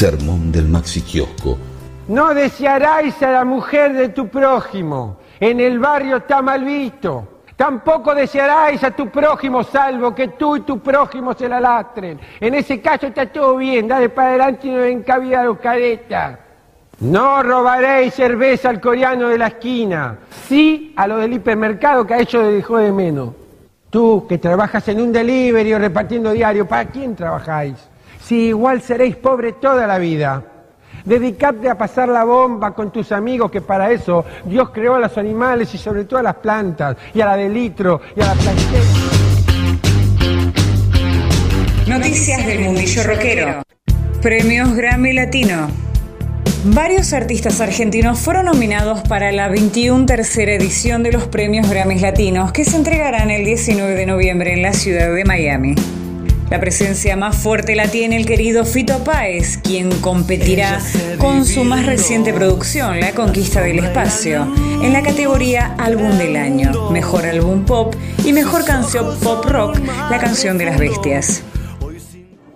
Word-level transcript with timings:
Sermón 0.00 0.50
del 0.50 0.66
Maxi 0.66 1.02
Kiosco. 1.02 1.58
No 2.08 2.32
desearás 2.32 3.22
a 3.22 3.32
la 3.32 3.44
mujer 3.44 3.92
de 3.92 4.08
tu 4.08 4.28
prójimo. 4.28 5.18
En 5.38 5.60
el 5.60 5.78
barrio 5.78 6.16
está 6.16 6.40
mal 6.40 6.64
visto. 6.64 7.42
Tampoco 7.54 8.14
desearás 8.14 8.82
a 8.82 8.92
tu 8.92 9.10
prójimo 9.10 9.62
salvo 9.62 10.14
que 10.14 10.28
tú 10.28 10.56
y 10.56 10.60
tu 10.60 10.78
prójimo 10.78 11.34
se 11.34 11.50
la 11.50 11.60
lastren. 11.60 12.18
En 12.40 12.54
ese 12.54 12.80
caso 12.80 13.08
está 13.08 13.26
todo 13.26 13.58
bien, 13.58 13.88
dale 13.88 14.08
para 14.08 14.30
adelante 14.30 14.68
y 14.68 14.70
no 14.70 14.78
den 14.78 15.02
cabida 15.02 15.42
a 15.42 15.44
los 15.44 15.58
caretas. 15.58 16.38
No 17.00 17.42
robaréis 17.42 18.14
cerveza 18.14 18.70
al 18.70 18.80
coreano 18.80 19.28
de 19.28 19.36
la 19.36 19.48
esquina, 19.48 20.16
sí 20.48 20.94
a 20.96 21.06
lo 21.06 21.18
del 21.18 21.34
hipermercado 21.34 22.06
que 22.06 22.14
a 22.14 22.20
ellos 22.20 22.42
le 22.42 22.52
dejó 22.52 22.78
de 22.78 22.90
menos. 22.90 23.34
Tú 23.90 24.24
que 24.26 24.38
trabajas 24.38 24.88
en 24.88 24.98
un 24.98 25.12
delivery 25.12 25.74
o 25.74 25.78
repartiendo 25.78 26.32
diario, 26.32 26.66
¿para 26.66 26.86
quién 26.86 27.14
trabajáis? 27.14 27.89
Si 28.30 28.46
igual 28.46 28.80
seréis 28.80 29.16
pobres 29.16 29.58
toda 29.58 29.88
la 29.88 29.98
vida. 29.98 30.44
Dedicarte 31.04 31.68
a 31.68 31.76
pasar 31.76 32.08
la 32.08 32.22
bomba 32.22 32.72
con 32.76 32.92
tus 32.92 33.10
amigos, 33.10 33.50
que 33.50 33.60
para 33.60 33.90
eso 33.90 34.24
Dios 34.44 34.70
creó 34.70 34.94
a 34.94 35.00
los 35.00 35.18
animales 35.18 35.74
y 35.74 35.78
sobre 35.78 36.04
todo 36.04 36.20
a 36.20 36.22
las 36.22 36.36
plantas, 36.36 36.96
y 37.12 37.20
a 37.20 37.26
la 37.26 37.36
de 37.36 37.48
litro, 37.48 38.00
y 38.14 38.20
a 38.20 38.26
la 38.26 38.34
plantera. 38.34 38.84
Noticias 41.88 42.46
del 42.46 42.60
mundillo 42.60 43.02
rockero. 43.02 43.62
Premios 44.22 44.76
Grammy 44.76 45.12
Latino. 45.12 45.66
Varios 46.66 47.12
artistas 47.12 47.60
argentinos 47.60 48.20
fueron 48.20 48.44
nominados 48.44 49.00
para 49.08 49.32
la 49.32 49.48
21 49.48 50.06
tercera 50.06 50.52
edición 50.52 51.02
de 51.02 51.10
los 51.10 51.26
Premios 51.26 51.68
Grammys 51.68 52.00
Latinos 52.00 52.52
que 52.52 52.64
se 52.64 52.76
entregarán 52.76 53.32
el 53.32 53.44
19 53.44 53.92
de 53.96 54.06
noviembre 54.06 54.52
en 54.52 54.62
la 54.62 54.72
ciudad 54.72 55.12
de 55.12 55.24
Miami. 55.24 55.74
La 56.50 56.58
presencia 56.58 57.16
más 57.16 57.36
fuerte 57.36 57.76
la 57.76 57.86
tiene 57.86 58.16
el 58.16 58.26
querido 58.26 58.64
Fito 58.64 59.04
Páez, 59.04 59.56
quien 59.58 59.88
competirá 60.00 60.80
con 61.18 61.44
su 61.44 61.62
más 61.62 61.86
reciente 61.86 62.32
producción, 62.32 62.98
La 62.98 63.12
Conquista 63.12 63.60
del 63.60 63.78
Espacio, 63.78 64.52
en 64.82 64.92
la 64.92 65.00
categoría 65.00 65.76
Álbum 65.78 66.18
del 66.18 66.34
Año, 66.34 66.90
Mejor 66.90 67.24
Álbum 67.24 67.64
Pop 67.64 67.94
y 68.24 68.32
Mejor 68.32 68.64
Canción 68.64 69.16
Pop 69.20 69.44
Rock, 69.44 69.78
La 70.10 70.18
Canción 70.18 70.58
de 70.58 70.64
las 70.64 70.78
Bestias. 70.78 71.44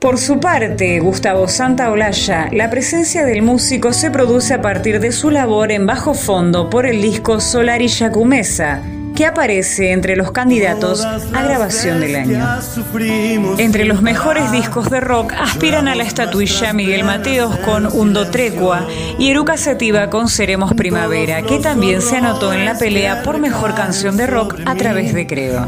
Por 0.01 0.19
su 0.19 0.41
parte, 0.41 0.99
Gustavo 0.99 1.47
Santaolalla, 1.47 2.49
la 2.51 2.71
presencia 2.71 3.25
del 3.25 3.43
músico 3.43 3.93
se 3.93 4.11
produce 4.11 4.55
a 4.55 4.61
partir 4.61 4.99
de 4.99 5.13
su 5.13 5.31
labor 5.31 5.71
en 5.71 5.87
bajo 5.87 6.15
fondo 6.15 6.69
por 6.69 6.85
el 6.85 7.01
disco 7.01 7.41
Solari 7.41 7.87
Yacumesa, 7.87 8.83
que 9.15 9.27
aparece 9.27 9.93
entre 9.93 10.17
los 10.17 10.33
candidatos 10.33 11.05
a 11.05 11.43
grabación 11.43 12.01
del 12.01 12.17
año. 12.17 12.47
Entre 13.59 13.85
los 13.85 14.03
mejores 14.03 14.51
discos 14.53 14.91
de 14.91 15.01
rock 15.01 15.33
aspiran 15.33 15.89
a 15.89 15.95
la 15.95 16.03
estatuilla 16.03 16.73
Miguel 16.73 17.05
Mateos 17.05 17.57
con 17.59 17.87
Undo 17.87 18.31
Trecua 18.31 18.87
y 19.19 19.31
Eruca 19.31 19.57
Sativa 19.57 20.11
con 20.11 20.29
Seremos 20.29 20.75
Primavera, 20.75 21.43
que 21.43 21.59
también 21.59 22.03
se 22.03 22.17
anotó 22.17 22.53
en 22.53 22.65
la 22.65 22.79
pelea 22.79 23.23
por 23.23 23.39
mejor 23.39 23.75
canción 23.75 24.17
de 24.17 24.27
rock 24.27 24.57
a 24.67 24.75
través 24.75 25.15
de 25.15 25.27
Creo. 25.27 25.67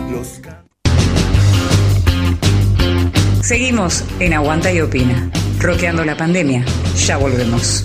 Seguimos 3.42 4.04
en 4.18 4.34
Aguanta 4.34 4.72
y 4.72 4.80
Opina, 4.80 5.30
roqueando 5.60 6.04
la 6.04 6.16
pandemia. 6.16 6.64
Ya 7.06 7.16
volvemos. 7.16 7.84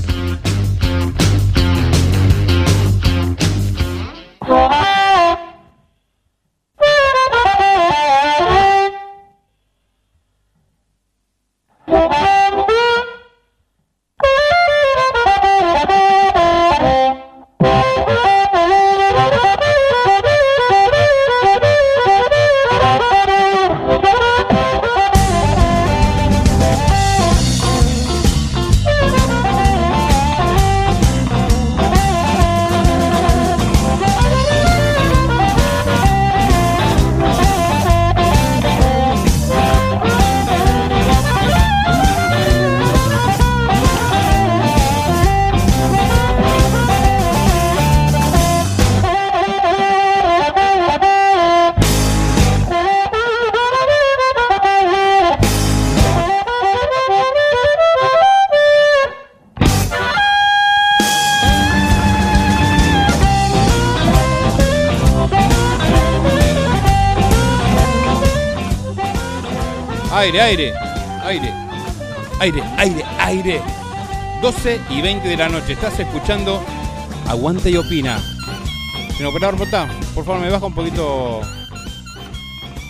Aire, 70.42 70.74
aire, 71.24 71.54
aire, 72.40 72.64
aire, 72.64 72.64
aire, 72.78 73.06
aire. 73.20 73.62
12 74.42 74.82
y 74.90 75.00
20 75.00 75.28
de 75.28 75.38
la 75.38 75.50
noche. 75.50 75.74
Estás 75.74 76.00
escuchando 76.00 76.64
Aguanta 77.28 77.70
y 77.70 77.78
Opina. 77.78 78.20
Señor 79.16 79.30
operador 79.30 79.60
Botá, 79.60 79.88
por 80.16 80.26
favor 80.26 80.42
me 80.42 80.50
baja 80.50 80.66
un 80.66 80.74
poquito. 80.74 81.42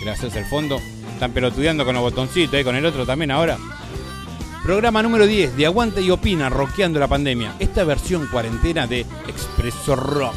Gracias, 0.01 0.33
el 0.37 0.45
fondo. 0.45 0.79
Están 1.13 1.33
pelotudeando 1.33 1.83
con 1.83 1.93
los 1.93 2.03
botoncitos, 2.03 2.57
¿eh? 2.57 2.63
con 2.63 2.77
el 2.77 2.85
otro 2.85 3.05
también 3.05 3.31
ahora. 3.31 3.57
Programa 4.63 5.03
número 5.03 5.27
10 5.27 5.57
de 5.57 5.65
Aguanta 5.65 5.99
y 5.99 6.09
Opina, 6.09 6.47
rockeando 6.49 7.01
la 7.01 7.09
pandemia. 7.09 7.55
Esta 7.59 7.83
versión 7.83 8.27
cuarentena 8.27 8.87
de 8.87 9.01
Expreso 9.27 9.97
Rock. 9.97 10.35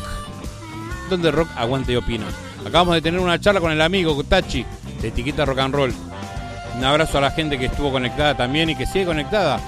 Donde 1.08 1.30
rock 1.30 1.48
aguanta 1.54 1.92
y 1.92 1.96
opina. 1.96 2.26
Acabamos 2.66 2.96
de 2.96 3.02
tener 3.02 3.20
una 3.20 3.40
charla 3.40 3.60
con 3.60 3.70
el 3.70 3.80
amigo 3.80 4.20
Tachi 4.24 4.66
de 5.00 5.08
Etiqueta 5.08 5.44
Rock 5.44 5.58
and 5.60 5.74
Roll. 5.74 5.94
Un 6.76 6.84
abrazo 6.84 7.18
a 7.18 7.20
la 7.20 7.30
gente 7.30 7.58
que 7.58 7.66
estuvo 7.66 7.92
conectada 7.92 8.36
también 8.36 8.68
y 8.68 8.74
que 8.74 8.86
sigue 8.86 9.06
conectada 9.06 9.60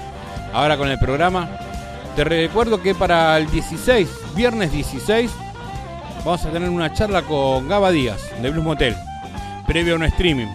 ahora 0.53 0.77
con 0.77 0.89
el 0.89 0.99
programa. 0.99 1.49
Te 2.15 2.23
recuerdo 2.23 2.81
que 2.81 2.93
para 2.93 3.37
el 3.37 3.49
16, 3.49 4.09
viernes 4.35 4.71
16, 4.71 5.31
vamos 6.25 6.45
a 6.45 6.49
tener 6.49 6.69
una 6.69 6.93
charla 6.93 7.21
con 7.21 7.67
Gaba 7.67 7.91
Díaz 7.91 8.19
de 8.41 8.49
Blues 8.49 8.65
Motel, 8.65 8.95
previo 9.65 9.93
a 9.93 9.97
un 9.97 10.03
streaming. 10.03 10.47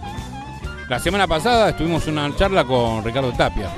La 0.88 0.98
semana 0.98 1.26
pasada 1.26 1.70
estuvimos 1.70 2.06
una 2.06 2.34
charla 2.36 2.64
con 2.64 3.02
Ricardo 3.02 3.32
Tapia. 3.32 3.70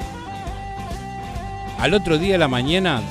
Al 1.78 1.94
otro 1.94 2.18
día 2.18 2.32
de 2.32 2.38
la 2.38 2.48
mañana, 2.48 3.02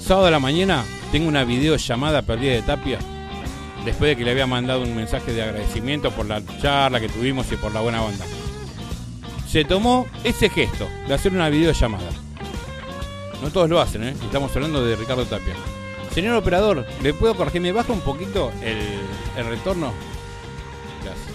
sábado 0.00 0.26
de 0.26 0.32
la 0.32 0.38
mañana, 0.38 0.84
tengo 1.12 1.28
una 1.28 1.44
videollamada 1.44 2.22
perdida 2.22 2.52
de 2.52 2.62
Tapia. 2.62 2.98
Después 3.84 4.10
de 4.10 4.16
que 4.16 4.24
le 4.24 4.30
había 4.30 4.46
mandado 4.46 4.82
un 4.82 4.96
mensaje 4.96 5.32
de 5.32 5.42
agradecimiento 5.42 6.10
por 6.12 6.26
la 6.26 6.40
charla 6.60 6.98
que 6.98 7.08
tuvimos 7.08 7.50
y 7.52 7.56
por 7.56 7.72
la 7.72 7.80
buena 7.80 8.02
onda 8.02 8.24
se 9.56 9.64
tomó 9.64 10.06
ese 10.22 10.50
gesto 10.50 10.86
de 11.08 11.14
hacer 11.14 11.32
una 11.32 11.48
videollamada. 11.48 12.10
No 13.40 13.50
todos 13.50 13.70
lo 13.70 13.80
hacen, 13.80 14.04
¿eh? 14.04 14.14
Estamos 14.22 14.54
hablando 14.54 14.84
de 14.84 14.94
Ricardo 14.96 15.24
Tapia. 15.24 15.54
Señor 16.12 16.36
operador, 16.36 16.84
¿le 17.02 17.14
puedo 17.14 17.34
corregir? 17.34 17.62
¿Me 17.62 17.72
baja 17.72 17.90
un 17.90 18.02
poquito 18.02 18.52
el, 18.62 18.98
el 19.34 19.46
retorno? 19.46 19.94
Gracias. 21.02 21.26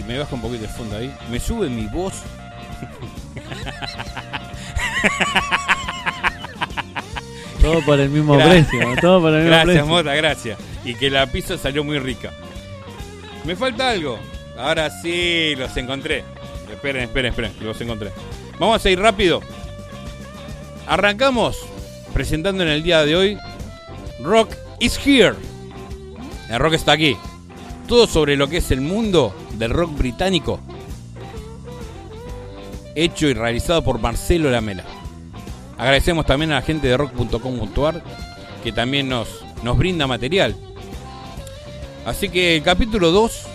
Y 0.00 0.04
me 0.08 0.18
baja 0.18 0.34
un 0.34 0.40
poquito 0.40 0.64
el 0.64 0.70
fondo 0.70 0.96
ahí. 0.96 1.14
Me 1.30 1.38
sube 1.38 1.68
mi 1.68 1.86
voz. 1.88 2.14
Todo 7.60 7.82
por 7.82 8.00
el 8.00 8.08
mismo 8.08 8.38
precio. 8.38 8.94
Todo 8.98 9.20
por 9.20 9.34
el 9.34 9.42
mismo 9.42 9.50
gracias, 9.50 9.66
precio. 9.66 9.86
Mota, 9.86 10.14
gracias. 10.14 10.58
Y 10.86 10.94
que 10.94 11.10
la 11.10 11.26
pizza 11.26 11.58
salió 11.58 11.84
muy 11.84 11.98
rica. 11.98 12.32
Me 13.44 13.54
falta 13.56 13.90
algo. 13.90 14.18
Ahora 14.56 14.88
sí, 14.88 15.54
los 15.54 15.76
encontré. 15.76 16.24
Esperen, 16.70 17.04
esperen, 17.04 17.30
esperen, 17.30 17.52
que 17.54 17.64
los 17.64 17.80
encontré. 17.80 18.12
Vamos 18.58 18.84
a 18.84 18.90
ir 18.90 19.00
rápido. 19.00 19.40
Arrancamos 20.86 21.58
presentando 22.12 22.62
en 22.62 22.68
el 22.68 22.82
día 22.82 23.04
de 23.04 23.16
hoy 23.16 23.38
Rock 24.20 24.54
is 24.80 24.98
Here. 25.04 25.34
El 26.48 26.58
rock 26.58 26.74
está 26.74 26.92
aquí. 26.92 27.16
Todo 27.86 28.06
sobre 28.06 28.36
lo 28.36 28.48
que 28.48 28.58
es 28.58 28.70
el 28.70 28.80
mundo 28.80 29.34
del 29.54 29.70
rock 29.70 29.96
británico. 29.96 30.60
Hecho 32.94 33.28
y 33.28 33.34
realizado 33.34 33.82
por 33.82 34.00
Marcelo 34.00 34.50
Lamela. 34.50 34.84
Agradecemos 35.78 36.26
también 36.26 36.50
a 36.52 36.56
la 36.56 36.62
gente 36.62 36.88
de 36.88 36.96
rock.com.ar 36.96 38.02
que 38.64 38.72
también 38.72 39.08
nos, 39.08 39.28
nos 39.62 39.78
brinda 39.78 40.06
material. 40.06 40.56
Así 42.04 42.28
que 42.28 42.56
el 42.56 42.62
capítulo 42.62 43.10
2 43.12 43.46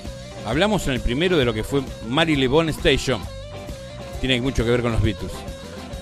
Hablamos 0.45 0.85
en 0.87 0.93
el 0.93 0.99
primero 0.99 1.37
de 1.37 1.45
lo 1.45 1.53
que 1.53 1.63
fue 1.63 1.81
Marylebone 2.09 2.71
Station. 2.71 3.21
Tiene 4.19 4.41
mucho 4.41 4.65
que 4.65 4.71
ver 4.71 4.81
con 4.81 4.91
los 4.91 5.01
Beatles. 5.01 5.31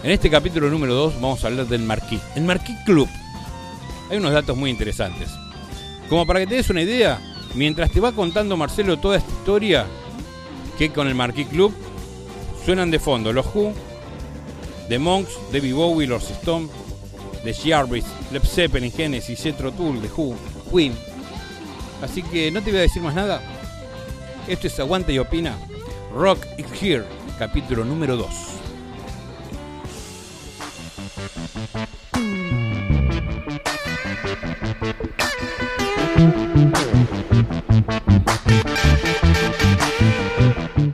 En 0.03 0.09
este 0.09 0.31
capítulo 0.31 0.69
número 0.69 0.95
2 0.95 1.15
vamos 1.21 1.43
a 1.43 1.47
hablar 1.47 1.67
del 1.67 1.83
Marquis. 1.83 2.21
El 2.35 2.43
Marquis 2.43 2.77
Club. 2.85 3.07
Hay 4.09 4.17
unos 4.17 4.33
datos 4.33 4.57
muy 4.57 4.71
interesantes. 4.71 5.29
Como 6.09 6.25
para 6.25 6.39
que 6.39 6.47
te 6.47 6.55
des 6.55 6.69
una 6.71 6.81
idea, 6.81 7.21
mientras 7.53 7.91
te 7.91 7.99
va 7.99 8.11
contando 8.13 8.57
Marcelo 8.57 8.97
toda 8.97 9.17
esta 9.17 9.31
historia, 9.31 9.85
que 10.77 10.91
con 10.91 11.07
el 11.07 11.13
Marquis 11.13 11.47
Club 11.47 11.71
suenan 12.65 12.89
de 12.89 12.99
fondo 12.99 13.31
los 13.31 13.45
Who, 13.45 13.73
The 14.89 14.97
Monks, 14.97 15.37
David 15.53 15.75
Bowie, 15.75 16.07
los 16.07 16.29
Stones, 16.31 16.71
The 17.43 17.53
Jarvis, 17.53 18.05
Led 18.31 18.43
Zeppelin, 18.43 18.91
Genesis, 18.91 19.41
Jethro 19.41 19.71
Tull, 19.71 20.01
The 20.01 20.09
Who, 20.17 20.35
Queen. 20.71 20.93
Así 22.01 22.23
que 22.23 22.49
no 22.49 22.61
te 22.63 22.71
voy 22.71 22.79
a 22.79 22.83
decir 22.83 23.03
más 23.03 23.13
nada. 23.13 23.41
Esto 24.47 24.67
es 24.67 24.79
Aguanta 24.79 25.11
y 25.11 25.19
Opina. 25.19 25.55
Rock 26.13 26.45
is 26.57 26.65
Here, 26.81 27.03
capítulo 27.37 27.85
número 27.85 28.17
2. 28.17 28.27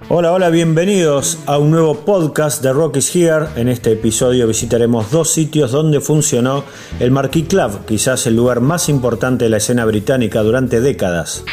Hola, 0.10 0.34
hola, 0.34 0.50
bienvenidos 0.50 1.40
a 1.46 1.58
un 1.58 1.72
nuevo 1.72 2.00
podcast 2.06 2.62
de 2.64 2.74
Rock 2.74 2.98
is 2.98 3.16
Here. 3.16 3.46
En 3.56 3.70
este 3.70 3.94
episodio 3.94 4.48
visitaremos 4.48 5.10
dos 5.12 5.30
sitios 5.30 5.72
donde 5.72 6.02
funcionó 6.02 6.64
el 7.00 7.12
Marquis 7.12 7.48
Club, 7.48 7.86
quizás 7.86 8.28
el 8.28 8.36
lugar 8.36 8.60
más 8.60 8.90
importante 8.90 9.46
de 9.46 9.52
la 9.52 9.58
escena 9.58 9.86
británica 9.86 10.42
durante 10.42 10.82
décadas. 10.82 11.44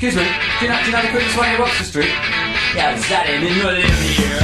Excuse 0.00 0.14
me, 0.14 0.22
do 0.60 0.66
you 0.66 0.70
know, 0.70 0.78
do 0.78 0.86
you 0.86 0.92
know 0.92 1.02
the 1.02 1.08
quickest 1.10 1.36
way 1.36 1.56
to 1.56 1.62
Oxford 1.64 1.86
Street? 1.86 2.14
Yeah, 2.72 2.94
it's 2.94 3.08
that 3.08 3.26
in, 3.28 3.42
in 3.42 3.50
here. 4.14 4.38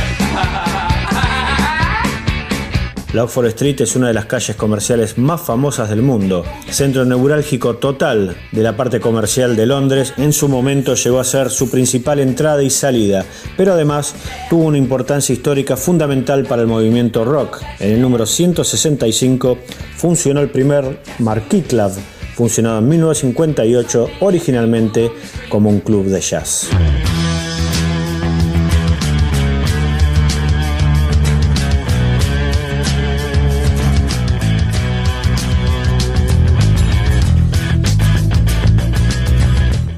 La 3.13 3.23
Oxford 3.23 3.47
Street 3.47 3.81
es 3.81 3.95
una 3.95 4.09
de 4.09 4.15
las 4.15 4.27
calles 4.27 4.57
comerciales 4.57 5.17
más 5.17 5.41
famosas 5.43 5.89
del 5.89 6.03
mundo, 6.03 6.45
centro 6.69 7.05
neurálgico 7.05 7.77
total 7.77 8.37
de 8.51 8.63
la 8.65 8.77
parte 8.77 8.99
comercial 8.99 9.55
de 9.55 9.67
Londres. 9.67 10.13
En 10.17 10.33
su 10.33 10.49
momento 10.49 10.97
llegó 10.97 11.21
a 11.21 11.25
ser 11.25 11.51
su 11.51 11.71
principal 11.71 12.19
entrada 12.19 12.61
y 12.65 12.71
salida, 12.71 13.25
pero 13.57 13.75
además 13.75 14.17
tuvo 14.51 14.65
una 14.65 14.79
importancia 14.79 15.33
histórica 15.33 15.77
fundamental 15.77 16.47
para 16.47 16.63
el 16.63 16.69
movimiento 16.69 17.25
rock. 17.25 17.63
En 17.79 17.93
el 17.93 18.03
número 18.03 18.27
165 18.27 19.59
funcionó 19.97 20.41
el 20.41 20.51
primer 20.51 20.99
Marquis 21.21 21.67
Club, 21.69 21.93
funcionado 22.35 22.79
en 22.79 22.89
1958 22.89 24.11
originalmente 24.21 25.11
como 25.49 25.71
un 25.71 25.81
club 25.81 26.07
de 26.07 26.21
jazz. 26.21 26.69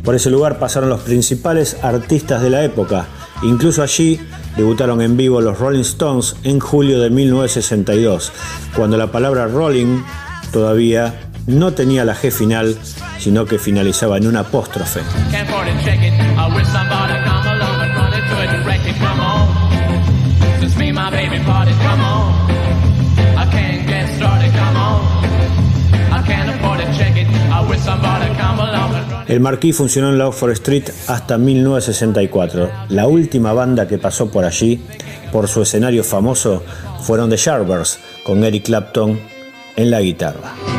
Por 0.07 0.15
ese 0.15 0.31
lugar 0.31 0.61
pasaron 0.61 0.89
los 0.89 1.01
principales 1.01 1.79
artistas 1.83 2.41
de 2.41 2.49
la 2.49 2.63
época. 2.63 3.09
Incluso 3.43 3.83
allí 3.83 4.21
debutaron 4.57 5.03
en 5.03 5.17
vivo 5.17 5.41
los 5.41 5.59
Rolling 5.59 5.81
Stones 5.81 6.37
en 6.45 6.61
julio 6.61 7.01
de 7.01 7.11
1962, 7.11 8.31
cuando 8.77 8.97
la 8.97 9.11
palabra 9.11 9.49
rolling 9.49 10.03
todavía 10.53 11.26
no 11.47 11.73
tenía 11.73 12.05
la 12.05 12.15
G 12.15 12.31
final, 12.31 12.77
sino 13.19 13.45
que 13.45 13.59
finalizaba 13.59 14.17
en 14.19 14.27
un 14.27 14.37
apóstrofe. 14.37 15.01
El 29.29 29.41
Marquis 29.41 29.77
funcionó 29.77 30.11
en 30.11 30.19
la 30.19 30.29
Oxford 30.29 30.53
Street 30.53 30.85
hasta 31.09 31.37
1964. 31.37 32.71
La 32.91 33.09
última 33.09 33.53
banda 33.53 33.89
que 33.89 33.99
pasó 33.99 34.31
por 34.31 34.45
allí, 34.45 34.81
por 35.33 35.49
su 35.49 35.63
escenario 35.63 36.05
famoso, 36.05 36.63
fueron 37.01 37.29
The 37.29 37.37
Sharpers, 37.37 37.99
con 38.25 38.45
Eric 38.45 38.67
Clapton 38.67 39.19
en 39.77 39.91
la 39.91 40.01
guitarra. 40.01 40.76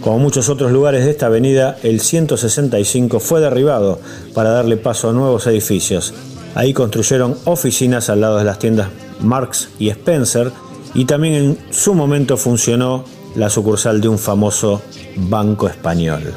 Como 0.00 0.18
muchos 0.18 0.48
otros 0.48 0.72
lugares 0.72 1.04
de 1.04 1.12
esta 1.12 1.26
avenida, 1.26 1.78
el 1.84 2.00
165 2.00 3.20
fue 3.20 3.40
derribado 3.40 4.00
para 4.34 4.50
darle 4.50 4.76
paso 4.76 5.10
a 5.10 5.12
nuevos 5.12 5.46
edificios. 5.46 6.12
Ahí 6.56 6.74
construyeron 6.74 7.36
oficinas 7.44 8.10
al 8.10 8.20
lado 8.20 8.38
de 8.38 8.44
las 8.44 8.58
tiendas 8.58 8.88
Marks 9.20 9.68
y 9.78 9.90
Spencer 9.90 10.50
y 10.92 11.04
también 11.04 11.34
en 11.34 11.58
su 11.70 11.94
momento 11.94 12.36
funcionó 12.36 13.04
la 13.34 13.48
sucursal 13.48 14.00
de 14.00 14.08
un 14.08 14.18
famoso 14.18 14.82
banco 15.16 15.68
español. 15.68 16.32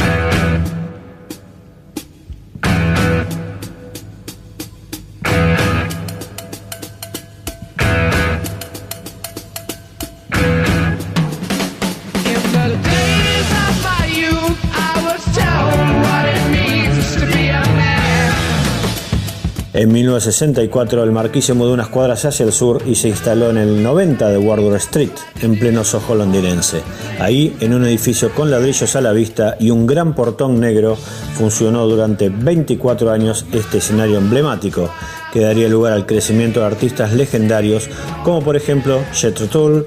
En 19.86 19.92
1964 19.92 21.04
el 21.04 21.12
marquís 21.12 21.46
se 21.46 21.54
mudó 21.54 21.72
unas 21.72 21.90
cuadras 21.90 22.26
hacia 22.26 22.44
el 22.44 22.52
sur 22.52 22.82
y 22.88 22.96
se 22.96 23.08
instaló 23.08 23.52
en 23.52 23.58
el 23.58 23.84
90 23.84 24.30
de 24.30 24.38
Wardour 24.40 24.78
Street, 24.78 25.12
en 25.44 25.60
pleno 25.60 25.84
Soho 25.84 26.16
londinense. 26.16 26.82
Ahí, 27.20 27.56
en 27.60 27.72
un 27.72 27.86
edificio 27.86 28.32
con 28.32 28.50
ladrillos 28.50 28.96
a 28.96 29.02
la 29.02 29.12
vista 29.12 29.58
y 29.60 29.70
un 29.70 29.86
gran 29.86 30.16
portón 30.16 30.60
negro, 30.60 30.96
funcionó 30.96 31.86
durante 31.86 32.30
24 32.30 33.12
años 33.12 33.46
este 33.52 33.78
escenario 33.78 34.18
emblemático, 34.18 34.90
que 35.32 35.42
daría 35.42 35.70
lugar 35.70 35.94
al 35.94 36.08
crecimiento 36.08 36.62
de 36.62 36.66
artistas 36.66 37.14
legendarios 37.14 37.88
como 38.24 38.42
por 38.42 38.56
ejemplo 38.56 39.02
Jethro 39.14 39.46
Tull, 39.46 39.86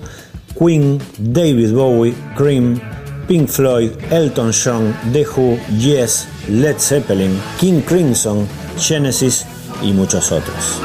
Queen, 0.57 1.01
David 1.19 1.73
Bowie, 1.73 2.15
Cream, 2.37 2.81
Pink 3.27 3.49
Floyd, 3.49 3.91
Elton 4.13 4.53
John, 4.53 4.97
The 5.13 5.27
Who, 5.27 5.59
Yes, 5.77 6.29
Led 6.49 6.79
Zeppelin, 6.79 7.37
King 7.59 7.81
Crimson, 7.81 8.47
Genesis 8.79 9.45
y 9.83 9.93
muchos 9.93 10.33
otros. 10.33 10.81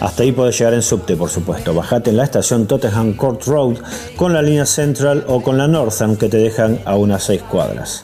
Hasta 0.00 0.22
ahí 0.22 0.32
podés 0.32 0.58
llegar 0.58 0.74
en 0.74 0.82
subte, 0.82 1.16
por 1.16 1.28
supuesto. 1.28 1.74
Bajate 1.74 2.10
en 2.10 2.16
la 2.16 2.24
estación 2.24 2.66
Tottenham 2.66 3.14
Court 3.14 3.44
Road 3.44 3.76
con 4.16 4.32
la 4.32 4.42
línea 4.42 4.66
Central 4.66 5.24
o 5.28 5.42
con 5.42 5.58
la 5.58 5.68
Northern 5.68 6.16
que 6.16 6.28
te 6.28 6.38
dejan 6.38 6.80
a 6.84 6.96
unas 6.96 7.24
6 7.24 7.42
cuadras. 7.42 8.02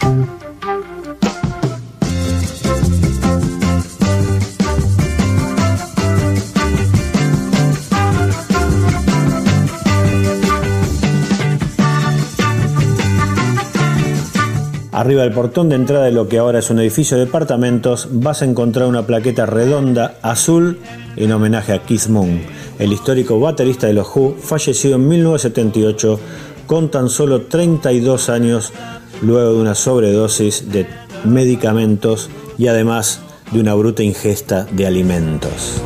Arriba 15.05 15.21
del 15.21 15.33
portón 15.33 15.69
de 15.69 15.75
entrada 15.75 16.07
de 16.07 16.13
lo 16.13 16.29
que 16.29 16.39
ahora 16.39 16.61
es 16.61 16.71
un 16.71 16.79
edificio 16.79 17.19
de 17.19 17.27
departamentos 17.27 18.09
vas 18.11 18.41
a 18.41 18.47
encontrar 18.47 18.89
una 18.89 19.07
plaqueta 19.07 19.45
redonda 19.45 20.17
azul 20.23 20.79
en 21.17 21.31
homenaje 21.31 21.75
a 21.75 21.83
Keith 21.83 22.07
Moon, 22.07 22.41
el 22.79 22.91
histórico 22.91 23.39
baterista 23.39 23.87
de 23.87 23.93
los 23.93 24.09
Who, 24.09 24.35
fallecido 24.41 24.95
en 24.95 25.07
1978 25.07 26.21
con 26.67 26.91
tan 26.91 27.11
solo 27.11 27.43
32 27.43 28.31
años 28.31 28.73
luego 29.21 29.53
de 29.53 29.61
una 29.61 29.75
sobredosis 29.75 30.73
de 30.73 30.87
medicamentos 31.27 32.31
y 32.57 32.69
además 32.69 33.21
de 33.53 33.61
una 33.61 33.75
bruta 33.75 34.03
ingesta 34.03 34.65
de 34.73 34.87
alimentos. 34.87 35.83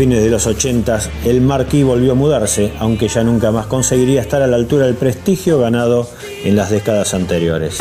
Fines 0.00 0.22
de 0.22 0.30
los 0.30 0.46
80 0.46 0.98
el 1.26 1.42
Marquis 1.42 1.84
volvió 1.84 2.12
a 2.12 2.14
mudarse, 2.14 2.72
aunque 2.78 3.06
ya 3.06 3.22
nunca 3.22 3.50
más 3.50 3.66
conseguiría 3.66 4.22
estar 4.22 4.40
a 4.40 4.46
la 4.46 4.56
altura 4.56 4.86
del 4.86 4.94
prestigio 4.94 5.58
ganado 5.58 6.08
en 6.42 6.56
las 6.56 6.70
décadas 6.70 7.12
anteriores. 7.12 7.76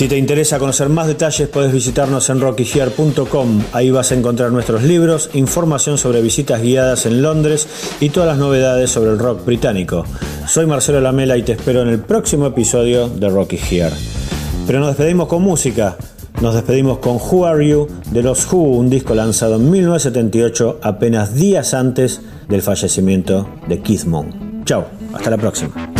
Si 0.00 0.08
te 0.08 0.16
interesa 0.16 0.58
conocer 0.58 0.88
más 0.88 1.08
detalles, 1.08 1.46
puedes 1.48 1.74
visitarnos 1.74 2.30
en 2.30 2.40
rockygear.com. 2.40 3.60
Ahí 3.74 3.90
vas 3.90 4.10
a 4.10 4.14
encontrar 4.14 4.50
nuestros 4.50 4.82
libros, 4.82 5.28
información 5.34 5.98
sobre 5.98 6.22
visitas 6.22 6.62
guiadas 6.62 7.04
en 7.04 7.20
Londres 7.20 7.68
y 8.00 8.08
todas 8.08 8.26
las 8.26 8.38
novedades 8.38 8.90
sobre 8.90 9.10
el 9.10 9.18
rock 9.18 9.44
británico. 9.44 10.06
Soy 10.46 10.64
Marcelo 10.64 11.02
Lamela 11.02 11.36
y 11.36 11.42
te 11.42 11.52
espero 11.52 11.82
en 11.82 11.88
el 11.88 11.98
próximo 11.98 12.46
episodio 12.46 13.10
de 13.10 13.28
Rocky 13.28 13.58
Gear. 13.58 13.92
Pero 14.66 14.80
nos 14.80 14.88
despedimos 14.88 15.28
con 15.28 15.42
música. 15.42 15.98
Nos 16.40 16.54
despedimos 16.54 17.00
con 17.00 17.16
Who 17.16 17.44
Are 17.44 17.68
You 17.68 17.86
de 18.10 18.22
los 18.22 18.50
Who, 18.50 18.56
un 18.56 18.88
disco 18.88 19.14
lanzado 19.14 19.56
en 19.56 19.70
1978, 19.70 20.80
apenas 20.82 21.34
días 21.34 21.74
antes 21.74 22.22
del 22.48 22.62
fallecimiento 22.62 23.50
de 23.68 23.82
Keith 23.82 24.06
Moon. 24.06 24.62
Chao, 24.64 24.86
hasta 25.12 25.28
la 25.28 25.36
próxima. 25.36 25.99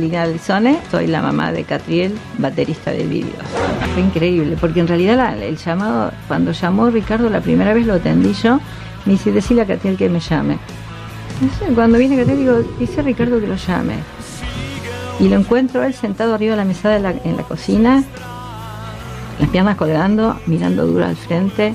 Lina 0.00 0.22
Alzone, 0.22 0.78
soy 0.90 1.06
la 1.06 1.22
mamá 1.22 1.52
de 1.52 1.64
Catriel, 1.64 2.14
baterista 2.38 2.90
de 2.90 3.04
vídeos. 3.04 3.42
Fue 3.94 4.02
increíble, 4.02 4.56
porque 4.60 4.80
en 4.80 4.88
realidad 4.88 5.40
el 5.42 5.56
llamado, 5.56 6.12
cuando 6.26 6.52
llamó 6.52 6.90
Ricardo 6.90 7.28
la 7.30 7.40
primera 7.40 7.74
vez 7.74 7.86
lo 7.86 7.94
atendí 7.94 8.32
yo, 8.32 8.60
me 9.04 9.12
dice, 9.12 9.32
decile 9.32 9.62
a 9.62 9.66
Catriel 9.66 9.96
que 9.96 10.08
me 10.08 10.20
llame. 10.20 10.58
Cuando 11.74 11.98
viene 11.98 12.16
Catriel 12.16 12.38
digo, 12.38 12.58
dice 12.78 13.02
Ricardo 13.02 13.40
que 13.40 13.46
lo 13.46 13.56
llame. 13.56 13.94
Y 15.20 15.28
lo 15.28 15.36
encuentro 15.36 15.82
él 15.82 15.94
sentado 15.94 16.34
arriba 16.34 16.52
de 16.52 16.58
la 16.58 16.64
mesada 16.64 16.96
en 17.24 17.36
la 17.36 17.42
cocina, 17.42 18.04
las 19.40 19.48
piernas 19.50 19.76
colgando, 19.76 20.38
mirando 20.46 20.86
duro 20.86 21.04
al 21.04 21.16
frente. 21.16 21.74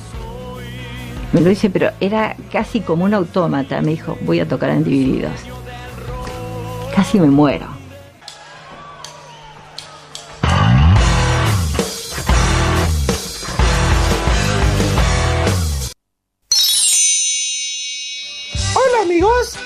Me 1.34 1.42
lo 1.42 1.50
dice, 1.50 1.70
pero 1.70 1.90
era 2.00 2.36
casi 2.52 2.82
como 2.82 3.06
un 3.06 3.14
autómata. 3.14 3.82
Me 3.82 3.92
dijo, 3.92 4.18
voy 4.22 4.40
a 4.40 4.48
tocar 4.48 4.70
en 4.70 4.84
Divididos. 4.84 5.32
Casi 6.96 7.20
me 7.20 7.28
muero. 7.28 7.66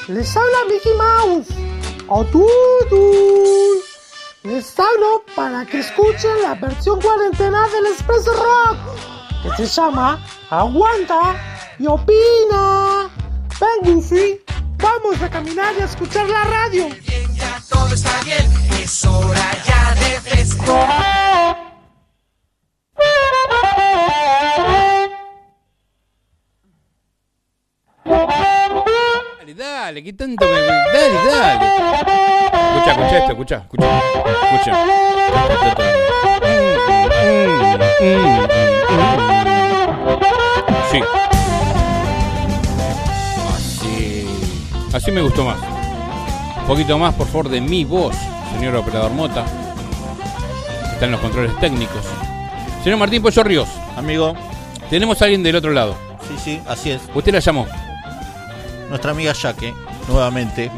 Les 0.08 0.36
habla 0.36 0.58
Mickey 0.70 0.94
Mouse. 0.94 1.48
Todos. 2.32 3.84
Les 4.44 4.80
hablo 4.80 5.24
para 5.36 5.66
que 5.66 5.80
escuchen 5.80 6.42
la 6.42 6.56
versión 6.56 7.02
cuarentena 7.02 7.68
del 7.68 7.88
Expreso 7.88 8.32
Rock, 8.32 8.78
que 9.44 9.68
se 9.68 9.68
llama 9.68 10.24
Aguanta 10.50 11.36
y 11.78 11.88
Opina. 11.88 13.10
Ven, 13.60 13.94
Goofy, 13.96 14.40
vamos 14.78 15.22
a 15.22 15.30
caminar 15.30 15.74
y 15.78 15.82
a 15.82 15.86
escuchar 15.86 16.30
la 16.30 16.44
radio. 16.46 16.88
Ya 17.34 17.62
todo 17.70 17.94
está 17.94 18.22
bien, 18.24 18.50
es 18.82 19.06
hora 19.06 19.52
ya 19.66 19.96
de 19.96 20.22
festejar. 20.22 21.27
Dale, 29.58 30.04
¿qué 30.04 30.14
tanto 30.14 30.46
me... 30.46 30.52
Dale, 30.52 31.14
dale. 31.32 31.66
Escucha, 32.76 32.92
escucha 32.92 33.18
esto, 33.18 33.32
escucha, 33.32 33.56
escucha. 33.58 34.00
Escucha. 34.54 34.72
Sí. 40.92 41.02
Así. 43.56 44.28
Así 44.94 45.12
me 45.12 45.22
gustó 45.22 45.44
más. 45.44 45.58
Un 46.60 46.68
poquito 46.68 47.00
más, 47.00 47.16
por 47.16 47.26
favor, 47.26 47.50
de 47.50 47.60
mi 47.60 47.84
voz, 47.84 48.16
señor 48.54 48.76
operador 48.76 49.10
Mota. 49.10 49.44
Está 50.94 51.06
en 51.06 51.14
los 51.14 51.20
controles 51.20 51.60
técnicos. 51.60 52.06
Señor 52.84 53.00
Martín 53.00 53.24
Pollo 53.24 53.44
Ríos. 53.44 53.70
Amigo. 53.96 54.36
Tenemos 54.92 55.20
a 55.20 55.26
alguien 55.26 55.42
del 55.42 55.56
otro 55.56 55.72
lado. 55.72 55.98
Sí, 56.28 56.36
sí, 56.38 56.62
así 56.68 56.92
es. 56.92 57.02
Usted 57.16 57.34
la 57.34 57.40
llamó. 57.40 57.66
Nuestra 58.90 59.12
amiga 59.12 59.34
Yaque, 59.34 59.74
nuevamente. 60.08 60.72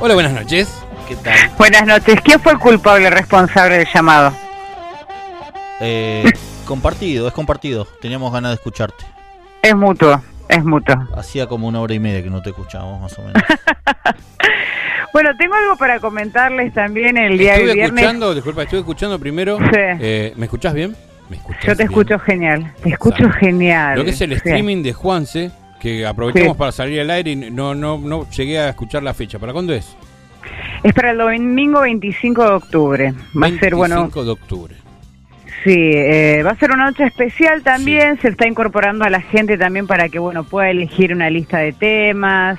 Hola, 0.00 0.14
buenas 0.14 0.32
noches. 0.32 0.82
¿Qué 1.08 1.16
tal? 1.16 1.34
Buenas 1.58 1.86
noches. 1.86 2.20
¿Quién 2.22 2.40
fue 2.40 2.52
el 2.52 2.58
culpable 2.58 3.10
responsable 3.10 3.78
del 3.78 3.86
llamado? 3.92 4.32
Eh, 5.80 6.24
compartido, 6.66 7.28
es 7.28 7.34
compartido. 7.34 7.84
Teníamos 8.00 8.32
ganas 8.32 8.50
de 8.50 8.54
escucharte. 8.54 9.04
Es 9.62 9.74
mutuo, 9.76 10.20
es 10.48 10.64
mutuo. 10.64 10.96
Hacía 11.16 11.46
como 11.46 11.68
una 11.68 11.80
hora 11.80 11.94
y 11.94 12.00
media 12.00 12.22
que 12.22 12.30
no 12.30 12.42
te 12.42 12.50
escuchábamos, 12.50 13.00
más 13.00 13.18
o 13.18 13.22
menos. 13.22 13.42
Bueno, 15.12 15.28
tengo 15.36 15.54
algo 15.54 15.76
para 15.76 16.00
comentarles 16.00 16.72
también 16.72 17.18
el 17.18 17.36
día 17.36 17.52
de 17.52 17.58
Estuve 17.58 17.74
viernes. 17.74 18.00
escuchando, 18.02 18.34
disculpa, 18.34 18.62
estuve 18.62 18.80
escuchando 18.80 19.18
primero. 19.18 19.58
Sí. 19.58 19.66
Eh, 19.74 20.32
¿Me 20.36 20.46
escuchás 20.46 20.72
bien? 20.72 20.96
¿Me 21.28 21.36
escuchás 21.36 21.62
Yo 21.66 21.72
te 21.72 21.82
bien? 21.82 21.88
escucho 21.90 22.18
genial, 22.18 22.72
te 22.82 22.88
escucho 22.88 23.16
Exacto. 23.24 23.38
genial. 23.38 23.98
Lo 23.98 24.04
que 24.06 24.10
es 24.12 24.20
el 24.22 24.30
Sí. 24.30 24.36
streaming 24.36 24.82
de 24.82 24.94
Juanse, 24.94 25.50
que 25.82 26.06
aprovechamos 26.06 26.52
Sí. 26.52 26.58
para 26.58 26.70
salir 26.70 27.00
al 27.00 27.10
aire 27.10 27.32
y 27.32 27.36
no, 27.36 27.74
no, 27.74 27.98
no 27.98 28.30
llegué 28.30 28.60
a 28.60 28.68
escuchar 28.68 29.02
la 29.02 29.12
fecha. 29.14 29.40
¿Para 29.40 29.52
cuándo 29.52 29.74
es? 29.74 29.96
Es 30.84 30.92
para 30.94 31.10
el 31.10 31.18
domingo 31.18 31.80
25 31.80 32.42
de 32.44 32.50
octubre. 32.50 33.14
Va 33.40 33.48
a 33.48 33.58
ser, 33.58 33.74
bueno, 33.74 33.96
25 33.96 34.24
de 34.24 34.30
octubre. 34.30 34.74
Sí, 35.64 35.90
eh, 35.94 36.42
va 36.44 36.50
a 36.50 36.56
ser 36.56 36.70
una 36.72 36.84
noche 36.86 37.04
especial 37.04 37.62
también. 37.62 38.18
Se 38.20 38.28
está 38.28 38.46
incorporando 38.46 39.04
a 39.04 39.10
la 39.10 39.20
gente 39.20 39.56
también 39.58 39.86
para 39.86 40.08
que, 40.08 40.18
bueno, 40.18 40.44
pueda 40.44 40.70
elegir 40.70 41.12
una 41.12 41.30
lista 41.30 41.58
de 41.58 41.72
temas, 41.72 42.58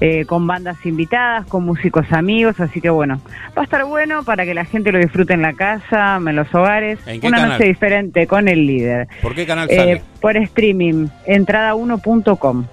eh, 0.00 0.24
con 0.26 0.46
bandas 0.46 0.84
invitadas, 0.86 1.46
con 1.46 1.64
músicos 1.64 2.12
amigos. 2.12 2.58
Así 2.60 2.80
que, 2.80 2.90
bueno, 2.90 3.20
va 3.56 3.62
a 3.62 3.64
estar 3.64 3.84
bueno 3.84 4.22
para 4.24 4.44
que 4.44 4.54
la 4.54 4.64
gente 4.64 4.92
lo 4.92 4.98
disfrute 4.98 5.32
en 5.34 5.42
la 5.42 5.52
casa, 5.52 6.16
en 6.16 6.36
los 6.36 6.52
hogares. 6.54 6.98
¿En 7.06 7.20
qué 7.20 7.26
Una 7.28 7.36
canal? 7.38 7.52
noche 7.52 7.64
diferente 7.68 8.26
con 8.26 8.48
el 8.48 8.66
líder. 8.66 9.08
¿Por 9.20 9.34
qué 9.34 9.46
canal 9.46 9.68
Eh, 9.70 9.76
sale? 9.76 10.02
por 10.20 10.36
streaming, 10.36 11.08
entrada1.com. 11.26 12.64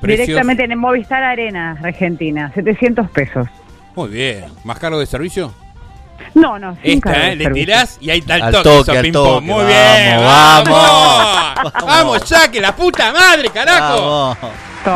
Precios. 0.00 0.26
Directamente 0.26 0.64
en 0.64 0.78
Movistar 0.78 1.22
Arena, 1.22 1.78
Argentina, 1.82 2.52
700 2.54 3.10
pesos. 3.10 3.48
Muy 3.94 4.10
bien. 4.10 4.44
¿Más 4.64 4.78
caro 4.78 4.98
de 4.98 5.06
servicio? 5.06 5.52
No, 6.34 6.58
no, 6.58 6.76
sin 6.82 6.98
Esta, 6.98 7.28
¿eh? 7.30 7.36
Le 7.36 7.50
tirás 7.50 7.98
y 8.00 8.10
ahí 8.10 8.18
está 8.18 8.36
el 8.36 8.52
toque. 8.52 8.62
toque, 8.62 8.98
al 8.98 9.12
toque. 9.12 9.40
Muy 9.46 9.54
Vamos, 9.54 9.66
bien. 9.66 10.16
vamos. 10.18 10.68
Vamos. 10.68 11.72
Vamos, 11.86 12.28
ya, 12.28 12.50
que 12.50 12.60
la 12.60 12.74
puta 12.76 13.12
madre, 13.12 13.48
carajo. 13.50 14.36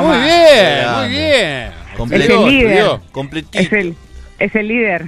Muy 0.02 0.18
bien, 0.18 0.92
muy 0.98 1.08
bien. 1.08 1.70
Completo, 1.96 2.32
Es 2.32 2.38
el 2.40 2.46
líder. 2.46 2.90
Completito. 3.12 3.58
Es 3.58 3.72
el, 3.72 3.94
es 4.38 4.54
el 4.54 4.68
líder. 4.68 5.04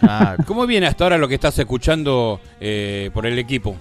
Claro. 0.00 0.42
¿Cómo 0.46 0.66
viene 0.66 0.86
hasta 0.86 1.04
ahora 1.04 1.18
lo 1.18 1.26
que 1.28 1.34
estás 1.34 1.58
escuchando 1.58 2.40
eh, 2.60 3.10
por 3.14 3.26
el 3.26 3.38
equipo? 3.38 3.76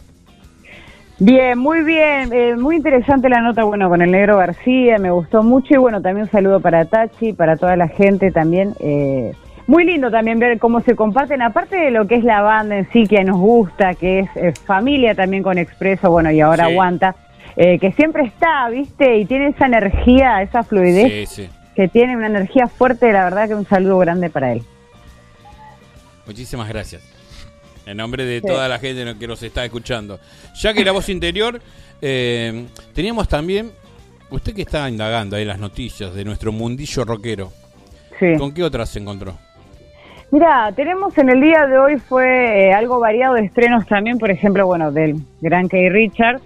Bien, 1.20 1.58
muy 1.60 1.84
bien, 1.84 2.34
eh, 2.34 2.56
muy 2.56 2.76
interesante 2.78 3.30
la 3.30 3.40
nota, 3.40 3.64
bueno, 3.64 3.88
con 3.88 4.02
el 4.02 4.12
negro 4.12 4.38
García, 4.38 4.98
me 4.98 5.12
gustó 5.12 5.44
mucho 5.44 5.76
y 5.76 5.78
bueno, 5.78 6.02
también 6.02 6.26
un 6.26 6.32
saludo 6.32 6.60
para 6.60 6.86
Tachi, 6.86 7.34
para 7.34 7.56
toda 7.56 7.76
la 7.76 7.88
gente 7.88 8.32
también. 8.32 8.74
eh, 8.80 9.34
muy 9.68 9.86
lindo 9.86 10.12
también 10.12 10.40
ver 10.40 10.60
cómo 10.60 10.82
se 10.82 10.96
comparten, 10.96 11.42
aparte 11.42 11.76
de 11.78 11.92
lo 11.92 12.06
que 12.08 12.16
es 12.16 12.24
la 12.24 12.42
banda 12.42 12.78
en 12.78 12.90
sí, 12.92 13.06
que 13.08 13.24
nos 13.24 13.38
gusta, 13.38 13.94
que 13.96 14.20
es 14.20 14.30
eh, 14.36 14.54
familia 14.66 15.16
también 15.16 15.42
con 15.44 15.58
Expreso, 15.58 16.12
bueno, 16.12 16.32
y 16.32 16.42
ahora 16.42 16.66
Sí. 16.68 16.72
aguanta, 16.72 17.16
eh, 17.56 17.80
que 17.80 17.92
siempre 17.94 18.24
está, 18.26 18.68
¿viste? 18.70 19.18
Y 19.18 19.26
tiene 19.26 19.48
esa 19.50 19.66
energía, 19.68 20.42
esa 20.42 20.64
fluidez, 20.64 21.30
Sí, 21.30 21.44
sí. 21.44 21.50
que 21.76 21.88
tiene 21.88 22.16
una 22.18 22.28
energía 22.28 22.68
fuerte, 22.68 23.12
la 23.14 23.24
verdad 23.24 23.48
que 23.48 23.56
un 23.56 23.66
saludo 23.68 23.98
grande 24.00 24.30
para 24.30 24.54
él. 24.54 24.64
Muchísimas 26.26 26.68
gracias. 26.70 27.02
En 27.86 27.98
nombre 27.98 28.26
de 28.26 28.42
toda 28.42 28.68
la 28.70 28.80
gente 28.80 29.16
que 29.20 29.28
nos 29.28 29.44
está 29.44 29.66
escuchando. 29.66 30.20
Ya 30.56 30.74
que 30.74 30.86
la 30.86 30.94
voz 30.94 31.10
interior, 31.10 31.60
eh, 32.02 32.66
teníamos 32.94 33.28
también, 33.28 33.72
usted 34.30 34.54
que 34.54 34.62
está 34.62 34.90
indagando 34.90 35.36
ahí 35.36 35.44
las 35.44 35.60
noticias 35.60 36.14
de 36.14 36.24
nuestro 36.24 36.52
mundillo 36.54 37.04
rockero, 37.04 37.52
Sí. 38.20 38.38
¿con 38.38 38.54
qué 38.54 38.64
otras 38.64 38.90
se 38.90 39.00
encontró? 39.00 39.38
Mira, 40.34 40.72
tenemos 40.76 41.16
en 41.20 41.30
el 41.30 41.40
día 41.40 41.68
de 41.68 41.78
hoy 41.78 41.98
fue 41.98 42.70
eh, 42.70 42.74
algo 42.74 43.00
variado 43.00 43.36
de 43.36 43.42
estrenos 43.46 43.86
también, 43.86 44.18
por 44.18 44.32
ejemplo, 44.32 44.66
bueno, 44.66 44.92
del 44.92 45.18
gran 45.42 45.68
Kay 45.68 45.90
Richard, 45.90 46.42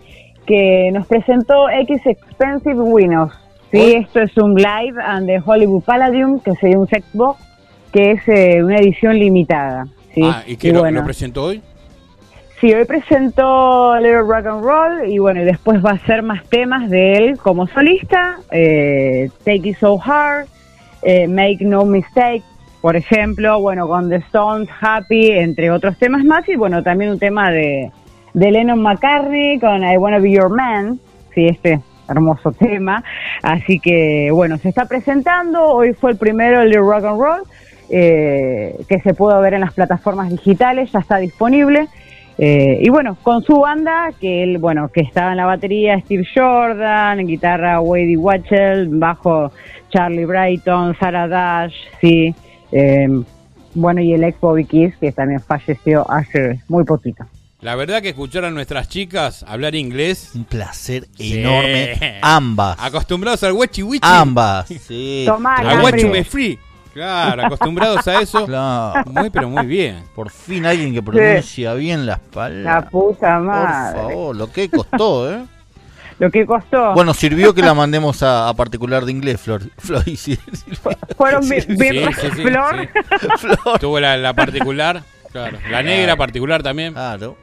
que 0.46 0.90
nos 0.92 1.08
presentó 1.08 1.70
X 1.70 2.02
Expensive 2.06 2.82
Winos. 2.82 3.32
Sí, 3.72 3.94
esto 3.94 4.20
es 4.20 4.36
un 4.36 4.56
live 4.56 5.02
and 5.02 5.26
the 5.28 5.40
Hollywood 5.46 5.84
Palladium, 5.86 6.42
que 6.42 6.52
sería 6.56 6.78
un 6.78 6.86
sexbox, 6.90 7.40
que 7.94 8.12
es 8.12 8.28
eh, 8.28 8.62
una 8.62 8.76
edición 8.76 9.18
limitada. 9.18 9.86
Sí, 10.14 10.22
Ah, 10.22 10.44
¿y 10.46 10.58
qué 10.58 10.74
lo, 10.74 10.80
bueno. 10.82 11.00
lo 11.00 11.06
presentó 11.06 11.46
hoy? 11.46 11.62
Sí, 12.60 12.74
hoy 12.74 12.84
presentó 12.84 13.96
Little 14.00 14.18
Rock 14.24 14.48
and 14.48 14.64
Roll 14.66 15.10
y 15.10 15.18
bueno, 15.20 15.42
y 15.44 15.46
después 15.46 15.82
va 15.86 15.92
a 15.92 16.00
ser 16.00 16.24
más 16.24 16.44
temas 16.50 16.90
de 16.90 17.14
él 17.14 17.38
como 17.38 17.68
solista, 17.68 18.40
eh, 18.52 19.30
Take 19.46 19.70
It 19.70 19.78
So 19.78 19.98
Hard, 20.04 20.48
eh, 21.04 21.26
Make 21.30 21.60
No 21.62 21.86
Mistake, 21.86 22.44
por 22.88 22.96
ejemplo, 22.96 23.60
bueno, 23.60 23.86
con 23.86 24.08
The 24.08 24.16
Stones, 24.16 24.70
Happy, 24.80 25.32
entre 25.32 25.72
otros 25.72 25.98
temas 25.98 26.24
más, 26.24 26.48
y 26.48 26.56
bueno, 26.56 26.84
también 26.84 27.12
un 27.12 27.20
tema 27.20 27.52
de, 27.52 27.92
de 28.34 28.50
Lennon 28.50 28.82
McCartney 28.82 29.60
con 29.60 29.84
I 29.84 29.98
Wanna 29.98 30.20
Be 30.20 30.32
Your 30.32 30.50
Man, 30.50 30.98
sí, 31.36 31.48
este 31.48 31.82
hermoso 32.08 32.52
tema, 32.58 33.04
así 33.44 33.82
que 33.82 34.30
bueno, 34.32 34.58
se 34.58 34.70
está 34.70 34.86
presentando, 34.86 35.66
hoy 35.66 35.96
fue 35.96 36.12
el 36.12 36.18
primero 36.18 36.62
el 36.62 36.74
Rock 36.76 37.04
and 37.04 37.20
Roll, 37.20 37.42
eh, 37.90 38.78
que 38.88 39.02
se 39.02 39.14
pudo 39.14 39.38
ver 39.42 39.56
en 39.56 39.60
las 39.60 39.74
plataformas 39.74 40.30
digitales, 40.30 40.90
ya 40.94 41.00
está 41.00 41.18
disponible. 41.18 41.90
Eh, 42.38 42.80
y 42.84 42.90
bueno, 42.90 43.18
con 43.22 43.44
su 43.44 43.60
banda, 43.60 44.12
que 44.22 44.44
él, 44.44 44.60
bueno, 44.60 44.88
que 44.94 45.02
estaba 45.02 45.32
en 45.32 45.38
la 45.38 45.46
batería 45.46 46.00
Steve 46.00 46.24
Jordan, 46.34 47.20
en 47.20 47.28
guitarra 47.28 47.82
Wadey 47.82 48.16
Watchell, 48.16 48.88
bajo 48.88 49.52
Charlie 49.90 50.24
Brighton, 50.24 50.96
Sarah 51.00 51.28
Dash, 51.28 51.74
sí, 52.00 52.34
eh, 52.72 53.08
bueno, 53.74 54.02
y 54.02 54.14
el 54.14 54.24
ex 54.24 54.40
Bobby 54.40 54.66
Kiss, 54.66 54.96
que 54.98 55.12
también 55.12 55.40
falleció 55.42 56.10
hace 56.10 56.62
muy 56.68 56.84
poquito. 56.84 57.26
La 57.62 57.76
verdad 57.76 58.02
que 58.04 58.10
escuchar 58.10 58.46
a 58.46 58.52
nuestras 58.52 58.88
chicas 58.88 59.44
hablar 59.48 59.74
inglés. 59.76 60.32
Un 60.36 60.46
placer 60.46 61.08
Sí. 61.18 61.40
enorme. 61.40 62.20
Ambas. 62.22 62.78
Acostumbrados 62.80 63.42
al 63.44 63.54
wechi 63.54 63.82
wichi. 63.84 64.08
Ambas. 64.08 64.68
Sí. 64.88 65.24
Tomá, 65.28 65.56
Al 65.56 65.94
me 66.10 66.24
free. 66.24 66.60
Claro, 66.94 67.46
acostumbrados 67.46 68.08
a 68.08 68.22
eso. 68.22 68.46
Claro. 68.48 69.12
Muy, 69.12 69.30
pero 69.30 69.50
muy 69.50 69.66
bien. 69.66 70.04
Por 70.16 70.30
fin 70.32 70.66
alguien 70.66 70.94
que 70.94 71.02
pronuncia 71.02 71.74
bien 71.74 72.06
las 72.06 72.20
La 72.20 72.32
palabras. 72.32 72.92
puta 72.92 73.36
Por 73.38 73.46
madre. 73.46 74.00
favor, 74.02 74.36
lo 74.36 74.52
que 74.52 74.70
costó, 74.70 75.32
¿eh? 75.32 75.44
Lo 76.20 76.32
que 76.32 76.46
costó. 76.46 76.94
Bueno, 76.94 77.14
sirvió 77.14 77.54
que 77.54 77.62
la 77.62 77.74
mandemos 77.74 78.24
a, 78.24 78.50
a 78.50 78.54
particular 78.56 79.06
de 79.06 79.12
inglés, 79.12 79.40
Flor. 79.40 79.62
Flor 79.78 80.04
y 80.08 80.16
sí, 80.18 80.38
Fueron 81.16 81.48
bien, 81.48 81.64
bien 81.78 82.14
Sí, 82.14 82.22
sí, 82.22 82.28
sí, 82.36 82.42
Flor. 82.44 82.90
Flor. 83.38 83.80
Tuvo 83.80 84.00
la, 84.00 84.18
la 84.18 84.34
particular. 84.34 85.04
Claro. 85.32 85.60
La 85.70 85.84
negra 85.84 86.16
particular 86.16 86.64
también. 86.64 86.94
Claro. 86.94 87.38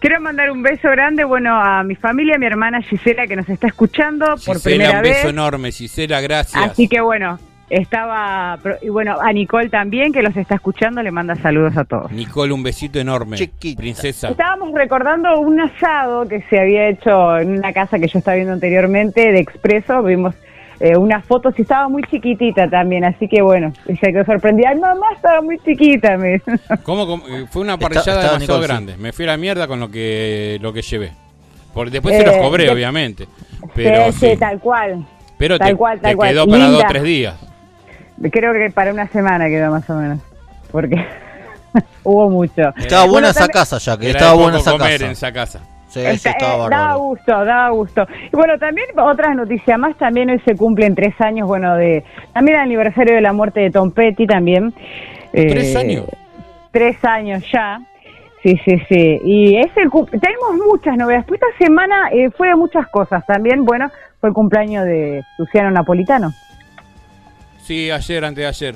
Quiero 0.00 0.20
mandar 0.20 0.50
un 0.50 0.62
beso 0.62 0.88
grande, 0.90 1.22
bueno, 1.24 1.54
a 1.54 1.82
mi 1.84 1.94
familia, 1.94 2.34
a 2.36 2.38
mi 2.38 2.46
hermana 2.46 2.82
Gisela 2.82 3.26
que 3.26 3.36
nos 3.36 3.48
está 3.48 3.68
escuchando 3.68 4.24
por 4.44 4.56
Gisela, 4.56 4.62
primera 4.62 4.96
un 4.96 5.02
beso 5.02 5.14
vez. 5.14 5.24
enorme. 5.26 5.70
Gisela, 5.72 6.20
gracias. 6.22 6.70
Así 6.70 6.88
que 6.88 7.00
bueno, 7.00 7.38
estaba 7.76 8.58
pro- 8.62 8.76
y 8.82 8.88
bueno, 8.90 9.16
a 9.20 9.32
Nicole 9.32 9.68
también 9.70 10.12
que 10.12 10.22
los 10.22 10.36
está 10.36 10.54
escuchando, 10.56 11.02
le 11.02 11.10
manda 11.10 11.34
saludos 11.36 11.76
a 11.76 11.84
todos. 11.84 12.12
Nicole, 12.12 12.52
un 12.52 12.62
besito 12.62 12.98
enorme. 13.00 13.36
Chiquita. 13.36 13.80
Princesa. 13.80 14.28
Estábamos 14.28 14.72
recordando 14.74 15.40
un 15.40 15.60
asado 15.60 16.28
que 16.28 16.42
se 16.50 16.60
había 16.60 16.88
hecho 16.88 17.38
en 17.38 17.58
una 17.58 17.72
casa 17.72 17.98
que 17.98 18.08
yo 18.08 18.18
estaba 18.18 18.34
viendo 18.36 18.52
anteriormente 18.52 19.32
de 19.32 19.40
Expreso, 19.40 20.02
vimos 20.02 20.34
eh, 20.80 20.96
unas 20.96 21.24
fotos 21.24 21.54
y 21.58 21.62
estaba 21.62 21.88
muy 21.88 22.02
chiquitita 22.04 22.68
también, 22.68 23.04
así 23.04 23.26
que 23.28 23.40
bueno, 23.40 23.72
y 23.86 23.96
se 23.96 24.12
quedó 24.12 24.24
sorprendida. 24.24 24.70
Ay, 24.70 24.78
mamá, 24.78 25.06
estaba 25.14 25.40
muy 25.40 25.58
chiquita. 25.60 26.16
Me... 26.18 26.40
¿Cómo, 26.82 27.06
cómo? 27.06 27.26
Eh, 27.28 27.46
Fue 27.50 27.62
una 27.62 27.74
Está- 27.74 27.88
parrillada 27.88 28.22
demasiado 28.22 28.38
Nicole, 28.40 28.62
sí. 28.62 28.68
grande. 28.68 28.96
Me 28.98 29.12
fui 29.12 29.24
a 29.24 29.28
la 29.28 29.36
mierda 29.36 29.66
con 29.66 29.80
lo 29.80 29.90
que 29.90 30.58
lo 30.60 30.72
que 30.72 30.82
llevé. 30.82 31.12
Por, 31.72 31.90
después 31.90 32.16
se 32.16 32.26
los 32.26 32.34
Eh, 32.34 32.40
cobré, 32.42 32.64
de- 32.64 32.70
obviamente. 32.70 33.28
Pero 33.74 34.12
sí, 34.12 34.18
sí. 34.18 34.30
sí, 34.32 34.36
tal 34.36 34.58
cual. 34.60 35.06
Pero 35.38 35.58
tal 35.58 35.68
te, 35.70 35.76
cual, 35.76 36.00
tal 36.00 36.10
te 36.10 36.16
cual. 36.16 36.30
quedó 36.30 36.46
para 36.46 36.58
Linda. 36.58 36.72
dos 36.76 36.84
o 36.84 36.88
tres 36.88 37.02
días. 37.04 37.34
Creo 38.30 38.52
que 38.52 38.70
para 38.74 38.92
una 38.92 39.06
semana 39.08 39.46
quedó 39.48 39.70
más 39.70 39.88
o 39.90 39.94
menos, 39.94 40.18
porque 40.70 40.96
hubo 42.04 42.30
mucho. 42.30 42.62
Estaba 42.76 43.02
buena 43.04 43.10
Bueno, 43.12 43.28
esa 43.28 43.40
también- 43.40 43.52
casa 43.52 43.78
ya, 43.78 43.96
que 43.98 44.10
Era 44.10 44.18
estaba 44.18 44.34
buena 44.34 44.58
esa 44.58 44.72
comer 44.72 44.90
casa. 44.92 45.04
en 45.04 45.10
esa 45.10 45.32
casa. 45.32 45.60
Sí, 45.88 46.00
Está- 46.00 46.30
estaba 46.30 46.52
eh, 46.54 46.56
daba 46.56 46.68
bárbaro. 46.68 46.98
gusto, 47.00 47.44
daba 47.44 47.68
gusto. 47.70 48.06
Y 48.32 48.36
bueno, 48.36 48.58
también 48.58 48.86
otras 48.98 49.36
noticias 49.36 49.78
más, 49.78 49.96
también 49.98 50.30
hoy 50.30 50.40
se 50.46 50.56
cumplen 50.56 50.94
tres 50.94 51.14
años, 51.20 51.46
bueno, 51.46 51.76
de 51.76 52.02
también 52.32 52.56
el 52.56 52.62
aniversario 52.64 53.14
de 53.14 53.20
la 53.20 53.32
muerte 53.34 53.60
de 53.60 53.70
Tom 53.70 53.90
Petty 53.90 54.26
también. 54.26 54.72
¿Tres 55.32 55.74
Eh, 55.74 55.78
años? 55.78 56.06
Tres 56.70 56.96
años 57.04 57.44
ya. 57.52 57.80
Sí, 58.42 58.58
sí, 58.64 58.76
sí. 58.88 59.20
Y 59.24 59.56
es 59.58 59.70
el 59.76 59.90
tenemos 59.90 60.54
muchas 60.66 60.96
novedades. 60.96 61.26
Pues 61.28 61.40
esta 61.42 61.64
semana 61.64 62.08
eh, 62.10 62.30
fue 62.30 62.48
de 62.48 62.56
muchas 62.56 62.88
cosas 62.88 63.24
también. 63.26 63.64
Bueno, 63.64 63.90
fue 64.18 64.30
el 64.30 64.34
cumpleaños 64.34 64.84
de 64.86 65.22
Luciano 65.38 65.70
Napolitano. 65.70 66.32
Sí, 67.62 67.90
ayer, 67.90 68.24
antes 68.24 68.42
de 68.42 68.46
ayer. 68.48 68.74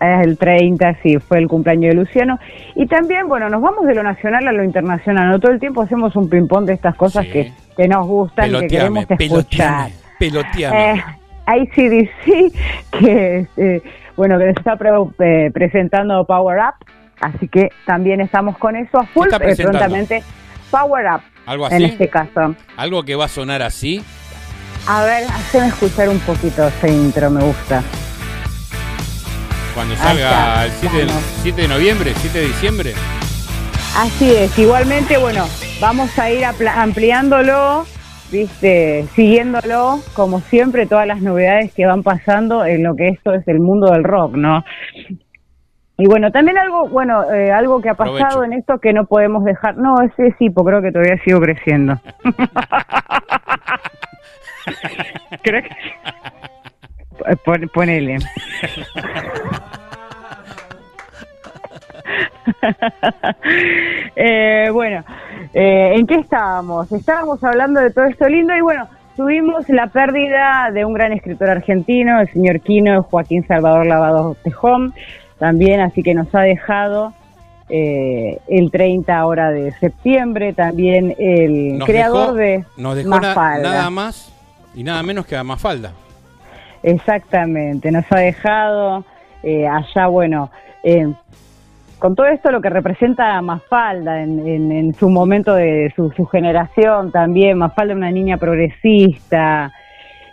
El 0.00 0.36
30, 0.36 0.98
sí, 1.02 1.18
fue 1.18 1.38
el 1.38 1.48
cumpleaños 1.48 1.90
de 1.90 1.94
Luciano. 1.94 2.38
Y 2.74 2.86
también, 2.86 3.26
bueno, 3.28 3.48
nos 3.48 3.62
vamos 3.62 3.86
de 3.86 3.94
lo 3.94 4.02
nacional 4.02 4.46
a 4.48 4.52
lo 4.52 4.62
internacional. 4.64 5.30
¿no? 5.30 5.38
Todo 5.40 5.52
el 5.52 5.60
tiempo 5.60 5.82
hacemos 5.82 6.14
un 6.16 6.28
ping-pong 6.28 6.66
de 6.66 6.74
estas 6.74 6.94
cosas 6.96 7.24
Sí. 7.26 7.32
que, 7.32 7.52
que 7.76 7.88
nos 7.88 8.06
gustan, 8.06 8.46
que 8.46 8.50
Peloteame, 8.56 9.06
queremos 9.06 9.20
escuchar. 9.38 9.90
peloteame, 10.18 10.64
peloteame. 10.68 10.92
Eh, 10.92 11.04
ICDC, 11.46 12.52
que 12.98 13.46
eh, 13.56 13.82
bueno, 14.16 14.38
que 14.38 14.50
está 14.50 14.76
pre- 14.76 14.90
eh, 15.20 15.50
presentando 15.52 16.24
Power 16.26 16.58
Up, 16.58 16.86
así 17.20 17.48
que 17.48 17.70
también 17.86 18.20
estamos 18.20 18.56
con 18.58 18.76
eso 18.76 18.98
a 18.98 19.06
full, 19.06 19.28
está 19.30 19.36
eh, 19.48 19.56
prontamente. 19.56 20.22
Power 20.70 21.04
Up, 21.14 21.20
¿Algo 21.46 21.66
en 21.68 21.74
así? 21.74 21.84
este 21.84 22.08
caso. 22.08 22.54
Algo 22.76 23.02
que 23.04 23.14
va 23.14 23.26
a 23.26 23.28
sonar 23.28 23.62
así. 23.62 24.02
A 24.86 25.04
ver, 25.04 25.24
haceme 25.30 25.68
escuchar 25.68 26.08
un 26.08 26.18
poquito 26.20 26.66
ese 26.68 26.88
intro, 26.92 27.30
me 27.30 27.42
gusta. 27.44 27.82
Cuando 29.74 29.96
salga 29.96 30.66
el 30.66 30.70
7 30.70 30.96
de, 30.96 31.04
vamos. 31.06 31.22
7 31.42 31.62
de 31.62 31.68
noviembre, 31.68 32.12
7 32.14 32.38
de 32.38 32.46
diciembre. 32.46 32.92
Así 33.96 34.32
es, 34.32 34.56
igualmente, 34.58 35.18
bueno, 35.18 35.46
vamos 35.80 36.16
a 36.18 36.30
ir 36.30 36.44
ampliándolo, 36.44 37.84
viste, 38.30 39.04
siguiéndolo, 39.14 39.98
como 40.14 40.40
siempre, 40.40 40.86
todas 40.86 41.08
las 41.08 41.20
novedades 41.22 41.72
que 41.74 41.86
van 41.86 42.04
pasando 42.04 42.64
en 42.64 42.84
lo 42.84 42.94
que 42.94 43.08
esto 43.08 43.34
es 43.34 43.46
el 43.48 43.58
mundo 43.58 43.92
del 43.92 44.04
rock, 44.04 44.36
¿no? 44.36 44.64
Y 45.96 46.06
bueno, 46.06 46.30
también 46.30 46.58
algo, 46.58 46.88
bueno, 46.88 47.24
eh, 47.32 47.50
algo 47.50 47.80
que 47.80 47.88
ha 47.88 47.94
pasado 47.94 48.18
Provecho. 48.18 48.44
en 48.44 48.52
esto 48.52 48.78
que 48.78 48.92
no 48.92 49.06
podemos 49.06 49.44
dejar, 49.44 49.76
no, 49.76 50.00
ese 50.02 50.34
sí, 50.38 50.50
porque 50.50 50.70
creo 50.70 50.82
que 50.82 50.92
todavía 50.92 51.18
sigo 51.24 51.40
creciendo. 51.40 52.00
creo 55.42 55.62
que... 55.62 55.70
Pon- 57.44 57.70
ponele. 57.72 58.18
Eh, 64.16 64.68
bueno, 64.72 65.04
eh, 65.52 65.92
¿en 65.96 66.06
qué 66.06 66.16
estábamos? 66.16 66.90
Estábamos 66.92 67.42
hablando 67.42 67.80
de 67.80 67.90
todo 67.90 68.04
esto 68.06 68.28
lindo 68.28 68.54
y 68.56 68.60
bueno, 68.60 68.86
tuvimos 69.16 69.68
la 69.68 69.88
pérdida 69.88 70.70
de 70.72 70.84
un 70.84 70.94
gran 70.94 71.12
escritor 71.12 71.50
argentino, 71.50 72.20
el 72.20 72.28
señor 72.32 72.60
Quino 72.60 73.02
Joaquín 73.02 73.46
Salvador 73.46 73.86
Lavado 73.86 74.36
Tejón, 74.42 74.94
también, 75.38 75.80
así 75.80 76.02
que 76.02 76.14
nos 76.14 76.32
ha 76.34 76.40
dejado 76.42 77.12
eh, 77.68 78.38
el 78.48 78.70
30 78.70 79.16
ahora 79.16 79.50
de 79.50 79.72
septiembre, 79.72 80.52
también 80.52 81.14
el 81.18 81.78
Nos 81.78 81.88
creador 81.88 82.34
dejó, 82.34 82.34
de 82.34 82.64
nos 82.76 82.96
dejó 82.96 83.08
Mafalda. 83.10 83.70
nada 83.70 83.90
más 83.90 84.32
y 84.74 84.84
nada 84.84 85.02
menos 85.02 85.26
que 85.26 85.36
a 85.36 85.42
Mafalda. 85.44 85.92
Exactamente, 86.84 87.90
nos 87.90 88.04
ha 88.12 88.16
dejado 88.18 89.04
eh, 89.42 89.66
allá, 89.66 90.06
bueno, 90.06 90.50
eh, 90.82 91.10
con 91.98 92.14
todo 92.14 92.26
esto 92.26 92.50
lo 92.50 92.60
que 92.60 92.68
representa 92.68 93.36
a 93.36 93.40
Mafalda 93.42 94.22
en, 94.22 94.46
en- 94.46 94.70
en 94.70 94.94
su 94.94 95.08
momento 95.08 95.54
de 95.54 95.90
su, 95.96 96.10
su 96.10 96.26
generación 96.26 97.10
también, 97.10 97.56
Mafalda 97.56 97.94
una 97.94 98.10
niña 98.10 98.36
progresista, 98.36 99.72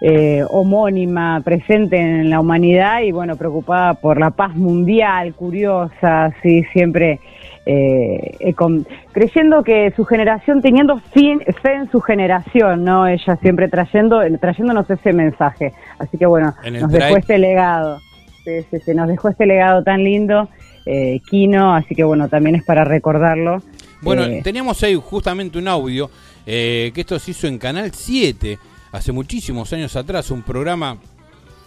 eh, 0.01 0.43
homónima, 0.49 1.41
presente 1.45 1.97
en 1.97 2.29
la 2.29 2.39
humanidad 2.39 3.01
y 3.01 3.11
bueno, 3.11 3.35
preocupada 3.35 3.93
por 3.93 4.19
la 4.19 4.31
paz 4.31 4.55
mundial, 4.55 5.33
curiosa, 5.35 6.33
sí, 6.41 6.63
siempre 6.73 7.19
eh, 7.67 8.35
eh, 8.39 8.53
con- 8.55 8.87
creyendo 9.11 9.63
que 9.63 9.93
su 9.95 10.03
generación, 10.03 10.61
teniendo 10.63 10.99
fin- 11.13 11.41
fe 11.61 11.75
en 11.75 11.91
su 11.91 12.01
generación, 12.01 12.83
¿no? 12.83 13.07
Ella 13.07 13.35
siempre 13.41 13.67
trayendo, 13.67 14.19
trayéndonos 14.39 14.89
ese 14.89 15.13
mensaje. 15.13 15.71
Así 15.99 16.17
que 16.17 16.25
bueno, 16.25 16.55
nos 16.81 16.91
dejó 16.91 17.17
este 17.17 17.37
legado. 17.37 17.99
Sí, 18.43 18.51
sí, 18.71 18.77
sí, 18.83 18.95
nos 18.95 19.07
dejó 19.07 19.29
este 19.29 19.45
legado 19.45 19.83
tan 19.83 20.03
lindo, 20.03 20.49
eh, 20.87 21.19
Kino, 21.29 21.75
así 21.75 21.93
que 21.93 22.03
bueno, 22.03 22.27
también 22.27 22.55
es 22.55 22.63
para 22.63 22.83
recordarlo. 22.83 23.61
Bueno, 24.01 24.23
Eh, 24.23 24.41
teníamos 24.43 24.81
ahí 24.81 24.95
justamente 24.95 25.59
un 25.59 25.67
audio 25.67 26.09
eh, 26.47 26.91
que 26.95 27.01
esto 27.01 27.19
se 27.19 27.29
hizo 27.29 27.45
en 27.45 27.59
Canal 27.59 27.91
7 27.93 28.57
hace 28.91 29.11
muchísimos 29.11 29.71
años 29.73 29.95
atrás, 29.95 30.31
un 30.31 30.41
programa 30.43 30.97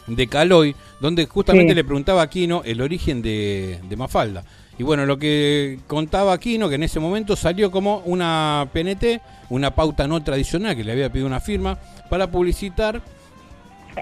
de 0.07 0.27
Caloy, 0.27 0.75
donde 1.01 1.27
justamente 1.27 1.73
Sí. 1.73 1.77
le 1.77 1.85
preguntaba 1.85 2.21
a 2.21 2.25
Aquino 2.25 2.63
el 2.65 2.81
origen 2.81 3.23
de, 3.23 3.81
de 3.89 3.97
Mafalda. 3.97 4.45
Y 4.79 4.83
bueno, 4.83 5.07
lo 5.07 5.19
que 5.19 5.79
contaba 5.87 6.33
Aquino, 6.33 6.69
que 6.69 6.75
en 6.75 6.83
ese 6.83 7.01
momento 7.01 7.37
salió 7.37 7.71
como 7.71 7.99
una 8.05 8.69
PNT, 8.73 9.21
una 9.51 9.75
pauta 9.75 10.09
no 10.09 10.23
tradicional, 10.23 10.77
que 10.77 10.85
le 10.85 10.93
había 10.93 11.11
pedido 11.11 11.27
una 11.27 11.41
firma, 11.41 11.79
para 12.11 12.31
publicitar 12.31 13.01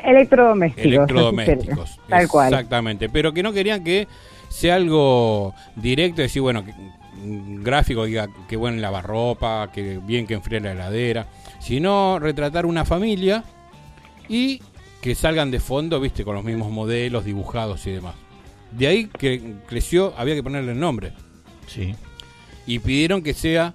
electrodomésticos. 0.03 0.85
electrodomésticos. 0.87 2.01
Tal 2.09 2.27
cual. 2.29 2.53
Exactamente, 2.53 3.09
pero 3.09 3.33
que 3.33 3.43
no 3.43 3.53
querían 3.53 3.85
que 3.85 4.09
sea 4.49 4.77
algo 4.77 5.55
directo, 5.77 6.23
decir, 6.23 6.43
bueno, 6.43 6.65
que, 6.65 6.73
un 7.23 7.63
gráfico 7.63 8.05
diga 8.07 8.29
que 8.49 8.57
bueno 8.57 8.81
lavarropa, 8.81 9.71
que 9.73 10.01
bien 10.03 10.27
que 10.27 10.35
enfríe 10.35 10.61
la 10.61 10.73
heladera, 10.73 11.27
sino 11.63 12.19
retratar 12.19 12.67
una 12.67 12.85
familia 12.85 13.45
y 14.29 14.61
que 15.01 15.15
salgan 15.15 15.51
de 15.51 15.61
fondo, 15.61 16.01
viste, 16.01 16.25
con 16.25 16.35
los 16.35 16.45
mismos 16.45 16.71
modelos 16.71 17.25
dibujados 17.25 17.87
y 17.87 17.93
demás. 17.93 18.15
De 18.73 18.87
ahí 18.87 19.07
que 19.07 19.55
creció, 19.67 20.13
había 20.17 20.35
que 20.35 20.43
ponerle 20.43 20.73
el 20.73 20.81
nombre. 20.81 21.13
Sí. 21.67 21.95
Y 22.67 22.79
pidieron 22.79 23.23
que 23.23 23.35
sea 23.35 23.75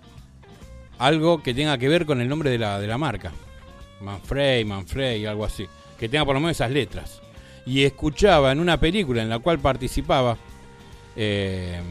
algo 0.98 1.44
que 1.44 1.54
tenga 1.54 1.78
que 1.78 1.88
ver 1.88 2.06
con 2.06 2.22
el 2.22 2.28
nombre 2.28 2.50
de 2.50 2.58
la, 2.58 2.80
de 2.80 2.88
la 2.88 2.98
marca. 2.98 3.32
Manfrey, 4.02 4.66
Manfrey, 4.66 5.26
algo 5.26 5.46
así. 5.46 5.68
Que 6.00 6.10
tenga 6.10 6.26
por 6.26 6.36
lo 6.36 6.40
menos 6.40 6.58
esas 6.58 6.72
letras. 6.72 7.22
Y 7.66 7.84
escuchaba 7.84 8.52
en 8.52 8.60
una 8.60 8.80
película 8.80 9.22
en 9.22 9.30
la 9.30 9.40
cual 9.40 9.60
participaba. 9.60 10.38
eh, 11.16 11.82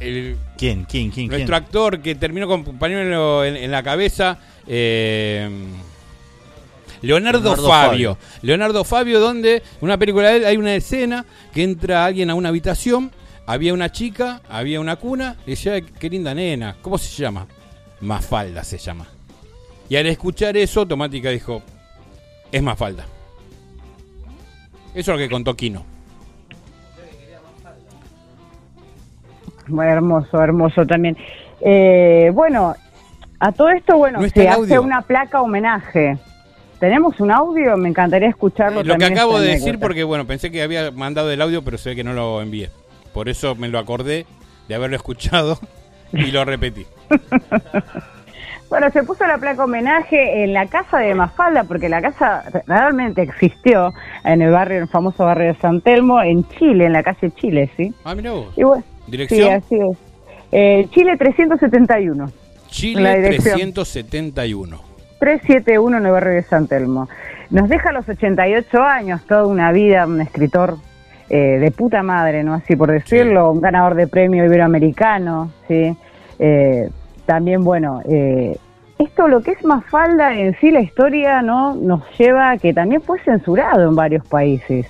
el- 0.00 0.36
¿Quién? 0.56 0.84
¿Quién? 0.84 1.10
¿Quién? 1.10 1.28
nuestro 1.28 1.46
quién? 1.46 1.54
actor 1.64 2.00
que 2.00 2.14
terminó 2.14 2.46
con 2.46 2.66
un 2.68 2.78
pañuelo 2.78 3.44
en, 3.44 3.56
en 3.56 3.70
la 3.70 3.82
cabeza. 3.82 4.38
eh, 4.66 5.48
Leonardo, 7.00 7.40
Leonardo 7.40 7.68
Fabio. 7.68 8.14
Fabio. 8.14 8.18
Leonardo 8.42 8.84
Fabio, 8.84 9.20
donde 9.20 9.56
en 9.56 9.62
una 9.80 9.96
película 9.96 10.30
de 10.30 10.36
él 10.38 10.44
hay 10.46 10.56
una 10.56 10.74
escena 10.74 11.24
que 11.54 11.62
entra 11.62 12.04
alguien 12.04 12.28
a 12.30 12.34
una 12.34 12.48
habitación, 12.48 13.12
había 13.46 13.72
una 13.72 13.92
chica, 13.92 14.42
había 14.48 14.80
una 14.80 14.96
cuna, 14.96 15.36
y 15.46 15.50
decía, 15.50 15.74
"Ay, 15.74 15.82
qué 15.98 16.10
linda 16.10 16.34
nena, 16.34 16.76
¿cómo 16.82 16.98
se 16.98 17.22
llama? 17.22 17.46
Mafalda 18.00 18.64
se 18.64 18.78
llama. 18.78 19.06
Y 19.88 19.94
al 19.96 20.06
escuchar 20.06 20.56
eso, 20.56 20.80
automática 20.80 21.30
dijo, 21.30 21.62
es 22.50 22.62
Mafalda. 22.62 23.06
Eso 24.94 24.98
es 25.00 25.06
lo 25.06 25.18
que 25.18 25.30
contó 25.30 25.54
Kino. 25.54 25.84
Hermoso, 29.82 30.42
hermoso 30.42 30.86
también. 30.86 31.16
Eh, 31.60 32.30
bueno, 32.34 32.74
a 33.40 33.52
todo 33.52 33.70
esto, 33.70 33.96
bueno, 33.96 34.20
No 34.20 34.28
se 34.28 34.48
hace 34.48 34.60
audio. 34.74 34.82
una 34.82 35.02
placa 35.02 35.40
homenaje. 35.42 36.18
¿Tenemos 36.80 37.18
un 37.20 37.30
audio? 37.32 37.76
Me 37.76 37.88
encantaría 37.88 38.28
escucharlo. 38.28 38.80
Eh, 38.80 38.84
Lo 38.84 38.96
que 38.96 39.04
acabo 39.04 39.40
de 39.40 39.48
decir, 39.48 39.78
porque 39.80 40.04
bueno, 40.04 40.26
pensé 40.26 40.50
que 40.50 40.62
había 40.62 40.90
mandado 40.92 41.30
el 41.30 41.40
audio, 41.42 41.62
pero 41.62 41.76
sé 41.78 41.96
que 41.96 42.04
no 42.04 42.12
lo 42.12 42.40
envié. 42.40 42.70
Por 43.12 43.28
eso 43.28 43.54
me 43.56 43.68
lo 43.68 43.78
acordé 43.78 44.26
de 44.68 44.74
haberlo 44.74 44.94
escuchado 44.96 45.58
y 46.12 46.30
lo 46.30 46.44
repetí. 46.44 46.86
Bueno, 48.68 48.90
se 48.90 49.02
puso 49.02 49.26
la 49.26 49.38
placa 49.38 49.64
homenaje 49.64 50.44
en 50.44 50.52
la 50.52 50.66
casa 50.66 50.98
de 50.98 51.14
Mafalda, 51.14 51.64
porque 51.64 51.88
la 51.88 52.02
casa 52.02 52.42
realmente 52.66 53.22
existió 53.22 53.94
en 54.24 54.42
el 54.42 54.50
barrio, 54.50 54.76
en 54.76 54.82
el 54.82 54.88
famoso 54.90 55.24
barrio 55.24 55.54
de 55.54 55.58
San 55.58 55.80
Telmo, 55.80 56.20
en 56.20 56.46
Chile, 56.50 56.84
en 56.84 56.92
la 56.92 57.02
calle 57.02 57.30
Chile, 57.36 57.70
¿sí? 57.78 57.94
Ah, 58.04 58.14
mira 58.14 58.32
vos. 58.32 58.48
Y 58.58 58.64
bueno, 58.64 58.84
¿Dirección? 59.10 59.62
Sí, 59.68 59.76
así 59.76 59.76
es. 59.76 59.98
Eh, 60.52 60.88
Chile 60.90 61.16
371. 61.16 62.30
Chile 62.68 63.02
la 63.02 63.16
dirección. 63.16 63.72
371. 63.72 64.80
371 65.18 65.98
en 65.98 66.06
el 66.06 66.12
barrio 66.12 66.32
de 66.34 66.42
San 66.42 66.68
Telmo. 66.68 67.08
Nos 67.50 67.68
deja 67.68 67.90
a 67.90 67.92
los 67.92 68.08
88 68.08 68.82
años, 68.82 69.22
toda 69.26 69.46
una 69.46 69.72
vida, 69.72 70.06
un 70.06 70.20
escritor 70.20 70.76
eh, 71.30 71.58
de 71.58 71.70
puta 71.70 72.02
madre, 72.02 72.42
¿no? 72.44 72.54
Así 72.54 72.76
por 72.76 72.90
decirlo, 72.90 73.50
un 73.50 73.60
ganador 73.60 73.94
de 73.94 74.06
premio 74.06 74.44
iberoamericano, 74.44 75.50
¿sí? 75.66 75.96
Eh, 76.38 76.88
también, 77.26 77.64
bueno, 77.64 78.00
eh, 78.08 78.56
esto 78.98 79.28
lo 79.28 79.42
que 79.42 79.52
es 79.52 79.64
Mafalda 79.64 80.34
en 80.34 80.56
sí, 80.58 80.70
la 80.70 80.80
historia, 80.80 81.42
¿no? 81.42 81.74
Nos 81.74 82.02
lleva 82.18 82.50
a 82.50 82.58
que 82.58 82.72
también 82.72 83.02
fue 83.02 83.18
censurado 83.20 83.88
en 83.88 83.94
varios 83.94 84.26
países. 84.26 84.86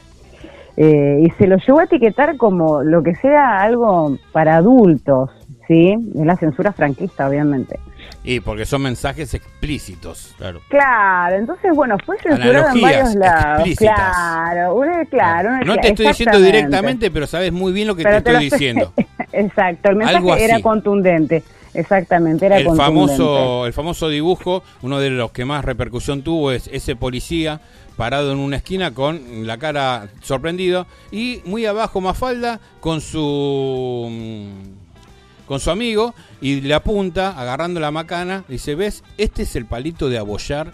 Eh, 0.80 1.24
y 1.26 1.30
se 1.32 1.48
lo 1.48 1.56
llevó 1.56 1.80
a 1.80 1.84
etiquetar 1.84 2.36
como 2.36 2.82
lo 2.84 3.02
que 3.02 3.14
sea 3.16 3.60
algo 3.62 4.16
para 4.30 4.56
adultos, 4.58 5.30
¿sí? 5.66 5.96
Es 6.14 6.24
la 6.24 6.36
censura 6.36 6.72
franquista, 6.72 7.28
obviamente. 7.28 7.80
Y 8.22 8.38
porque 8.38 8.64
son 8.64 8.82
mensajes 8.82 9.34
explícitos. 9.34 10.34
Claro. 10.38 10.60
Claro, 10.68 11.34
entonces, 11.34 11.74
bueno, 11.74 11.96
fue 12.06 12.16
censurado 12.18 12.68
en 12.76 12.80
varios 12.80 13.14
lados. 13.16 13.58
explícitas. 13.58 13.96
Claro, 13.96 14.76
una- 14.76 15.04
claro. 15.06 15.64
No 15.66 15.76
te 15.78 15.88
estoy 15.88 16.06
diciendo 16.06 16.40
directamente, 16.40 17.10
pero 17.10 17.26
sabes 17.26 17.50
muy 17.52 17.72
bien 17.72 17.88
lo 17.88 17.96
que 17.96 18.04
Pero 18.04 18.22
te 18.22 18.30
estoy 18.30 18.44
diciendo. 18.44 18.92
Exacto, 19.32 19.90
el 19.90 19.96
mensaje 19.96 20.44
era 20.44 20.60
contundente. 20.60 21.42
Exactamente, 21.74 22.46
era 22.46 22.56
el 22.58 22.64
contundente. 22.64 23.16
famoso 23.16 23.66
el 23.66 23.72
famoso 23.72 24.08
dibujo 24.08 24.62
uno 24.82 24.98
de 25.00 25.10
los 25.10 25.32
que 25.32 25.44
más 25.44 25.64
repercusión 25.64 26.22
tuvo 26.22 26.50
es 26.50 26.66
ese 26.72 26.96
policía 26.96 27.60
parado 27.98 28.32
en 28.32 28.38
una 28.38 28.56
esquina 28.56 28.94
con 28.94 29.46
la 29.46 29.58
cara 29.58 30.08
sorprendido 30.22 30.86
y 31.10 31.42
muy 31.44 31.66
abajo 31.66 32.00
Mafalda 32.00 32.58
con 32.80 33.02
su 33.02 34.08
mm, 34.10 35.46
con 35.46 35.60
su 35.60 35.70
amigo 35.70 36.14
y 36.40 36.62
le 36.62 36.72
apunta 36.72 37.38
agarrando 37.38 37.80
la 37.80 37.90
macana 37.90 38.44
dice 38.48 38.74
ves 38.74 39.04
este 39.18 39.42
es 39.42 39.56
el 39.56 39.66
palito 39.66 40.08
de 40.08 40.16
abollar 40.16 40.72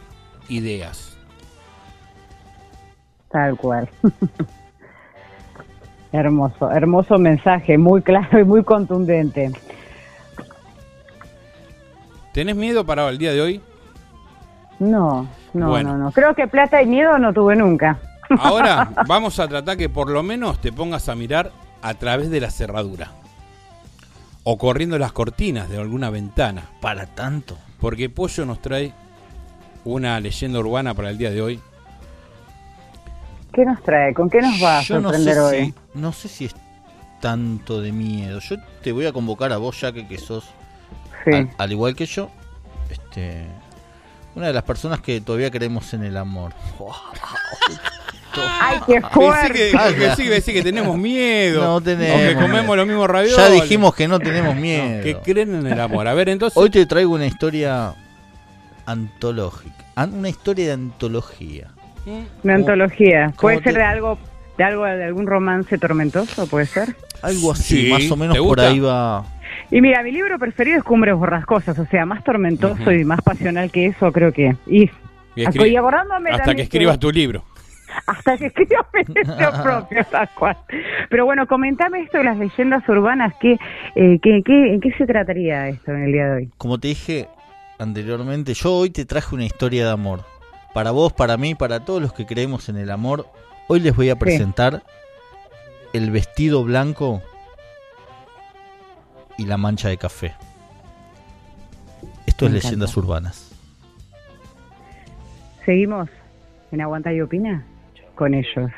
ideas 0.48 1.14
Tal 3.34 3.56
cual. 3.56 3.88
hermoso, 6.12 6.70
hermoso 6.70 7.18
mensaje, 7.18 7.76
muy 7.76 8.00
claro 8.00 8.38
y 8.38 8.44
muy 8.44 8.62
contundente. 8.62 9.50
¿tenés 12.32 12.54
miedo 12.54 12.86
para 12.86 13.08
el 13.08 13.18
día 13.18 13.32
de 13.32 13.40
hoy? 13.40 13.60
No, 14.78 15.26
no, 15.54 15.68
Bueno. 15.70 15.92
no, 15.96 16.04
no. 16.04 16.12
Creo 16.12 16.34
que 16.34 16.46
plata 16.46 16.82
y 16.82 16.86
miedo 16.86 17.18
no 17.18 17.32
tuve 17.32 17.56
nunca. 17.56 17.98
Ahora 18.38 18.90
vamos 19.06 19.38
a 19.40 19.48
tratar 19.48 19.76
que 19.76 19.88
por 19.88 20.10
lo 20.10 20.22
menos 20.22 20.60
te 20.60 20.72
pongas 20.72 21.08
a 21.08 21.14
mirar 21.14 21.50
a 21.82 21.94
través 21.94 22.30
de 22.30 22.40
la 22.40 22.50
cerradura. 22.50 23.12
O 24.44 24.58
corriendo 24.58 24.98
las 24.98 25.12
cortinas 25.12 25.68
de 25.70 25.78
alguna 25.78 26.10
ventana. 26.10 26.62
Para 26.80 27.06
tanto. 27.06 27.56
Porque 27.80 28.10
Pollo 28.10 28.44
nos 28.44 28.60
trae 28.60 28.92
una 29.84 30.18
leyenda 30.20 30.58
urbana 30.58 30.92
para 30.94 31.10
el 31.10 31.18
día 31.18 31.30
de 31.30 31.40
hoy. 31.42 31.60
¿Qué 33.52 33.64
nos 33.64 33.82
trae? 33.82 34.12
¿Con 34.12 34.28
qué 34.28 34.40
nos 34.42 34.62
va 34.62 34.78
a 34.78 34.82
Yo 34.82 34.96
no 35.00 35.02
sorprender 35.10 35.34
sé, 35.34 35.40
hoy? 35.40 35.64
si, 35.66 35.74
no 35.98 36.12
sé 36.12 36.28
si 36.28 36.44
es 36.46 36.54
tanto 37.20 37.80
de 37.80 37.92
miedo. 37.92 38.40
Yo 38.40 38.56
te 38.82 38.92
voy 38.92 39.06
a 39.06 39.12
convocar 39.12 39.52
a 39.52 39.58
vos, 39.58 39.80
ya 39.80 39.92
que, 39.92 40.06
que 40.06 40.18
sos, 40.18 40.44
Sí. 41.24 41.30
al, 41.32 41.50
al 41.56 41.72
igual 41.72 41.94
que 41.94 42.04
yo, 42.06 42.28
este, 42.90 43.46
una 44.34 44.48
de 44.48 44.52
las 44.52 44.62
personas 44.64 45.00
que 45.00 45.20
todavía 45.20 45.50
creemos 45.50 45.92
en 45.94 46.04
el 46.04 46.16
amor. 46.16 46.52
¡Ay, 48.60 48.78
qué 48.86 49.00
fuerte! 49.00 49.52
que, 49.70 49.78
pensé 49.98 50.24
que, 50.24 50.30
pensé 50.30 50.52
que 50.52 50.62
tenemos 50.62 50.96
miedo. 50.98 51.62
No 51.62 51.76
O 51.76 51.80
que 51.80 51.94
tenemos. 51.94 52.42
comemos 52.42 52.76
los 52.76 52.86
mismos 52.86 53.08
ravioles. 53.08 53.36
Ya 53.36 53.48
dijimos 53.48 53.94
que 53.94 54.08
no 54.08 54.18
tenemos 54.18 54.56
miedo. 54.56 55.02
Que 55.04 55.16
creen 55.18 55.54
en 55.54 55.66
el 55.68 55.80
amor. 55.80 56.08
A 56.08 56.14
ver, 56.14 56.28
entonces. 56.28 56.56
Hoy 56.56 56.70
te 56.70 56.84
traigo 56.86 57.14
una 57.14 57.26
historia 57.26 57.94
antológica. 58.86 59.74
An- 59.94 60.14
Una 60.14 60.28
historia 60.28 60.66
de 60.66 60.72
antología. 60.72 61.68
Una 62.42 62.54
antología. 62.56 63.32
¿Puede 63.40 63.62
ser 63.62 63.74
te- 63.74 63.78
de 63.78 63.84
algo, 63.84 64.18
de 64.58 64.64
algo, 64.64 64.84
de 64.84 65.04
algún 65.04 65.26
romance 65.26 65.78
tormentoso? 65.78 66.46
¿Puede 66.48 66.66
ser? 66.66 66.96
Algo 67.22 67.52
así, 67.52 67.82
Sí, 67.84 67.90
más 67.90 68.10
o 68.10 68.16
menos 68.16 68.34
¿te 68.36 68.42
por 68.42 68.60
ahí 68.60 68.80
va. 68.80 69.24
Y 69.70 69.80
mira, 69.80 70.02
mi 70.02 70.12
libro 70.12 70.38
preferido 70.38 70.78
es 70.78 70.84
Cumbres 70.84 71.14
Borrascosas, 71.14 71.78
o 71.78 71.86
sea, 71.86 72.06
más 72.06 72.22
tormentoso 72.24 72.92
y 72.92 73.04
más 73.04 73.20
pasional 73.22 73.70
que 73.70 73.86
eso, 73.86 74.12
creo 74.12 74.32
que. 74.32 74.56
Y, 74.66 74.90
Y 75.36 75.44
escri- 75.44 75.70
y 75.72 75.76
acordándome 75.76 76.30
hasta 76.30 76.54
que 76.54 76.62
escribas 76.62 76.98
tu 76.98 77.10
libro. 77.10 77.44
Hasta 78.06 78.36
que 78.36 78.46
escriba 78.46 78.86
mi 78.92 79.04
libro 79.14 79.62
propio, 79.62 80.04
tal 80.10 80.28
cual. 80.38 80.56
Pero 81.08 81.24
bueno, 81.26 81.46
comentame 81.46 82.00
esto 82.02 82.18
de 82.18 82.24
las 82.24 82.36
leyendas 82.36 82.88
urbanas, 82.88 83.34
¿qué, 83.40 83.52
eh, 83.94 84.18
qué, 84.20 84.42
qué, 84.44 84.74
¿en 84.74 84.80
qué 84.80 84.92
se 84.98 85.06
trataría 85.06 85.68
esto 85.68 85.92
en 85.92 86.02
el 86.04 86.12
día 86.12 86.26
de 86.26 86.32
hoy? 86.36 86.50
Como 86.58 86.78
te 86.78 86.88
dije 86.88 87.28
anteriormente, 87.78 88.54
yo 88.54 88.72
hoy 88.74 88.90
te 88.90 89.04
traje 89.04 89.34
una 89.34 89.44
historia 89.44 89.84
de 89.86 89.92
amor. 89.92 90.24
Para 90.72 90.90
vos, 90.90 91.12
para 91.12 91.36
mí, 91.36 91.54
para 91.54 91.84
todos 91.84 92.02
los 92.02 92.12
que 92.12 92.26
creemos 92.26 92.68
en 92.68 92.76
el 92.78 92.90
amor, 92.90 93.26
hoy 93.68 93.78
les 93.80 93.94
voy 93.94 94.10
a 94.10 94.16
presentar 94.16 94.82
el 95.92 96.10
vestido 96.10 96.64
blanco 96.64 97.22
y 99.38 99.46
la 99.46 99.56
mancha 99.56 99.88
de 99.88 99.96
café. 99.96 100.34
Esto 102.26 102.48
Me 102.48 102.56
es 102.56 102.64
leyendas 102.64 102.96
urbanas. 102.96 103.50
Seguimos 105.64 106.08
en 106.72 106.80
Aguanta 106.80 107.12
y 107.12 107.20
Opina 107.20 107.64
con 108.14 108.34
ellos. 108.34 108.70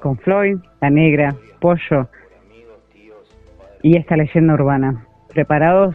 Con 0.00 0.16
Floyd, 0.18 0.58
La 0.80 0.90
Negra, 0.90 1.34
Pollo 1.60 2.08
y 3.82 3.96
esta 3.96 4.16
leyenda 4.16 4.54
urbana. 4.54 5.04
¿Preparados? 5.28 5.94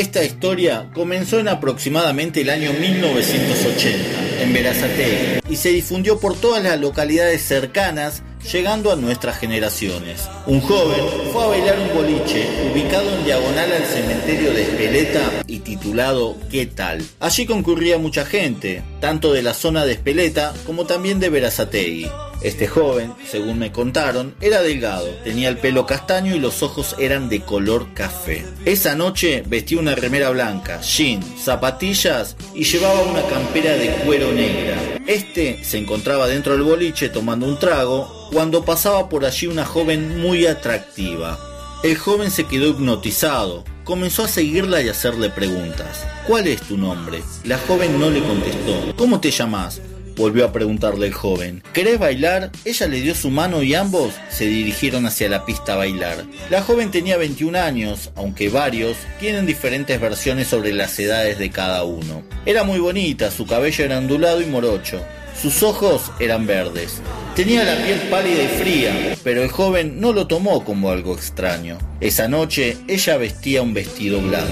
Esta 0.00 0.24
historia 0.24 0.88
comenzó 0.94 1.40
en 1.40 1.48
aproximadamente 1.48 2.40
el 2.40 2.48
año 2.48 2.72
1980, 2.72 4.42
en 4.42 4.52
Verazategui, 4.54 5.40
y 5.50 5.56
se 5.56 5.68
difundió 5.68 6.18
por 6.18 6.40
todas 6.40 6.62
las 6.62 6.80
localidades 6.80 7.42
cercanas, 7.42 8.22
llegando 8.42 8.90
a 8.92 8.96
nuestras 8.96 9.38
generaciones. 9.38 10.28
Un 10.46 10.60
joven 10.60 11.04
fue 11.32 11.44
a 11.44 11.46
bailar 11.48 11.78
un 11.78 11.94
boliche 11.94 12.48
ubicado 12.72 13.14
en 13.16 13.24
diagonal 13.24 13.72
al 13.72 13.84
cementerio 13.84 14.52
de 14.52 14.62
Espeleta 14.62 15.30
y 15.46 15.60
titulado 15.60 16.36
¿Qué 16.50 16.66
tal? 16.66 17.04
Allí 17.20 17.46
concurría 17.46 17.98
mucha 17.98 18.24
gente, 18.24 18.82
tanto 19.00 19.32
de 19.32 19.42
la 19.42 19.54
zona 19.54 19.84
de 19.84 19.92
Espeleta 19.92 20.54
como 20.66 20.86
también 20.86 21.20
de 21.20 21.30
Verazategui. 21.30 22.08
Este 22.42 22.66
joven, 22.66 23.12
según 23.30 23.58
me 23.58 23.70
contaron, 23.70 24.34
era 24.40 24.62
delgado, 24.62 25.06
tenía 25.24 25.50
el 25.50 25.58
pelo 25.58 25.84
castaño 25.84 26.34
y 26.34 26.38
los 26.38 26.62
ojos 26.62 26.96
eran 26.98 27.28
de 27.28 27.42
color 27.42 27.92
café. 27.92 28.46
Esa 28.64 28.94
noche 28.94 29.42
vestía 29.46 29.78
una 29.78 29.94
remera 29.94 30.30
blanca, 30.30 30.80
jean, 30.80 31.22
zapatillas 31.38 32.36
y 32.54 32.64
llevaba 32.64 33.02
una 33.02 33.22
campera 33.24 33.74
de 33.74 33.90
cuero 34.06 34.32
negra. 34.32 34.78
Este 35.06 35.62
se 35.62 35.76
encontraba 35.76 36.28
dentro 36.28 36.54
del 36.54 36.62
boliche 36.62 37.10
tomando 37.10 37.44
un 37.44 37.58
trago 37.58 38.19
cuando 38.32 38.64
pasaba 38.64 39.08
por 39.08 39.24
allí 39.24 39.46
una 39.46 39.64
joven 39.64 40.20
muy 40.20 40.46
atractiva. 40.46 41.38
El 41.82 41.96
joven 41.96 42.30
se 42.30 42.46
quedó 42.46 42.68
hipnotizado, 42.68 43.64
comenzó 43.84 44.24
a 44.24 44.28
seguirla 44.28 44.82
y 44.82 44.88
a 44.88 44.92
hacerle 44.92 45.30
preguntas. 45.30 46.06
¿Cuál 46.26 46.46
es 46.46 46.60
tu 46.60 46.76
nombre? 46.76 47.22
La 47.44 47.58
joven 47.58 47.98
no 47.98 48.10
le 48.10 48.22
contestó. 48.22 48.94
¿Cómo 48.96 49.20
te 49.20 49.30
llamas? 49.30 49.80
Volvió 50.16 50.44
a 50.44 50.52
preguntarle 50.52 51.06
el 51.06 51.14
joven. 51.14 51.62
¿Querés 51.72 51.98
bailar? 51.98 52.50
Ella 52.64 52.86
le 52.86 53.00
dio 53.00 53.14
su 53.14 53.30
mano 53.30 53.62
y 53.62 53.74
ambos 53.74 54.12
se 54.28 54.44
dirigieron 54.44 55.06
hacia 55.06 55.28
la 55.28 55.46
pista 55.46 55.72
a 55.72 55.76
bailar. 55.76 56.24
La 56.50 56.62
joven 56.62 56.90
tenía 56.90 57.16
21 57.16 57.58
años, 57.58 58.10
aunque 58.14 58.50
varios 58.50 58.96
tienen 59.18 59.46
diferentes 59.46 59.98
versiones 59.98 60.48
sobre 60.48 60.72
las 60.72 60.98
edades 60.98 61.38
de 61.38 61.50
cada 61.50 61.84
uno. 61.84 62.22
Era 62.44 62.64
muy 62.64 62.78
bonita, 62.78 63.30
su 63.30 63.46
cabello 63.46 63.84
era 63.84 63.98
ondulado 63.98 64.42
y 64.42 64.46
morocho. 64.46 65.00
Sus 65.40 65.62
ojos 65.62 66.12
eran 66.20 66.46
verdes. 66.46 67.00
Tenía 67.34 67.64
la 67.64 67.82
piel 67.82 67.98
pálida 68.10 68.42
y 68.42 68.48
fría, 68.48 69.16
pero 69.24 69.42
el 69.42 69.48
joven 69.50 69.98
no 69.98 70.12
lo 70.12 70.26
tomó 70.26 70.64
como 70.64 70.90
algo 70.90 71.14
extraño. 71.14 71.78
Esa 72.00 72.28
noche 72.28 72.76
ella 72.88 73.16
vestía 73.16 73.62
un 73.62 73.72
vestido 73.72 74.20
blanco. 74.20 74.48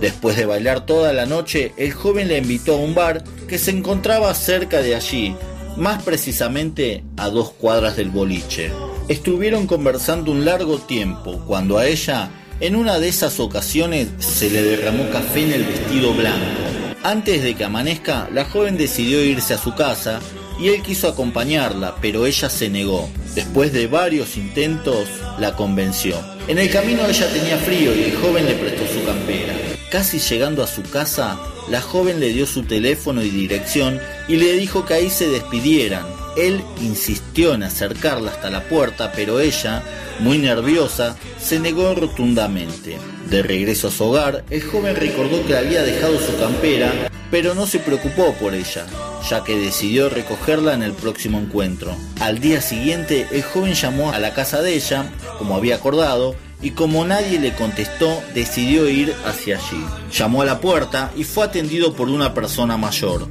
Después 0.00 0.36
de 0.36 0.46
bailar 0.46 0.84
toda 0.84 1.12
la 1.12 1.26
noche, 1.26 1.72
el 1.76 1.92
joven 1.92 2.26
la 2.26 2.38
invitó 2.38 2.74
a 2.74 2.78
un 2.78 2.92
bar 2.92 3.22
que 3.46 3.56
se 3.58 3.70
encontraba 3.70 4.34
cerca 4.34 4.82
de 4.82 4.96
allí, 4.96 5.36
más 5.76 6.02
precisamente 6.02 7.04
a 7.16 7.28
dos 7.28 7.52
cuadras 7.52 7.96
del 7.96 8.10
boliche. 8.10 8.72
Estuvieron 9.06 9.68
conversando 9.68 10.32
un 10.32 10.44
largo 10.44 10.78
tiempo 10.78 11.44
cuando 11.46 11.78
a 11.78 11.86
ella, 11.86 12.30
en 12.58 12.74
una 12.74 12.98
de 12.98 13.06
esas 13.06 13.38
ocasiones, 13.38 14.08
se 14.18 14.50
le 14.50 14.62
derramó 14.62 15.08
café 15.10 15.44
en 15.44 15.52
el 15.52 15.64
vestido 15.64 16.12
blanco. 16.14 16.81
Antes 17.04 17.42
de 17.42 17.56
que 17.56 17.64
amanezca, 17.64 18.28
la 18.32 18.44
joven 18.44 18.76
decidió 18.76 19.24
irse 19.24 19.54
a 19.54 19.58
su 19.58 19.74
casa 19.74 20.20
y 20.60 20.68
él 20.68 20.82
quiso 20.82 21.08
acompañarla, 21.08 21.96
pero 22.00 22.26
ella 22.26 22.48
se 22.48 22.70
negó. 22.70 23.10
Después 23.34 23.72
de 23.72 23.88
varios 23.88 24.36
intentos, 24.36 25.08
la 25.40 25.56
convenció. 25.56 26.16
En 26.46 26.58
el 26.58 26.70
camino 26.70 27.04
ella 27.04 27.28
tenía 27.32 27.56
frío 27.58 27.92
y 27.92 28.04
el 28.04 28.16
joven 28.16 28.46
le 28.46 28.54
prestó 28.54 28.86
su 28.86 29.04
campera. 29.04 29.52
Casi 29.90 30.20
llegando 30.20 30.62
a 30.62 30.68
su 30.68 30.82
casa, 30.82 31.40
la 31.68 31.80
joven 31.80 32.20
le 32.20 32.28
dio 32.28 32.46
su 32.46 32.62
teléfono 32.62 33.22
y 33.22 33.30
dirección 33.30 34.00
y 34.28 34.36
le 34.36 34.52
dijo 34.52 34.86
que 34.86 34.94
ahí 34.94 35.10
se 35.10 35.28
despidieran. 35.28 36.06
Él 36.36 36.62
insistió 36.80 37.54
en 37.54 37.64
acercarla 37.64 38.30
hasta 38.30 38.48
la 38.48 38.62
puerta, 38.68 39.10
pero 39.14 39.40
ella, 39.40 39.82
muy 40.20 40.38
nerviosa, 40.38 41.16
se 41.40 41.58
negó 41.58 41.94
rotundamente. 41.94 42.98
De 43.28 43.42
regreso 43.42 43.88
a 43.88 43.90
su 43.90 44.04
hogar, 44.04 44.44
el 44.50 44.62
joven 44.62 44.96
recordó 44.96 45.44
que 45.46 45.56
había 45.56 45.82
dejado 45.82 46.18
su 46.18 46.36
campera, 46.38 46.92
pero 47.30 47.54
no 47.54 47.66
se 47.66 47.78
preocupó 47.78 48.34
por 48.34 48.54
ella, 48.54 48.86
ya 49.28 49.42
que 49.42 49.56
decidió 49.56 50.08
recogerla 50.08 50.74
en 50.74 50.82
el 50.82 50.92
próximo 50.92 51.38
encuentro. 51.38 51.96
Al 52.20 52.40
día 52.40 52.60
siguiente, 52.60 53.26
el 53.32 53.42
joven 53.42 53.74
llamó 53.74 54.12
a 54.12 54.18
la 54.18 54.34
casa 54.34 54.60
de 54.60 54.74
ella, 54.74 55.10
como 55.38 55.56
había 55.56 55.76
acordado, 55.76 56.36
y 56.60 56.70
como 56.70 57.04
nadie 57.04 57.40
le 57.40 57.54
contestó, 57.54 58.22
decidió 58.34 58.88
ir 58.88 59.14
hacia 59.24 59.56
allí. 59.56 59.84
Llamó 60.12 60.42
a 60.42 60.44
la 60.44 60.60
puerta 60.60 61.10
y 61.16 61.24
fue 61.24 61.44
atendido 61.44 61.94
por 61.94 62.08
una 62.08 62.34
persona 62.34 62.76
mayor. 62.76 63.26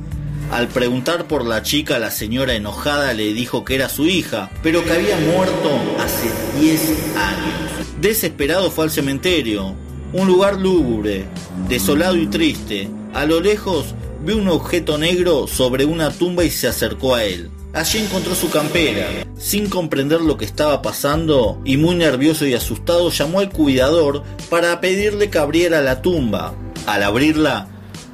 Al 0.52 0.68
preguntar 0.68 1.30
por 1.30 1.46
la 1.46 1.64
chica, 1.64 1.98
la 1.98 2.12
señora 2.12 2.54
enojada 2.54 3.14
le 3.14 3.34
dijo 3.34 3.64
que 3.64 3.76
era 3.76 3.88
su 3.88 4.08
hija, 4.08 4.52
pero 4.62 4.84
que 4.84 4.92
había 4.92 5.18
muerto 5.18 5.72
hace 5.98 6.30
10 6.60 6.82
años. 7.16 7.88
Desesperado 8.02 8.70
fue 8.70 8.84
al 8.84 8.92
cementerio, 8.92 9.74
un 10.12 10.28
lugar 10.28 10.60
lúgubre, 10.60 11.24
desolado 11.70 12.18
y 12.18 12.28
triste. 12.28 12.90
A 13.14 13.26
lo 13.26 13.40
lejos 13.40 13.96
vio 14.26 14.36
un 14.36 14.50
objeto 14.50 14.98
negro 14.98 15.48
sobre 15.48 15.86
una 15.86 16.12
tumba 16.12 16.44
y 16.44 16.50
se 16.50 16.68
acercó 16.68 17.16
a 17.16 17.24
él. 17.24 17.50
Allí 17.72 18.00
encontró 18.00 18.36
su 18.36 18.50
campera. 18.50 19.08
Sin 19.38 19.70
comprender 19.70 20.20
lo 20.20 20.36
que 20.36 20.44
estaba 20.44 20.82
pasando 20.82 21.62
y 21.64 21.78
muy 21.78 21.96
nervioso 21.96 22.46
y 22.46 22.56
asustado, 22.56 23.10
llamó 23.10 23.40
al 23.40 23.50
cuidador 23.52 24.24
para 24.50 24.82
pedirle 24.82 25.30
que 25.30 25.38
abriera 25.38 25.82
la 25.82 26.02
tumba. 26.02 26.54
Al 26.88 27.04
abrirla, 27.04 27.70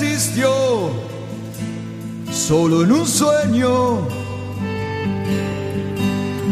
Existió 0.00 0.90
solo 2.30 2.84
en 2.84 2.92
un 2.92 3.06
sueño. 3.06 4.06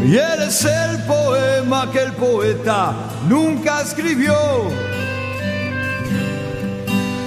Y 0.04 0.16
él 0.16 0.42
es 0.48 0.64
el 0.64 1.02
poema 1.04 1.90
que 1.92 2.02
el 2.02 2.12
poeta 2.12 2.94
nunca 3.28 3.82
escribió. 3.82 4.34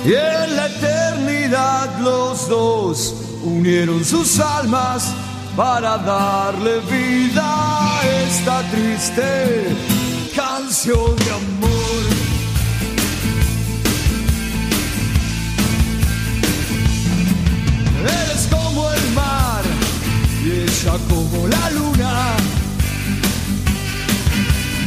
Y 0.06 0.14
en 0.14 0.56
la 0.56 0.68
eternidad 0.68 2.00
los 2.00 2.50
dos 2.50 3.16
unieron 3.44 4.04
sus 4.04 4.40
almas 4.40 5.14
para 5.56 5.98
darle 5.98 6.80
vida 6.82 7.44
a 7.44 8.02
esta 8.26 8.62
triste 8.72 9.76
canción 10.36 11.16
de 11.16 11.32
amor. 11.32 11.79
Como 20.86 21.46
la 21.48 21.70
luna. 21.72 22.38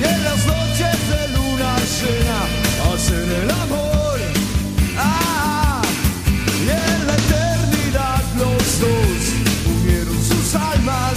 Y 0.01 0.05
en 0.05 0.25
las 0.25 0.47
noches 0.47 0.97
de 1.11 1.29
luna 1.37 1.77
llena 2.01 2.41
hacen 2.95 3.31
el 3.43 3.51
amor. 3.51 4.19
Ah, 4.97 5.83
y 6.65 6.71
en 6.71 7.07
la 7.07 7.15
eternidad 7.15 8.23
los 8.39 8.81
dos 8.81 9.23
unieron 9.67 10.25
sus 10.25 10.55
almas 10.55 11.15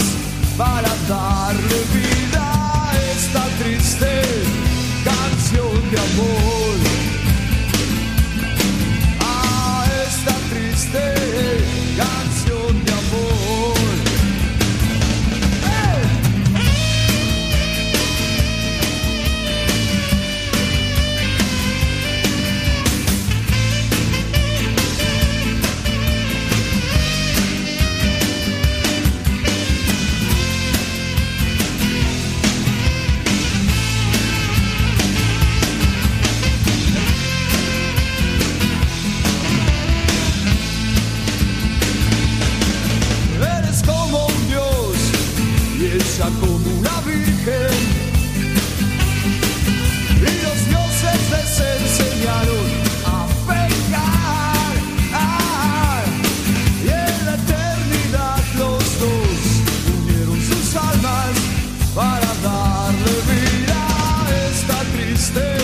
para 0.58 0.90
darle 1.08 1.80
vida 1.94 2.44
a 2.44 2.92
esta 3.16 3.46
triste 3.64 4.22
canción 5.06 5.90
de 5.90 5.98
amor. 5.98 6.95
Esta 65.26 65.55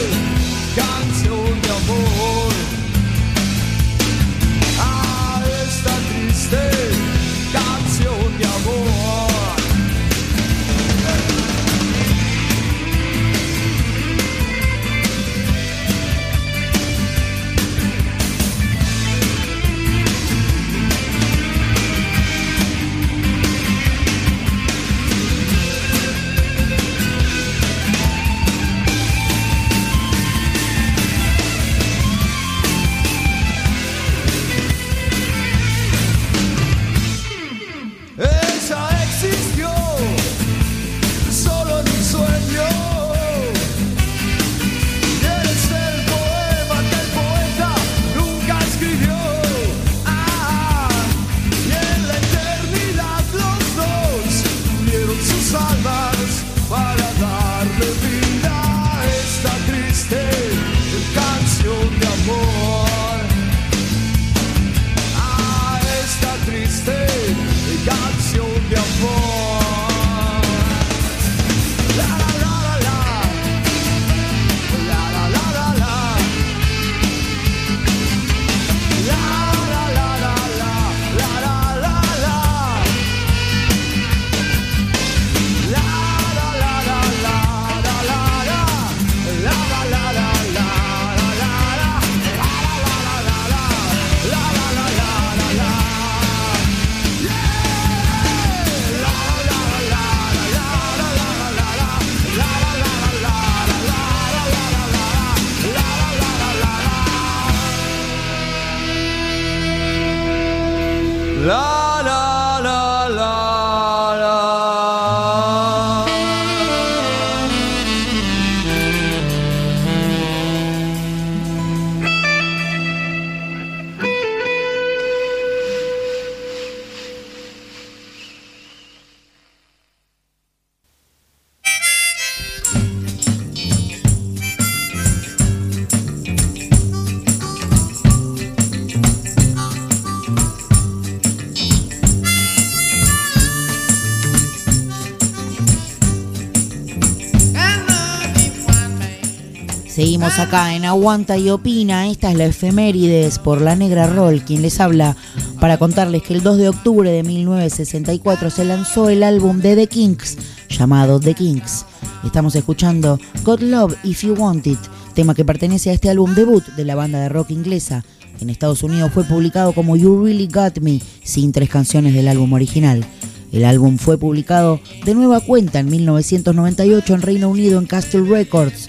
Seguimos 149.91 150.39
acá 150.39 150.73
en 150.73 150.85
Aguanta 150.85 151.37
y 151.37 151.49
Opina. 151.49 152.07
Esta 152.07 152.31
es 152.31 152.37
la 152.37 152.45
efemérides 152.45 153.39
por 153.39 153.59
la 153.59 153.75
Negra 153.75 154.07
Roll, 154.07 154.41
quien 154.41 154.61
les 154.61 154.79
habla 154.79 155.17
para 155.59 155.77
contarles 155.77 156.23
que 156.23 156.33
el 156.33 156.43
2 156.43 156.57
de 156.59 156.69
octubre 156.69 157.11
de 157.11 157.23
1964 157.23 158.49
se 158.51 158.63
lanzó 158.63 159.09
el 159.09 159.21
álbum 159.21 159.59
de 159.59 159.75
The 159.75 159.87
Kinks 159.87 160.37
llamado 160.69 161.19
The 161.19 161.33
Kinks. 161.33 161.85
Estamos 162.23 162.55
escuchando 162.55 163.19
God 163.43 163.59
Love 163.59 163.97
If 164.05 164.23
You 164.23 164.35
Want 164.35 164.65
It, 164.65 164.79
tema 165.13 165.35
que 165.35 165.43
pertenece 165.43 165.89
a 165.89 165.93
este 165.93 166.09
álbum 166.09 166.35
debut 166.35 166.63
de 166.77 166.85
la 166.85 166.95
banda 166.95 167.19
de 167.19 167.27
rock 167.27 167.51
inglesa. 167.51 168.05
En 168.39 168.49
Estados 168.49 168.83
Unidos 168.83 169.11
fue 169.13 169.25
publicado 169.25 169.73
como 169.73 169.97
You 169.97 170.23
Really 170.23 170.47
Got 170.47 170.79
Me, 170.79 171.01
sin 171.21 171.51
tres 171.51 171.69
canciones 171.69 172.13
del 172.13 172.29
álbum 172.29 172.53
original. 172.53 173.05
El 173.51 173.65
álbum 173.65 173.97
fue 173.97 174.17
publicado 174.17 174.79
de 175.03 175.13
nueva 175.15 175.41
cuenta 175.41 175.79
en 175.79 175.89
1998 175.89 177.13
en 177.13 177.21
Reino 177.21 177.49
Unido 177.49 177.77
en 177.77 177.87
Castle 177.87 178.21
Records, 178.21 178.87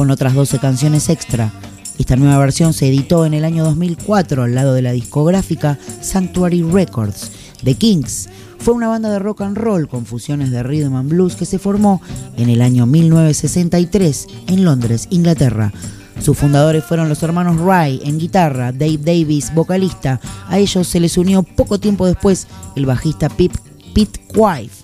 con 0.00 0.10
otras 0.10 0.32
12 0.32 0.60
canciones 0.60 1.10
extra. 1.10 1.52
Esta 1.98 2.16
nueva 2.16 2.38
versión 2.38 2.72
se 2.72 2.88
editó 2.88 3.26
en 3.26 3.34
el 3.34 3.44
año 3.44 3.64
2004 3.64 4.44
al 4.44 4.54
lado 4.54 4.72
de 4.72 4.80
la 4.80 4.92
discográfica 4.92 5.78
Sanctuary 6.00 6.62
Records. 6.62 7.30
The 7.64 7.74
Kings 7.74 8.30
fue 8.60 8.72
una 8.72 8.88
banda 8.88 9.10
de 9.10 9.18
rock 9.18 9.42
and 9.42 9.58
roll 9.58 9.88
con 9.88 10.06
fusiones 10.06 10.52
de 10.52 10.62
rhythm 10.62 10.94
and 10.94 11.10
blues 11.10 11.36
que 11.36 11.44
se 11.44 11.58
formó 11.58 12.00
en 12.38 12.48
el 12.48 12.62
año 12.62 12.86
1963 12.86 14.26
en 14.46 14.64
Londres, 14.64 15.06
Inglaterra. 15.10 15.70
Sus 16.22 16.38
fundadores 16.38 16.82
fueron 16.82 17.10
los 17.10 17.22
hermanos 17.22 17.60
Ray 17.60 18.00
en 18.02 18.18
guitarra, 18.18 18.72
Dave 18.72 19.00
Davis 19.04 19.54
vocalista. 19.54 20.18
A 20.48 20.58
ellos 20.58 20.88
se 20.88 20.98
les 20.98 21.18
unió 21.18 21.42
poco 21.42 21.78
tiempo 21.78 22.06
después 22.06 22.46
el 22.74 22.86
bajista 22.86 23.28
Pip, 23.28 23.52
Pete 23.92 24.18
Quive. 24.32 24.79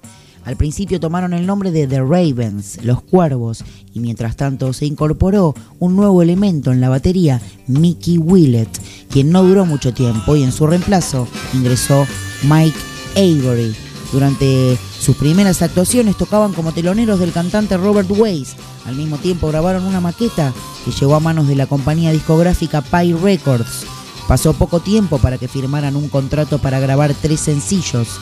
Al 0.47 0.57
principio 0.57 1.01
tomaron 1.01 1.33
el 1.33 1.45
nombre 1.45 1.73
de 1.73 1.89
The 1.89 1.99
Ravens, 1.99 2.79
los 2.85 3.03
cuervos, 3.03 3.65
y 3.93 3.99
mientras 3.99 4.37
tanto 4.37 4.73
se 4.73 4.87
incorporó 4.87 5.57
un 5.81 5.97
nuevo 5.97 6.23
elemento 6.23 6.71
en 6.71 6.81
la 6.81 6.89
batería, 6.89 7.43
Mickey 7.67 8.17
Willett, 8.17 8.71
quien 9.11 9.33
no 9.33 9.43
duró 9.43 9.67
mucho 9.67 9.93
tiempo 9.93 10.37
y 10.37 10.45
en 10.45 10.53
su 10.53 10.69
reemplazo 10.69 11.27
ingresó 11.53 12.07
Mike 12.45 12.79
Avery. 13.17 13.75
Durante 14.13 14.79
sus 15.01 15.17
primeras 15.17 15.63
actuaciones 15.63 16.17
tocaban 16.17 16.53
como 16.53 16.71
teloneros 16.71 17.19
del 17.19 17.33
cantante 17.33 17.77
Robert 17.77 18.09
Weiss. 18.09 18.55
Al 18.87 18.95
mismo 18.95 19.19
tiempo 19.19 19.49
grabaron 19.49 19.85
una 19.85 20.01
maqueta 20.01 20.53
que 20.85 20.93
llegó 20.93 21.17
a 21.17 21.21
manos 21.21 21.49
de 21.49 21.57
la 21.57 21.67
compañía 21.67 22.13
discográfica 22.13 22.83
Pie 22.83 23.17
Records. 23.21 23.85
Pasó 24.29 24.53
poco 24.53 24.79
tiempo 24.79 25.19
para 25.19 25.39
que 25.39 25.49
firmaran 25.49 25.97
un 25.97 26.09
contrato 26.09 26.59
para 26.59 26.79
grabar 26.79 27.15
tres 27.21 27.41
sencillos. 27.41 28.21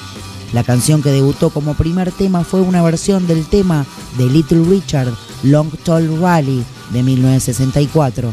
La 0.55 0.62
canción 0.62 1.02
que 1.02 1.11
debutó 1.11 1.50
como 1.50 1.74
primer 1.74 2.12
tema 2.12 2.44
fue 2.44 2.61
una 2.61 2.80
versión 2.80 3.26
del 3.26 3.44
tema 3.44 3.84
de 4.16 4.26
Little 4.26 4.62
Richard, 4.62 5.12
Long 5.42 5.68
Tall 5.82 6.20
Rally, 6.20 6.62
de 6.92 7.02
1964. 7.02 8.32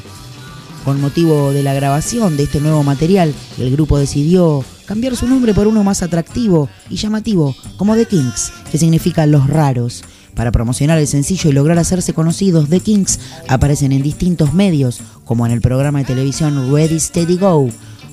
Con 0.85 1.01
motivo 1.01 1.51
de 1.51 1.63
la 1.63 1.73
grabación 1.73 2.37
de 2.37 2.43
este 2.43 2.61
nuevo 2.61 2.83
material, 2.83 3.33
el 3.57 3.71
grupo 3.71 3.97
decidió 3.97 4.63
cambiar 4.85 5.15
su 5.15 5.25
nombre 5.25 5.55
por 5.55 5.65
uno 5.65 5.83
más 5.83 6.03
atractivo 6.03 6.69
y 6.91 6.97
llamativo, 6.97 7.55
como 7.75 7.95
The 7.95 8.05
Kings, 8.05 8.53
que 8.71 8.77
significa 8.77 9.25
los 9.25 9.47
raros. 9.47 10.03
Para 10.35 10.51
promocionar 10.51 10.99
el 10.99 11.07
sencillo 11.07 11.49
y 11.49 11.53
lograr 11.53 11.79
hacerse 11.79 12.13
conocidos, 12.13 12.69
The 12.69 12.81
Kings 12.81 13.19
aparecen 13.47 13.93
en 13.93 14.03
distintos 14.03 14.53
medios, 14.53 15.01
como 15.25 15.47
en 15.47 15.53
el 15.53 15.61
programa 15.61 15.97
de 15.97 16.05
televisión 16.05 16.71
Ready 16.71 16.99
Steady 16.99 17.37
Go. 17.37 17.71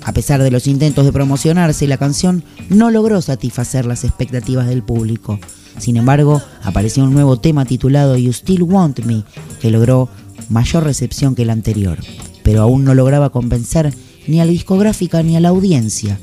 A 0.08 0.12
pesar 0.12 0.42
de 0.42 0.50
los 0.50 0.66
intentos 0.66 1.04
de 1.04 1.12
promocionarse, 1.12 1.86
la 1.86 1.98
canción 1.98 2.42
no 2.70 2.90
logró 2.90 3.20
satisfacer 3.20 3.84
las 3.84 4.04
expectativas 4.04 4.66
del 4.66 4.82
público. 4.82 5.38
Sin 5.76 5.98
embargo, 5.98 6.40
apareció 6.62 7.04
un 7.04 7.12
nuevo 7.12 7.38
tema 7.40 7.66
titulado 7.66 8.16
You 8.16 8.32
Still 8.32 8.62
Want 8.62 9.00
Me, 9.00 9.22
que 9.60 9.70
logró 9.70 10.08
mayor 10.48 10.84
recepción 10.84 11.34
que 11.34 11.42
el 11.42 11.50
anterior, 11.50 11.98
pero 12.42 12.62
aún 12.62 12.84
no 12.84 12.94
lograba 12.94 13.28
convencer 13.28 13.92
ni 14.26 14.40
a 14.40 14.46
la 14.46 14.52
discográfica 14.52 15.22
ni 15.22 15.36
a 15.36 15.40
la 15.40 15.50
audiencia. 15.50 16.18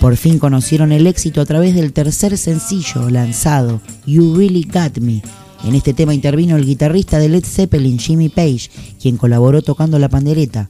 Por 0.00 0.16
fin 0.16 0.38
conocieron 0.38 0.90
el 0.90 1.06
éxito 1.06 1.42
a 1.42 1.46
través 1.46 1.74
del 1.74 1.92
tercer 1.92 2.38
sencillo 2.38 3.10
lanzado, 3.10 3.82
You 4.06 4.34
Really 4.34 4.62
Got 4.62 5.00
Me. 5.00 5.22
En 5.64 5.74
este 5.74 5.92
tema 5.92 6.14
intervino 6.14 6.56
el 6.56 6.64
guitarrista 6.64 7.18
de 7.18 7.28
Led 7.28 7.44
Zeppelin, 7.44 7.98
Jimmy 7.98 8.30
Page, 8.30 8.70
quien 8.98 9.18
colaboró 9.18 9.60
tocando 9.60 9.98
la 9.98 10.08
pandereta. 10.08 10.66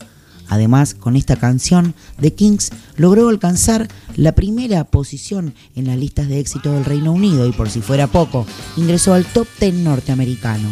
Además, 0.50 0.94
con 0.94 1.14
esta 1.14 1.36
canción, 1.36 1.94
The 2.20 2.34
Kings 2.34 2.70
logró 2.96 3.28
alcanzar 3.28 3.88
la 4.16 4.32
primera 4.32 4.82
posición 4.82 5.54
en 5.76 5.86
las 5.86 5.96
listas 5.96 6.28
de 6.28 6.40
éxito 6.40 6.72
del 6.72 6.84
Reino 6.84 7.12
Unido 7.12 7.46
y 7.46 7.52
por 7.52 7.70
si 7.70 7.80
fuera 7.80 8.08
poco, 8.08 8.44
ingresó 8.76 9.14
al 9.14 9.24
top 9.24 9.46
10 9.60 9.74
norteamericano. 9.74 10.68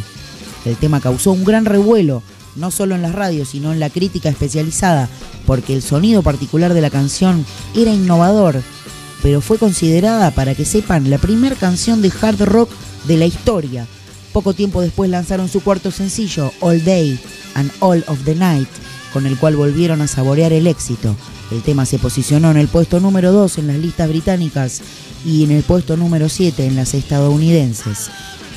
El 0.65 0.77
tema 0.77 1.01
causó 1.01 1.31
un 1.31 1.45
gran 1.45 1.65
revuelo, 1.65 2.25
no 2.57 2.73
solo 2.73 2.97
en 2.97 3.03
las 3.03 3.15
radios, 3.15 3.51
sino 3.51 3.73
en 3.73 3.79
la 3.79 3.89
crítica 3.89 4.29
especializada, 4.29 5.09
porque 5.47 5.75
el 5.75 5.83
sonido 5.83 6.23
particular 6.23 6.75
de 6.75 6.81
la 6.81 6.91
canción 6.91 7.47
era 7.77 7.95
innovador, 7.95 8.61
pero 9.23 9.41
fue 9.41 9.59
considerada, 9.59 10.33
para 10.33 10.57
que 10.57 10.65
sepan, 10.65 11.09
la 11.09 11.19
primera 11.19 11.55
canción 11.55 12.03
de 12.03 12.13
hard 12.21 12.43
rock 12.43 12.71
de 13.07 13.17
la 13.17 13.27
historia. 13.27 13.87
Poco 14.33 14.55
tiempo 14.55 14.81
después 14.81 15.09
lanzaron 15.09 15.49
su 15.49 15.63
cuarto 15.63 15.93
sencillo, 15.93 16.53
All 16.59 16.83
Day 16.85 17.19
and 17.55 17.71
All 17.79 18.05
of 18.09 18.25
the 18.25 18.35
Night, 18.35 18.69
con 19.13 19.27
el 19.27 19.39
cual 19.39 19.57
volvieron 19.57 20.01
a 20.01 20.07
saborear 20.07 20.53
el 20.53 20.67
éxito. 20.67 21.17
El 21.51 21.63
tema 21.63 21.87
se 21.87 21.99
posicionó 21.99 22.51
en 22.51 22.57
el 22.57 22.69
puesto 22.69 23.01
número 23.01 23.33
2 23.33 23.59
en 23.59 23.67
las 23.69 23.79
listas 23.79 24.09
británicas 24.09 24.83
y 25.25 25.45
en 25.45 25.51
el 25.51 25.63
puesto 25.63 25.97
número 25.97 26.29
7 26.29 26.67
en 26.67 26.77
las 26.77 26.95
estadounidenses. 26.95 28.11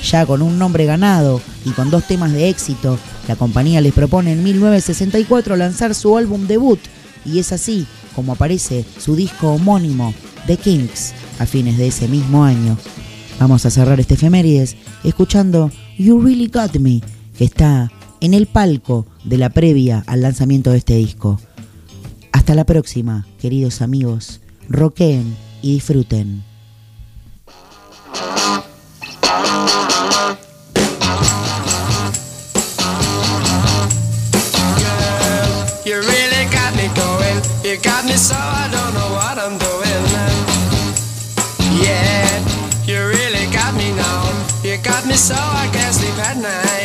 Ya 0.10 0.26
con 0.26 0.41
un 0.41 0.58
nombre 0.58 0.86
ganado 0.86 1.41
y 1.64 1.72
con 1.72 1.89
dos 1.89 2.08
temas 2.08 2.34
de 2.34 2.49
éxito, 2.49 2.97
la 3.28 3.36
compañía 3.36 3.82
les 3.82 3.93
propone 3.93 4.32
en 4.32 4.43
1964 4.43 5.56
lanzar 5.56 5.93
su 5.93 6.18
álbum 6.18 6.47
debut 6.47 6.80
y 7.24 7.39
es 7.39 7.52
así 7.52 7.86
como 8.16 8.34
aparece 8.34 8.86
su 8.99 9.16
disco 9.16 9.54
homónimo, 9.54 10.14
The 10.47 10.58
Kings, 10.58 11.14
a 11.39 11.45
fines 11.45 11.78
de 11.78 11.88
ese 11.88 12.08
mismo 12.08 12.43
año. 12.43 12.78
Vamos 13.39 13.66
a 13.66 13.72
cerrar 13.72 13.99
este 13.99 14.16
efemérides 14.16 14.76
escuchando 15.04 15.72
You 15.97 16.22
Really 16.22 16.47
Got 16.47 16.78
Me, 16.78 17.02
que 17.38 17.45
está 17.45 17.91
en 18.22 18.34
el 18.34 18.47
palco 18.47 19.05
de 19.26 19.38
la 19.38 19.49
previa 19.49 20.03
al 20.07 20.22
lanzamiento 20.22 20.72
de 20.72 20.78
este 20.78 20.95
disco. 20.95 21.39
Hasta 22.32 22.55
la 22.55 22.65
próxima, 22.65 23.28
queridos 23.39 23.82
amigos. 23.82 24.39
Roqueen 24.69 25.36
y 25.61 25.74
disfruten. 25.74 26.43
Really 35.84 36.45
got 36.45 36.74
me 36.76 36.88
going. 36.95 37.22
You 46.43 46.80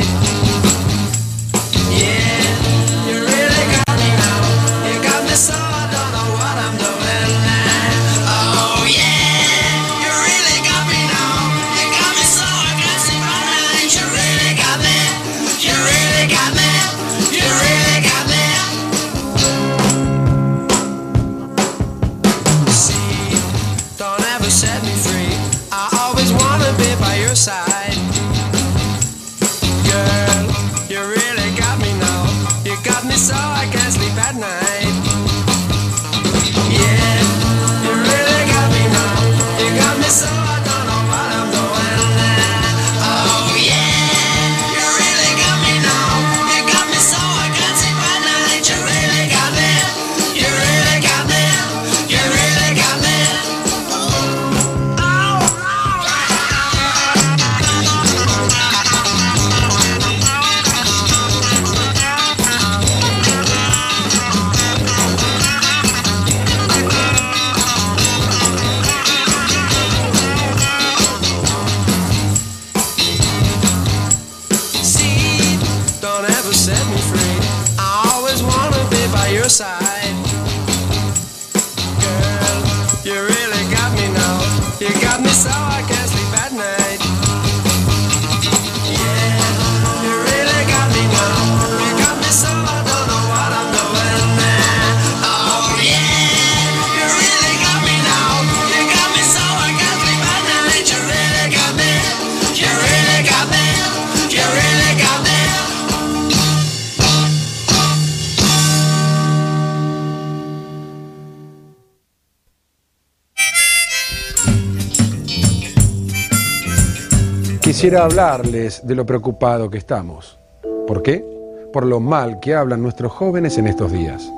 Quisiera 117.87 118.05
hablarles 118.05 118.85
de 118.85 118.97
lo 118.97 119.07
preocupado 119.07 119.71
que 119.71 119.79
estamos. 119.79 120.41
¿Por 120.89 121.05
qué? 121.05 121.25
Por 121.73 121.87
lo 121.87 122.01
mal 122.01 122.41
que 122.41 122.53
hablan 122.53 122.83
nuestros 122.83 123.13
jóvenes 123.13 123.59
en 123.59 123.69
estos 123.69 123.93
días. 123.93 124.29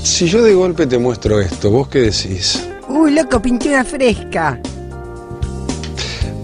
Si 0.00 0.28
yo 0.28 0.40
de 0.40 0.54
golpe 0.54 0.86
te 0.86 0.96
muestro 0.96 1.40
esto, 1.40 1.72
¿vos 1.72 1.88
qué 1.88 2.02
decís? 2.02 2.68
Uy, 2.88 3.10
loco, 3.16 3.42
pintura 3.42 3.84
fresca. 3.84 4.60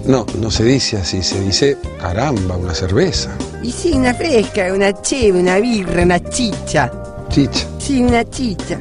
No, 0.05 0.26
no 0.40 0.50
se 0.50 0.64
dice 0.64 0.96
así, 0.96 1.22
se 1.22 1.38
dice 1.38 1.78
caramba, 2.00 2.57
una 2.57 2.74
cerveza. 2.74 3.30
Y 3.62 3.70
sí, 3.70 3.92
una 3.92 4.12
fresca, 4.12 4.72
una 4.74 4.92
cheve, 5.02 5.38
una 5.38 5.61
birra, 5.61 6.02
una 6.02 6.18
chicha. 6.18 6.90
Chicha. 7.28 7.68
Sí, 7.78 8.02
una 8.02 8.28
chicha. 8.28 8.80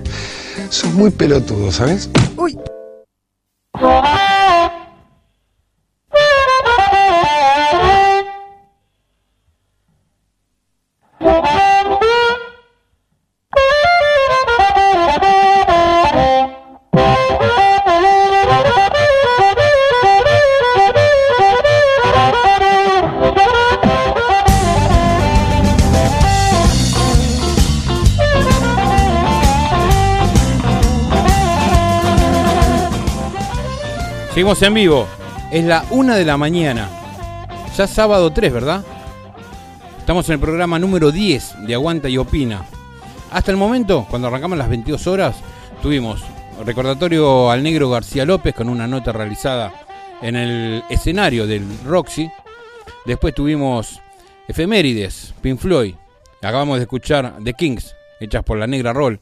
Sos 0.72 0.92
muy 0.94 1.12
pelotudo, 1.12 1.72
¿sabes? 1.72 2.10
Uy. 2.36 2.58
Seguimos 34.44 34.62
en 34.64 34.74
vivo. 34.74 35.08
Es 35.54 35.64
la 35.64 35.86
una 35.90 36.18
de 36.18 36.26
la 36.26 36.36
mañana. 36.36 36.90
Ya 37.78 37.88
sábado 37.88 38.34
3, 38.34 38.52
¿verdad? 38.52 38.84
Estamos 40.00 40.28
en 40.28 40.34
el 40.34 40.40
programa 40.42 40.78
número 40.80 41.14
10 41.14 41.66
de 41.66 41.74
Aguanta 41.74 42.10
y 42.10 42.18
Opina. 42.18 42.66
Hasta 43.32 43.52
el 43.52 43.58
momento, 43.58 44.06
cuando 44.10 44.28
arrancamos 44.28 44.58
las 44.58 44.68
22 44.68 45.08
horas, 45.08 45.38
tuvimos 45.82 46.22
recordatorio 46.66 47.50
al 47.52 47.64
negro 47.64 47.90
García 47.90 48.26
López 48.26 48.54
con 48.54 48.68
una 48.68 48.86
nota 48.86 49.14
realizada 49.14 49.72
en 50.22 50.36
el 50.36 50.84
escenario 50.90 51.48
del 51.48 51.66
Roxy. 51.86 52.30
Después 53.06 53.34
tuvimos 53.34 54.02
efemérides, 54.50 55.34
Pink 55.42 55.58
Floyd. 55.58 55.96
Acabamos 56.42 56.80
de 56.80 56.82
escuchar 56.82 57.36
The 57.42 57.54
Kings, 57.54 57.96
hechas 58.20 58.44
por 58.44 58.58
la 58.58 58.68
negra 58.68 58.92
Roll. 58.92 59.22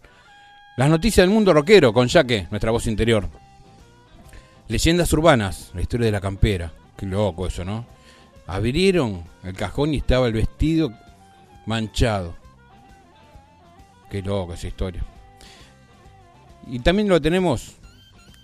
Las 0.78 0.90
noticias 0.90 1.28
del 1.28 1.32
mundo 1.32 1.54
rockero 1.54 1.94
con 1.94 2.10
Jaque, 2.10 2.48
nuestra 2.50 2.72
voz 2.72 2.88
interior. 2.88 3.30
Leyendas 4.72 5.12
urbanas, 5.12 5.70
la 5.76 5.82
historia 5.82 6.06
de 6.06 6.14
la 6.14 6.22
campera. 6.22 6.72
Qué 6.96 7.06
loco 7.06 7.46
eso, 7.46 7.66
¿no? 7.66 7.86
Abrieron 8.48 9.22
el 9.44 9.54
cajón 9.54 9.94
y 9.94 9.98
estaba 9.98 10.28
el 10.28 10.34
vestido 10.34 10.94
manchado. 11.66 12.34
Qué 14.10 14.22
loco 14.22 14.54
esa 14.54 14.70
historia. 14.70 15.04
Y 16.68 16.80
también 16.80 17.10
lo 17.10 17.20
tenemos, 17.20 17.76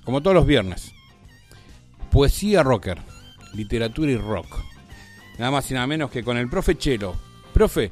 como 0.04 0.22
todos 0.22 0.36
los 0.36 0.46
viernes, 0.46 0.94
poesía 2.12 2.62
rocker, 2.62 2.98
literatura 3.54 4.12
y 4.12 4.18
rock. 4.18 4.48
Nada 5.40 5.52
más 5.52 5.72
y 5.72 5.76
nada 5.76 5.88
menos 5.88 6.12
que 6.12 6.26
con 6.26 6.36
el 6.36 6.50
profe 6.50 6.76
Chelo. 6.76 7.16
Profe, 7.54 7.90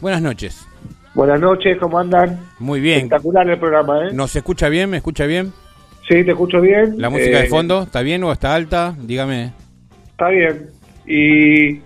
buenas 0.00 0.22
noches. 0.22 0.64
Buenas 1.12 1.40
noches, 1.40 1.76
¿cómo 1.80 1.98
andan? 1.98 2.38
Muy 2.60 2.78
bien. 2.78 2.98
Espectacular 2.98 3.50
el 3.50 3.58
programa, 3.58 4.06
¿eh? 4.06 4.12
¿Nos 4.12 4.36
escucha 4.36 4.68
bien? 4.68 4.90
¿Me 4.90 4.98
escucha 4.98 5.26
bien? 5.26 5.52
Sí, 6.08 6.22
te 6.24 6.30
escucho 6.32 6.60
bien. 6.60 6.94
¿La 6.98 7.08
música 7.10 7.38
Eh, 7.38 7.42
de 7.42 7.48
fondo 7.48 7.82
está 7.82 8.02
bien 8.02 8.22
o 8.24 8.32
está 8.32 8.54
alta? 8.54 8.94
Dígame. 8.98 9.52
Está 10.10 10.28
bien. 10.28 10.66
Y 11.06 11.80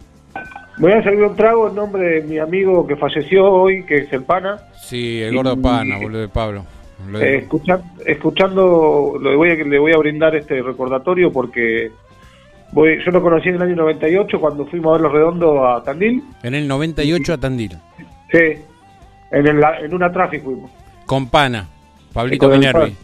voy 0.78 0.92
a 0.92 1.02
servir 1.02 1.24
un 1.24 1.36
trago 1.36 1.68
en 1.68 1.74
nombre 1.76 2.02
de 2.02 2.22
mi 2.22 2.38
amigo 2.38 2.86
que 2.86 2.96
falleció 2.96 3.44
hoy, 3.50 3.84
que 3.84 3.96
es 3.96 4.12
el 4.12 4.22
pana. 4.24 4.58
Sí, 4.82 5.20
el 5.22 5.34
gordo 5.36 5.60
pana, 5.60 5.98
boludo 5.98 6.20
de 6.20 6.28
Pablo. 6.28 6.64
Eh, 7.20 7.36
escucha- 7.44 7.80
escuchando, 8.06 9.14
le 9.22 9.36
voy, 9.36 9.50
a, 9.50 9.54
le 9.54 9.78
voy 9.78 9.92
a 9.92 9.98
brindar 9.98 10.34
este 10.34 10.60
recordatorio 10.62 11.32
porque 11.32 11.92
voy, 12.72 12.98
yo 13.04 13.12
lo 13.12 13.22
conocí 13.22 13.50
en 13.50 13.54
el 13.54 13.62
año 13.62 13.76
98 13.76 14.40
cuando 14.40 14.66
fuimos 14.66 14.90
a 14.90 14.92
ver 14.94 15.00
los 15.02 15.12
redondos 15.12 15.58
a 15.64 15.82
Tandil. 15.84 16.22
En 16.42 16.54
el 16.56 16.66
98 16.66 17.34
a 17.34 17.38
Tandil. 17.38 17.76
Sí, 18.32 18.38
en, 19.30 19.46
el- 19.46 19.62
en 19.84 19.94
una 19.94 20.10
traffic 20.10 20.42
fuimos. 20.42 20.70
Con 21.06 21.28
pana. 21.28 21.68
Pablito 22.12 22.48
Minervi. 22.50 22.96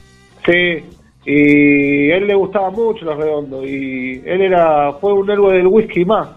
Sí, 0.44 0.84
y 1.26 2.10
él 2.10 2.26
le 2.26 2.34
gustaba 2.34 2.70
mucho 2.70 3.04
los 3.06 3.16
redondos 3.16 3.64
y 3.66 4.20
él 4.26 4.42
era 4.42 4.92
fue 5.00 5.12
un 5.14 5.30
héroe 5.30 5.56
del 5.56 5.66
whisky 5.66 6.04
más 6.04 6.28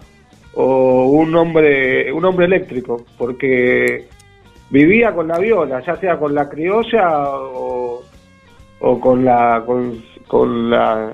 o 0.54 1.06
un 1.08 1.34
hombre 1.36 2.10
un 2.12 2.24
hombre 2.24 2.46
eléctrico 2.46 3.04
porque 3.18 4.06
vivía 4.70 5.12
con 5.12 5.28
la 5.28 5.38
viola, 5.38 5.82
ya 5.86 5.96
sea 5.96 6.18
con 6.18 6.34
la 6.34 6.48
criolla 6.48 7.28
o, 7.30 8.02
o 8.80 9.00
con 9.00 9.24
la 9.24 9.62
con, 9.66 10.02
con 10.26 10.70
la 10.70 11.12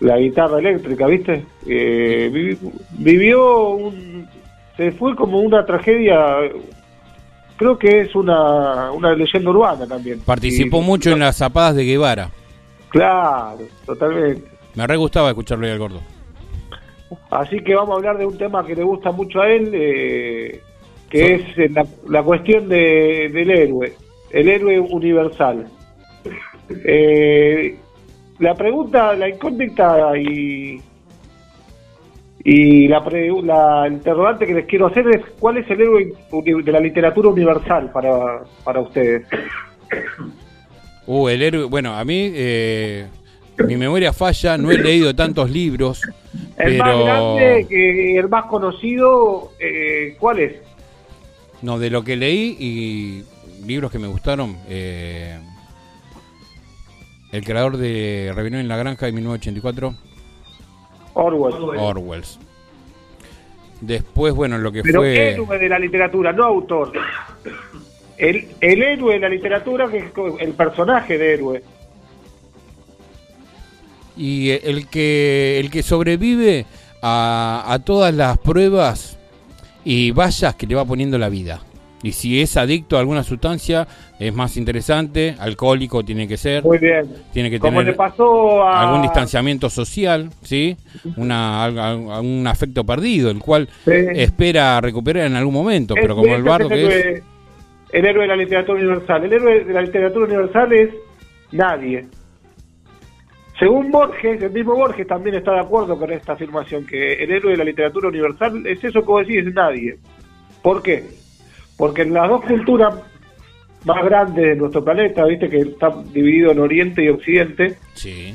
la 0.00 0.18
guitarra 0.18 0.58
eléctrica, 0.58 1.06
¿viste? 1.06 1.44
Eh, 1.66 2.28
vi- 2.32 2.58
vivió 2.98 3.68
un 3.68 4.26
se 4.76 4.90
fue 4.92 5.14
como 5.14 5.40
una 5.40 5.64
tragedia 5.64 6.38
creo 7.56 7.78
que 7.78 8.00
es 8.00 8.14
una, 8.16 8.90
una 8.90 9.14
leyenda 9.14 9.50
urbana 9.50 9.86
también. 9.86 10.20
Participó 10.24 10.78
Y- 10.80 10.84
mucho 10.84 11.10
en 11.10 11.20
las 11.20 11.36
zapadas 11.36 11.76
de 11.76 11.84
Guevara. 11.84 12.30
Claro, 12.92 13.58
totalmente. 13.84 14.48
Me 14.74 14.86
re 14.86 14.96
gustaba 14.96 15.28
escucharlo 15.30 15.66
ahí 15.66 15.72
al 15.72 15.78
gordo. 15.78 16.00
Así 17.30 17.58
que 17.60 17.74
vamos 17.74 17.90
a 17.94 17.96
hablar 17.96 18.16
de 18.18 18.24
un 18.26 18.38
tema 18.38 18.64
que 18.64 18.74
le 18.74 18.82
gusta 18.84 19.12
mucho 19.12 19.40
a 19.40 19.48
él, 19.50 19.70
eh, 19.74 20.60
que 21.10 21.34
es 21.34 21.58
eh, 21.58 21.68
la, 21.70 21.84
la 22.08 22.22
cuestión 22.22 22.68
de- 22.68 23.28
del 23.32 23.50
héroe, 23.50 23.92
el 24.30 24.48
héroe 24.48 24.78
universal. 24.80 25.66
Eh, 26.84 27.76
la 28.38 28.54
pregunta, 28.54 29.14
la 29.14 29.28
incógnita 29.28 30.16
y, 30.16 30.80
y 32.44 32.88
la, 32.88 33.04
pre- 33.04 33.30
la 33.42 33.86
interrogante 33.88 34.46
que 34.46 34.54
les 34.54 34.66
quiero 34.66 34.86
hacer 34.86 35.06
es 35.08 35.22
¿cuál 35.38 35.58
es 35.58 35.70
el 35.70 35.80
héroe 35.82 36.12
de 36.64 36.72
la 36.72 36.80
literatura 36.80 37.28
universal 37.28 37.90
para, 37.92 38.42
para 38.64 38.80
ustedes? 38.80 39.26
Uh, 41.06 41.28
el 41.28 41.42
héroe. 41.42 41.64
Bueno, 41.64 41.94
a 41.96 42.04
mí. 42.04 42.30
eh, 42.34 43.06
mi 43.66 43.76
memoria 43.76 44.12
falla, 44.12 44.56
no 44.56 44.70
he 44.70 44.78
leído 44.78 45.14
tantos 45.14 45.50
libros. 45.50 46.00
El 46.56 46.78
más 46.78 46.98
grande, 46.98 47.66
que, 47.68 48.16
el 48.18 48.28
más 48.28 48.46
conocido, 48.46 49.52
eh, 49.60 50.16
¿cuál 50.18 50.38
es? 50.40 50.54
No, 51.60 51.78
de 51.78 51.90
lo 51.90 52.02
que 52.02 52.16
leí 52.16 52.56
y 52.58 53.24
libros 53.66 53.92
que 53.92 53.98
me 53.98 54.06
gustaron. 54.08 54.56
eh, 54.68 55.38
el 57.30 57.44
creador 57.44 57.76
de 57.78 58.30
Rebelión 58.34 58.60
en 58.60 58.68
la 58.68 58.76
Granja 58.76 59.06
de 59.06 59.12
1984, 59.12 59.94
Orwell. 61.14 61.78
Orwells. 61.80 62.38
Después, 63.80 64.34
bueno, 64.34 64.58
lo 64.58 64.70
que 64.72 64.82
Pero 64.82 65.00
fue. 65.00 65.30
héroe 65.32 65.58
de 65.58 65.68
la 65.68 65.78
literatura, 65.78 66.32
no 66.32 66.44
autor. 66.44 66.92
El, 68.22 68.46
el 68.60 68.82
héroe 68.82 69.14
de 69.14 69.20
la 69.20 69.28
literatura, 69.28 69.88
que 69.90 69.98
es 69.98 70.04
el 70.38 70.52
personaje 70.52 71.18
de 71.18 71.34
héroe. 71.34 71.62
Y 74.16 74.50
el 74.50 74.86
que, 74.88 75.58
el 75.58 75.70
que 75.70 75.82
sobrevive 75.82 76.66
a, 77.02 77.64
a 77.66 77.78
todas 77.80 78.14
las 78.14 78.38
pruebas 78.38 79.18
y 79.84 80.10
vallas 80.12 80.54
que 80.54 80.66
le 80.66 80.74
va 80.74 80.84
poniendo 80.84 81.18
la 81.18 81.28
vida. 81.28 81.60
Y 82.04 82.12
si 82.12 82.40
es 82.40 82.56
adicto 82.56 82.96
a 82.96 83.00
alguna 83.00 83.22
sustancia, 83.22 83.86
es 84.18 84.34
más 84.34 84.56
interesante. 84.56 85.36
Alcohólico 85.38 86.04
tiene 86.04 86.26
que 86.26 86.36
ser. 86.36 86.62
Muy 86.64 86.78
bien. 86.78 87.08
Tiene 87.32 87.48
que 87.48 87.60
Como 87.60 87.78
tener 87.78 87.92
le 87.92 87.96
pasó 87.96 88.62
a... 88.64 88.82
algún 88.82 89.02
distanciamiento 89.02 89.70
social, 89.70 90.28
¿sí? 90.42 90.76
Una, 91.16 91.68
un 92.20 92.44
afecto 92.46 92.84
perdido, 92.84 93.30
el 93.30 93.38
cual 93.38 93.68
Sí. 93.84 93.92
espera 94.14 94.80
recuperar 94.80 95.26
en 95.26 95.36
algún 95.36 95.54
momento. 95.54 95.94
Es- 95.94 96.02
pero 96.02 96.16
como 96.16 96.34
el 96.34 96.42
bardo 96.42 96.68
que 96.68 96.86
es. 97.18 97.22
El 97.92 98.06
héroe 98.06 98.22
de 98.22 98.28
la 98.28 98.36
literatura 98.36 98.78
universal. 98.80 99.24
El 99.24 99.32
héroe 99.32 99.64
de 99.64 99.72
la 99.72 99.82
literatura 99.82 100.24
universal 100.26 100.72
es 100.72 100.90
nadie. 101.52 102.06
Según 103.58 103.90
Borges, 103.90 104.42
el 104.42 104.50
mismo 104.50 104.74
Borges 104.74 105.06
también 105.06 105.36
está 105.36 105.52
de 105.52 105.60
acuerdo 105.60 105.96
con 105.98 106.10
esta 106.10 106.32
afirmación, 106.32 106.86
que 106.86 107.12
el 107.14 107.30
héroe 107.30 107.52
de 107.52 107.58
la 107.58 107.64
literatura 107.64 108.08
universal 108.08 108.66
es 108.66 108.82
eso 108.82 109.00
que 109.00 109.06
vos 109.06 109.26
decís, 109.26 109.46
es 109.46 109.54
nadie. 109.54 109.98
¿Por 110.62 110.82
qué? 110.82 111.04
Porque 111.76 112.02
en 112.02 112.14
las 112.14 112.28
dos 112.28 112.42
culturas 112.44 112.94
más 113.84 114.04
grandes 114.04 114.44
de 114.44 114.56
nuestro 114.56 114.82
planeta, 114.82 115.24
viste 115.26 115.48
que 115.48 115.58
está 115.58 115.90
dividido 116.12 116.52
en 116.52 116.60
Oriente 116.60 117.04
y 117.04 117.08
Occidente, 117.08 117.76
Sí. 117.94 118.34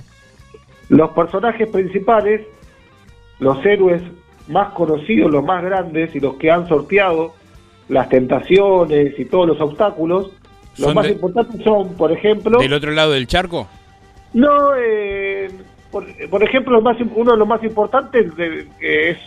los 0.89 1.09
personajes 1.11 1.67
principales, 1.69 2.41
los 3.39 3.65
héroes 3.65 4.01
más 4.47 4.73
conocidos, 4.73 5.31
los 5.31 5.43
más 5.43 5.63
grandes 5.63 6.15
y 6.15 6.19
los 6.19 6.35
que 6.35 6.51
han 6.51 6.67
sorteado 6.67 7.33
las 7.89 8.09
tentaciones 8.09 9.17
y 9.17 9.25
todos 9.25 9.47
los 9.47 9.61
obstáculos, 9.61 10.31
los 10.77 10.93
más 10.93 11.05
de- 11.05 11.13
importantes 11.13 11.61
son, 11.63 11.93
por 11.95 12.11
ejemplo, 12.11 12.59
¿Del 12.59 12.73
otro 12.73 12.91
lado 12.91 13.11
del 13.13 13.27
charco? 13.27 13.67
no, 14.33 14.75
eh, 14.77 15.49
por, 15.91 16.05
por 16.29 16.43
ejemplo, 16.43 16.73
los 16.73 16.83
más, 16.83 16.97
im- 16.97 17.11
uno 17.15 17.31
de 17.31 17.37
los 17.37 17.47
más 17.47 17.63
importantes 17.63 18.35
de- 18.35 18.67
que 18.79 19.09
es 19.11 19.17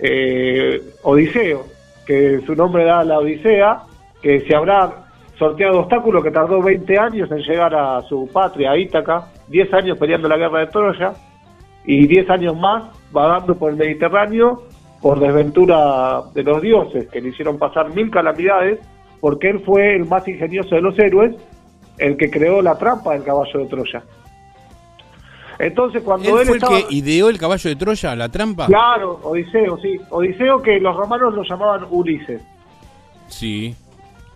eh, 0.00 0.80
Odiseo, 1.02 1.64
que 2.06 2.40
su 2.46 2.54
nombre 2.54 2.84
da 2.84 3.00
a 3.00 3.04
la 3.04 3.18
Odisea, 3.18 3.80
que 4.22 4.40
se 4.42 4.54
habrá 4.54 5.06
sorteado 5.38 5.80
obstáculos 5.80 6.22
que 6.24 6.30
tardó 6.30 6.60
20 6.62 6.98
años 6.98 7.30
en 7.30 7.38
llegar 7.38 7.74
a 7.74 8.02
su 8.02 8.28
patria, 8.32 8.72
a 8.72 8.78
Ítaca, 8.78 9.28
10 9.48 9.72
años 9.74 9.98
peleando 9.98 10.28
la 10.28 10.36
guerra 10.36 10.60
de 10.60 10.66
Troya, 10.68 11.12
y 11.84 12.06
10 12.06 12.28
años 12.30 12.56
más 12.56 12.84
vagando 13.12 13.56
por 13.56 13.70
el 13.70 13.76
Mediterráneo 13.76 14.62
por 15.00 15.20
desventura 15.20 16.22
de 16.34 16.42
los 16.42 16.60
dioses, 16.60 17.08
que 17.08 17.20
le 17.20 17.28
hicieron 17.30 17.58
pasar 17.58 17.94
mil 17.94 18.10
calamidades, 18.10 18.80
porque 19.20 19.50
él 19.50 19.60
fue 19.64 19.96
el 19.96 20.06
más 20.06 20.26
ingenioso 20.26 20.74
de 20.74 20.80
los 20.82 20.98
héroes, 20.98 21.34
el 21.98 22.16
que 22.16 22.30
creó 22.30 22.62
la 22.62 22.76
trampa 22.76 23.12
del 23.12 23.24
caballo 23.24 23.60
de 23.60 23.66
Troya. 23.66 24.02
Entonces, 25.58 26.02
cuando 26.02 26.40
¿Él 26.40 26.48
él, 26.48 26.60
fue 26.60 26.78
el 26.78 26.86
que 26.86 26.94
ideó 26.94 27.28
el 27.28 27.38
caballo 27.38 27.68
de 27.68 27.76
Troya, 27.76 28.14
la 28.14 28.28
trampa? 28.28 28.66
Claro, 28.66 29.18
Odiseo, 29.24 29.76
sí. 29.78 30.00
Odiseo 30.10 30.62
que 30.62 30.78
los 30.78 30.94
romanos 30.96 31.34
lo 31.34 31.42
llamaban 31.42 31.84
Ulises. 31.90 32.40
Sí. 33.26 33.74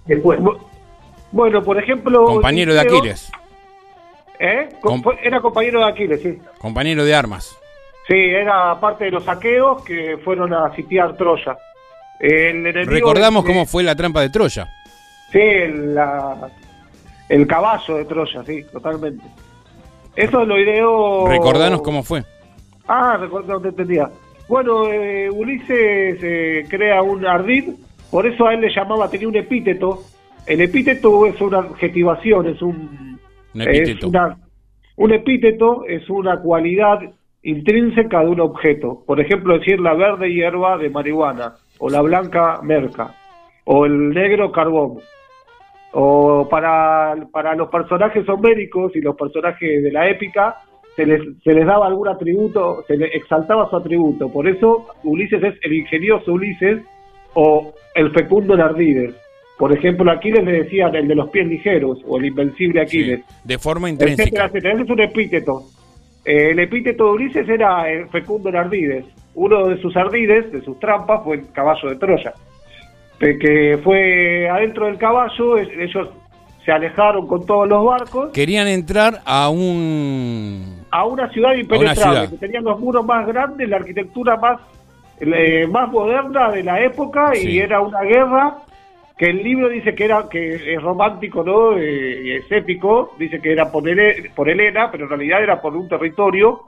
Después. 0.07 0.41
Bueno, 1.31 1.63
por 1.63 1.79
ejemplo... 1.79 2.25
Compañero 2.25 2.75
de 2.75 2.81
Aquiles. 2.81 3.31
¿Eh? 4.41 4.69
Com- 4.81 5.03
Era 5.23 5.41
compañero 5.41 5.79
de 5.79 5.87
Aquiles, 5.87 6.21
sí. 6.21 6.39
Compañero 6.59 7.05
de 7.05 7.15
armas. 7.15 7.57
Sí, 8.09 8.15
era 8.15 8.79
parte 8.81 9.05
de 9.05 9.11
los 9.13 9.25
saqueos 9.25 9.83
que 9.85 10.19
fueron 10.25 10.53
a 10.53 10.75
sitiar 10.75 11.17
Troya. 11.17 11.57
El 12.19 12.65
Recordamos 12.87 13.45
de- 13.45 13.51
cómo 13.53 13.67
fue 13.67 13.83
la 13.83 13.95
trampa 13.97 14.21
de 14.21 14.31
Troya. 14.31 14.69
Sí, 15.31 15.39
el, 15.41 15.95
la- 15.95 16.51
el 17.29 17.47
caballo 17.47 17.97
de 17.97 18.05
Troya, 18.05 18.43
sí, 18.45 18.65
totalmente. 18.73 19.25
Eso 20.15 20.45
lo 20.45 20.59
ideó... 20.59 21.27
Recordanos 21.29 21.81
cómo 21.83 22.03
fue. 22.03 22.23
Ah, 22.87 23.19
no 23.47 23.61
te 23.61 23.69
entendía. 23.69 24.11
Bueno, 24.49 24.87
eh, 24.93 25.31
Ulises 25.31 26.19
eh, 26.23 26.67
crea 26.69 27.01
un 27.03 27.25
ardid, 27.27 27.71
por 28.11 28.27
eso 28.27 28.47
a 28.47 28.53
él 28.55 28.61
le 28.61 28.75
llamaba, 28.75 29.09
tenía 29.09 29.29
un 29.29 29.37
epíteto. 29.37 30.03
El 30.45 30.61
epíteto 30.61 31.25
es 31.27 31.41
una 31.41 31.59
adjetivación, 31.59 32.49
es 32.49 32.61
un... 32.61 33.19
Un 33.55 33.61
es 33.63 33.67
epíteto. 33.69 34.09
una- 34.09 34.37
un 34.97 35.13
epíteto 35.13 35.85
es 35.89 36.09
una 36.11 36.39
cualidad 36.41 36.99
intrínseca 37.43 38.21
de 38.21 38.29
un 38.31 38.41
objeto. 38.41 39.03
Por 39.07 39.21
ejemplo, 39.21 39.59
decir 39.59 39.81
la 39.81 39.95
verde 39.95 40.33
hierba 40.33 40.79
de 40.79 40.91
marihuana, 40.91 41.55
o 41.79 41.89
la 41.89 42.01
blanca 42.01 42.61
merca, 42.63 43.15
o 43.65 43.87
el 43.87 44.11
negro 44.11 44.53
carbón. 44.53 44.99
O 45.93 46.49
para, 46.49 47.15
para 47.33 47.55
los 47.55 47.69
personajes 47.69 48.27
homéricos 48.29 48.97
y 48.97 49.01
los 49.01 49.15
personajes 49.15 49.83
de 49.83 49.93
la 49.93 50.09
épica, 50.09 50.57
se 50.97 51.07
les, 51.07 51.21
se 51.43 51.53
les 51.53 51.67
daba 51.67 51.87
algún 51.87 52.09
atributo, 52.09 52.85
se 52.87 52.97
les 52.97 53.15
exaltaba 53.15 53.69
su 53.69 53.77
atributo. 53.77 54.31
Por 54.31 54.49
eso 54.49 54.87
Ulises 55.05 55.43
es 55.43 55.55
el 55.63 55.73
ingenioso 55.73 56.33
Ulises 56.33 56.83
o 57.35 57.75
el 57.95 58.11
fecundo 58.13 58.57
Nardides. 58.57 59.15
Por 59.59 59.77
ejemplo, 59.77 60.11
a 60.11 60.15
Aquiles 60.15 60.45
le 60.45 60.65
decían 60.65 60.95
el 60.95 61.09
de 61.09 61.15
los 61.15 61.31
pies 61.31 61.47
ligeros 61.47 61.99
o 62.07 62.19
el 62.19 62.27
invencible 62.27 62.81
Aquiles 62.81 63.21
De 63.45 63.59
forma 63.59 63.89
etcétera, 63.89 64.11
intrínseca. 64.11 64.45
etcétera. 64.47 64.75
Ese 64.75 64.83
es 64.83 64.91
un 64.91 65.01
epíteto. 65.01 65.63
Eh, 66.25 66.51
el 66.51 66.59
epíteto 66.61 67.05
de 67.07 67.11
Ulises 67.13 67.49
era 67.49 67.91
el 67.91 68.09
fecundo 68.09 68.49
en 68.49 68.57
ardides. 68.57 69.05
Uno 69.35 69.67
de 69.69 69.81
sus 69.81 69.97
ardides, 69.97 70.53
de 70.53 70.63
sus 70.63 70.79
trampas, 70.79 71.23
fue 71.25 71.37
el 71.37 71.53
caballo 71.53 71.89
de 71.89 71.97
Troya. 71.97 72.33
Que 73.19 73.79
fue 73.85 74.49
adentro 74.49 74.87
del 74.87 74.99
caballo, 74.99 75.57
ellos 75.57 76.09
se 76.65 76.73
alejaron 76.73 77.27
con 77.29 77.45
todos 77.47 77.69
los 77.69 77.85
barcos 77.85 78.31
Querían 78.33 78.67
entrar 78.69 79.21
a 79.25 79.49
un... 79.49 80.85
a 80.91 81.05
una 81.05 81.29
ciudad 81.31 81.55
impenetrable, 81.55 81.95
ciudad. 82.03 82.31
que 82.31 82.37
tenían 82.39 82.65
los 82.65 82.79
muros 82.81 83.05
más 83.05 83.27
grandes, 83.27 83.69
la 83.69 83.77
arquitectura 83.77 84.37
más, 84.37 84.61
eh, 85.21 85.67
más 85.69 85.91
moderna 85.91 86.51
de 86.51 86.63
la 86.65 86.81
época, 86.83 87.31
Sí. 87.35 87.49
y 87.51 87.59
era 87.61 87.81
una 87.81 88.01
guerra 88.03 88.57
que 89.23 89.31
el 89.31 89.37
libro 89.41 89.69
dice 89.69 89.95
que 89.95 90.05
era 90.05 90.27
que 90.29 90.75
es 90.75 90.83
romántico, 90.83 91.45
¿no? 91.45 91.79
Eh, 91.79 92.23
y 92.25 92.31
es 92.33 92.51
épico, 92.51 93.15
dice 93.21 93.39
que 93.41 93.53
era 93.53 93.71
por, 93.71 93.85
Hele- 93.89 94.33
por 94.35 94.51
Helena, 94.51 94.89
pero 94.91 95.05
en 95.05 95.11
realidad 95.11 95.45
era 95.45 95.61
por 95.61 95.77
un 95.77 95.89
territorio 95.89 96.63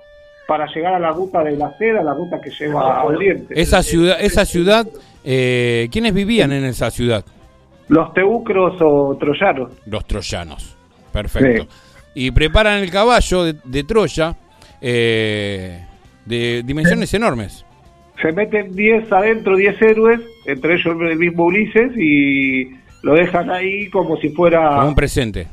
para 0.46 0.64
llegar 0.72 0.94
a 0.94 1.00
la 1.00 1.10
ruta 1.10 1.42
de 1.42 1.56
la 1.56 1.76
seda, 1.78 2.00
la 2.04 2.14
ruta 2.14 2.40
que 2.40 2.50
lleva 2.50 3.00
a 3.00 3.04
Oriente. 3.06 3.60
Esa 3.60 3.82
ciudad, 3.82 4.18
esa 4.20 4.44
ciudad 4.44 4.86
eh, 5.24 5.88
¿quiénes 5.90 6.14
vivían 6.14 6.52
en 6.52 6.64
esa 6.64 6.92
ciudad? 6.92 7.24
Los 7.88 8.14
teucros 8.14 8.74
o 8.80 9.16
troyanos. 9.18 9.72
Los 9.86 10.06
troyanos. 10.06 10.76
Perfecto. 11.12 11.66
Y 12.14 12.30
preparan 12.30 12.78
el 12.84 12.90
caballo 12.92 13.42
de, 13.42 13.56
de 13.64 13.82
Troya 13.82 14.36
eh, 14.80 15.84
de 16.24 16.62
dimensiones 16.64 17.12
enormes. 17.14 17.63
Se 18.24 18.32
meten 18.32 18.74
10 18.74 19.12
adentro, 19.12 19.54
10 19.54 19.82
héroes, 19.82 20.20
entre 20.46 20.74
ellos 20.76 20.96
el 20.98 21.18
mismo 21.18 21.44
Ulises, 21.44 21.92
y 21.98 22.70
lo 23.02 23.12
dejan 23.14 23.50
ahí 23.50 23.90
como 23.90 24.16
si 24.16 24.30
fuera 24.30 24.76
Como 24.76 24.88
un 24.88 24.94
presente. 24.94 25.46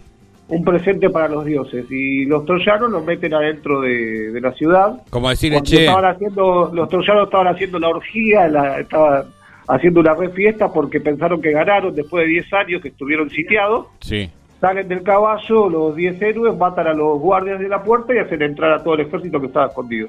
un 0.47 0.63
presente 0.63 1.09
para 1.09 1.27
los 1.27 1.43
dioses. 1.43 1.85
Y 1.91 2.23
los 2.25 2.45
troyanos 2.45 2.89
los 2.89 3.03
meten 3.03 3.33
adentro 3.33 3.81
de, 3.81 4.31
de 4.31 4.39
la 4.39 4.53
ciudad. 4.53 5.01
Como 5.09 5.29
decirle, 5.29 5.61
che, 5.63 5.81
estaban 5.83 6.05
haciendo, 6.15 6.71
los 6.73 6.87
troyanos 6.87 7.25
estaban 7.25 7.47
haciendo 7.47 7.77
la 7.77 7.89
orgía, 7.89 8.47
la- 8.47 8.79
estaban 8.79 9.25
haciendo 9.67 9.99
una 9.99 10.13
re 10.13 10.29
fiesta 10.29 10.71
porque 10.71 11.01
pensaron 11.01 11.41
que 11.41 11.51
ganaron 11.51 11.93
después 11.93 12.23
de 12.25 12.29
10 12.31 12.53
años 12.53 12.81
que 12.81 12.87
estuvieron 12.87 13.29
sitiados. 13.29 13.87
sí. 13.99 14.29
Salen 14.61 14.87
del 14.87 15.01
caballo 15.01 15.67
los 15.69 15.95
10 15.95 16.21
héroes, 16.21 16.55
matan 16.55 16.85
a 16.85 16.93
los 16.93 17.19
guardias 17.19 17.59
de 17.59 17.67
la 17.67 17.81
puerta 17.83 18.13
y 18.13 18.19
hacen 18.19 18.43
entrar 18.43 18.71
a 18.71 18.83
todo 18.83 18.93
el 18.93 19.01
ejército 19.01 19.39
que 19.41 19.47
estaba 19.47 19.65
escondido. 19.65 20.07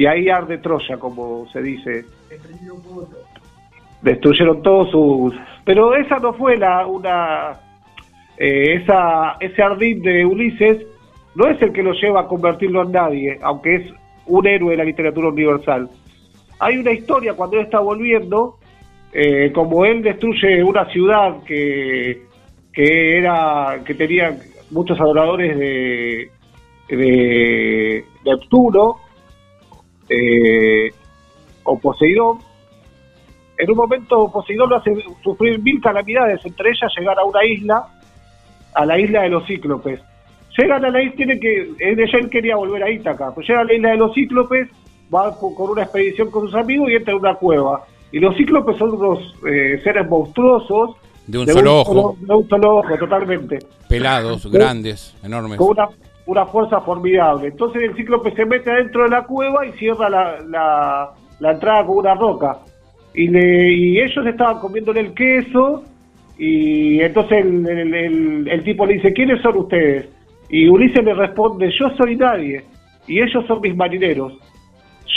Y 0.00 0.06
ahí 0.06 0.30
arde 0.30 0.56
Troya, 0.56 0.96
como 0.96 1.46
se 1.52 1.60
dice. 1.60 2.06
Destruyeron 4.00 4.62
todos 4.62 4.90
sus... 4.90 5.34
Pero 5.62 5.94
esa 5.94 6.18
no 6.18 6.32
fue 6.32 6.56
la 6.56 6.86
una... 6.86 7.50
eh, 8.38 8.76
esa, 8.76 9.36
ese 9.40 9.62
ardid 9.62 10.02
de 10.02 10.24
Ulises 10.24 10.86
no 11.34 11.50
es 11.50 11.60
el 11.60 11.74
que 11.74 11.82
lo 11.82 11.92
lleva 11.92 12.22
a 12.22 12.26
convertirlo 12.26 12.82
en 12.84 12.92
nadie, 12.92 13.38
aunque 13.42 13.74
es 13.74 13.92
un 14.24 14.46
héroe 14.46 14.70
de 14.70 14.78
la 14.78 14.84
literatura 14.84 15.28
universal. 15.28 15.90
Hay 16.60 16.78
una 16.78 16.92
historia 16.92 17.34
cuando 17.34 17.58
él 17.58 17.64
está 17.66 17.80
volviendo, 17.80 18.56
eh, 19.12 19.52
como 19.52 19.84
él 19.84 20.00
destruye 20.00 20.64
una 20.64 20.86
ciudad 20.86 21.42
que, 21.44 22.22
que 22.72 23.18
era 23.18 23.82
que 23.84 23.94
tenía 23.94 24.34
muchos 24.70 24.98
adoradores 24.98 25.58
de, 25.58 26.30
de 26.88 28.02
Neptuno 28.24 29.09
eh, 30.10 30.90
o 31.64 31.78
Poseidón. 31.78 32.38
En 33.56 33.70
un 33.70 33.76
momento 33.76 34.30
Poseidón 34.32 34.70
lo 34.70 34.76
hace 34.76 34.92
sufrir 35.22 35.58
mil 35.62 35.80
calamidades, 35.80 36.44
entre 36.44 36.70
ellas 36.70 36.90
llegar 36.98 37.18
a 37.18 37.24
una 37.24 37.44
isla, 37.44 37.84
a 38.74 38.84
la 38.86 38.98
isla 38.98 39.22
de 39.22 39.28
los 39.30 39.46
cíclopes. 39.46 40.00
Llegan 40.58 40.84
a 40.84 40.90
la 40.90 41.02
isla, 41.02 41.16
tiene 41.16 41.38
que, 41.40 41.60
él, 41.78 42.00
él 42.00 42.30
quería 42.30 42.56
volver 42.56 42.82
a 42.82 42.90
Ítaca, 42.90 43.32
pues 43.34 43.48
llega 43.48 43.60
a 43.60 43.64
la 43.64 43.72
isla 43.74 43.90
de 43.90 43.96
los 43.98 44.12
cíclopes, 44.14 44.68
va 45.14 45.34
co- 45.38 45.54
con 45.54 45.70
una 45.70 45.82
expedición 45.84 46.30
con 46.30 46.42
sus 46.46 46.54
amigos 46.54 46.90
y 46.90 46.96
entra 46.96 47.12
en 47.14 47.20
una 47.20 47.34
cueva. 47.34 47.84
Y 48.12 48.18
los 48.18 48.36
cíclopes 48.36 48.76
son 48.76 48.90
unos 48.94 49.34
eh, 49.48 49.80
seres 49.84 50.08
monstruosos. 50.08 50.96
De 51.26 51.38
un 51.38 51.46
solo 51.46 51.80
ojo. 51.82 52.16
de 52.18 52.34
un 52.34 52.48
solo 52.48 52.76
ojo, 52.78 52.96
totalmente. 52.98 53.58
Pelados, 53.88 54.50
grandes, 54.50 55.14
enormes. 55.22 55.58
Con 55.58 55.68
una, 55.70 55.88
una 56.30 56.46
fuerza 56.46 56.80
formidable. 56.80 57.48
Entonces 57.48 57.82
el 57.82 57.96
cíclope 57.96 58.30
se 58.32 58.46
mete 58.46 58.70
adentro 58.70 59.02
de 59.02 59.10
la 59.10 59.24
cueva 59.24 59.66
y 59.66 59.72
cierra 59.72 60.08
la, 60.08 60.40
la, 60.48 61.10
la 61.40 61.52
entrada 61.52 61.84
con 61.84 61.98
una 61.98 62.14
roca. 62.14 62.58
Y, 63.14 63.26
le, 63.26 63.72
y 63.72 64.00
ellos 64.00 64.24
estaban 64.24 64.60
comiéndole 64.60 65.00
el 65.00 65.12
queso 65.12 65.82
y 66.38 67.00
entonces 67.00 67.44
el, 67.44 68.62
tipo 68.64 68.86
le 68.86 68.94
dice, 68.94 69.12
¿quiénes 69.12 69.42
son 69.42 69.56
ustedes? 69.56 70.08
Y 70.48 70.68
Ulises 70.68 71.04
le 71.04 71.14
responde, 71.14 71.68
yo 71.78 71.90
soy 71.96 72.16
nadie 72.16 72.62
y 73.08 73.20
ellos 73.20 73.44
son 73.48 73.60
mis 73.60 73.74
marineros. 73.74 74.38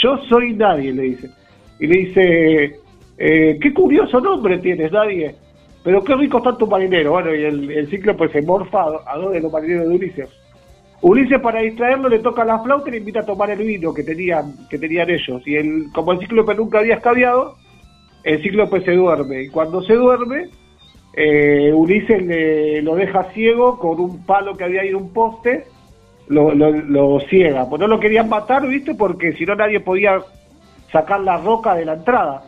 Yo 0.02 0.18
soy 0.28 0.54
nadie, 0.54 0.92
le 0.92 1.02
dice. 1.02 1.30
Y 1.78 1.86
le 1.86 1.96
dice, 1.96 2.76
eh, 3.18 3.58
qué 3.60 3.72
curioso 3.72 4.20
nombre 4.20 4.58
tienes, 4.58 4.90
nadie. 4.90 5.36
pero 5.84 6.02
qué 6.02 6.16
rico 6.16 6.38
está 6.38 6.58
tu 6.58 6.66
marinero. 6.66 7.12
Bueno, 7.12 7.32
y 7.32 7.44
el, 7.44 7.70
el 7.70 7.86
cíclope 7.88 8.28
se 8.30 8.42
morfa 8.42 8.86
a 9.06 9.16
dos 9.16 9.32
de 9.32 9.40
los 9.40 9.52
marineros 9.52 9.88
de 9.88 9.94
Ulises. 9.94 10.43
Ulises 11.04 11.38
para 11.38 11.60
distraerlo 11.60 12.08
le 12.08 12.20
toca 12.20 12.46
la 12.46 12.60
flauta 12.60 12.88
y 12.88 12.92
le 12.92 12.96
invita 12.96 13.20
a 13.20 13.26
tomar 13.26 13.50
el 13.50 13.58
vino 13.58 13.92
que 13.92 14.02
tenían, 14.02 14.54
que 14.70 14.78
tenían 14.78 15.10
ellos. 15.10 15.46
Y 15.46 15.54
el, 15.56 15.92
como 15.92 16.12
el 16.12 16.18
cíclope 16.18 16.54
nunca 16.54 16.78
había 16.78 16.94
escabiado, 16.94 17.56
el 18.22 18.42
cíclope 18.42 18.80
se 18.80 18.92
duerme. 18.92 19.42
Y 19.42 19.48
cuando 19.50 19.82
se 19.82 19.92
duerme, 19.92 20.48
eh, 21.12 21.70
Ulises 21.74 22.24
le, 22.24 22.80
lo 22.80 22.94
deja 22.94 23.24
ciego 23.34 23.78
con 23.78 24.00
un 24.00 24.24
palo 24.24 24.56
que 24.56 24.64
había 24.64 24.80
ahí 24.80 24.88
en 24.88 24.96
un 24.96 25.12
poste, 25.12 25.66
lo, 26.28 26.54
lo, 26.54 26.70
lo 26.70 27.20
ciega. 27.28 27.68
Pues 27.68 27.80
no 27.80 27.86
lo 27.86 28.00
querían 28.00 28.30
matar, 28.30 28.66
¿viste? 28.66 28.94
Porque 28.94 29.34
si 29.34 29.44
no 29.44 29.54
nadie 29.54 29.80
podía 29.80 30.22
sacar 30.90 31.20
la 31.20 31.36
roca 31.36 31.74
de 31.74 31.84
la 31.84 31.92
entrada. 31.92 32.44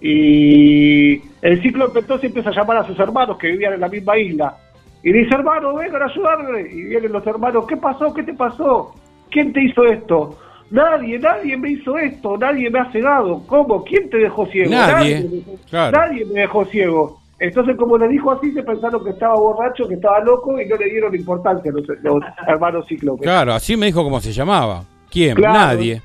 Y 0.00 1.20
el 1.42 1.60
cíclope 1.60 1.98
entonces 1.98 2.28
empieza 2.28 2.50
a 2.50 2.54
llamar 2.54 2.76
a 2.76 2.86
sus 2.86 3.00
hermanos 3.00 3.36
que 3.36 3.48
vivían 3.48 3.74
en 3.74 3.80
la 3.80 3.88
misma 3.88 4.16
isla. 4.16 4.56
Y 5.02 5.12
dice, 5.12 5.34
hermano, 5.34 5.74
vengan 5.74 6.02
a 6.02 6.06
ayudarme. 6.06 6.60
Y 6.70 6.82
vienen 6.84 7.12
los 7.12 7.26
hermanos, 7.26 7.66
¿qué 7.66 7.76
pasó? 7.76 8.12
¿Qué 8.12 8.22
te 8.22 8.34
pasó? 8.34 8.94
¿Quién 9.30 9.52
te 9.52 9.64
hizo 9.64 9.84
esto? 9.84 10.36
Nadie, 10.70 11.18
nadie 11.18 11.56
me 11.56 11.70
hizo 11.72 11.98
esto, 11.98 12.36
nadie 12.36 12.70
me 12.70 12.78
ha 12.78 12.92
cegado. 12.92 13.42
¿Cómo? 13.46 13.82
¿Quién 13.84 14.08
te 14.10 14.18
dejó 14.18 14.46
ciego? 14.46 14.70
Nadie, 14.70 15.16
me 15.22 15.28
dejó- 15.28 15.56
claro. 15.68 15.98
nadie 15.98 16.24
me 16.26 16.40
dejó 16.40 16.64
ciego. 16.66 17.20
Entonces, 17.40 17.76
como 17.76 17.96
le 17.96 18.06
dijo 18.08 18.30
así, 18.30 18.52
se 18.52 18.62
pensaron 18.62 19.02
que 19.02 19.10
estaba 19.10 19.34
borracho, 19.34 19.88
que 19.88 19.94
estaba 19.94 20.20
loco 20.20 20.60
y 20.60 20.66
no 20.68 20.76
le 20.76 20.90
dieron 20.90 21.14
importancia 21.14 21.72
a 21.72 21.74
los, 21.74 21.86
los 22.02 22.22
hermanos 22.46 22.84
cíclopes. 22.86 23.22
Claro, 23.22 23.54
así 23.54 23.76
me 23.76 23.86
dijo 23.86 24.04
cómo 24.04 24.20
se 24.20 24.32
llamaba. 24.32 24.84
¿Quién? 25.10 25.34
Claro. 25.36 25.54
Nadie. 25.58 26.02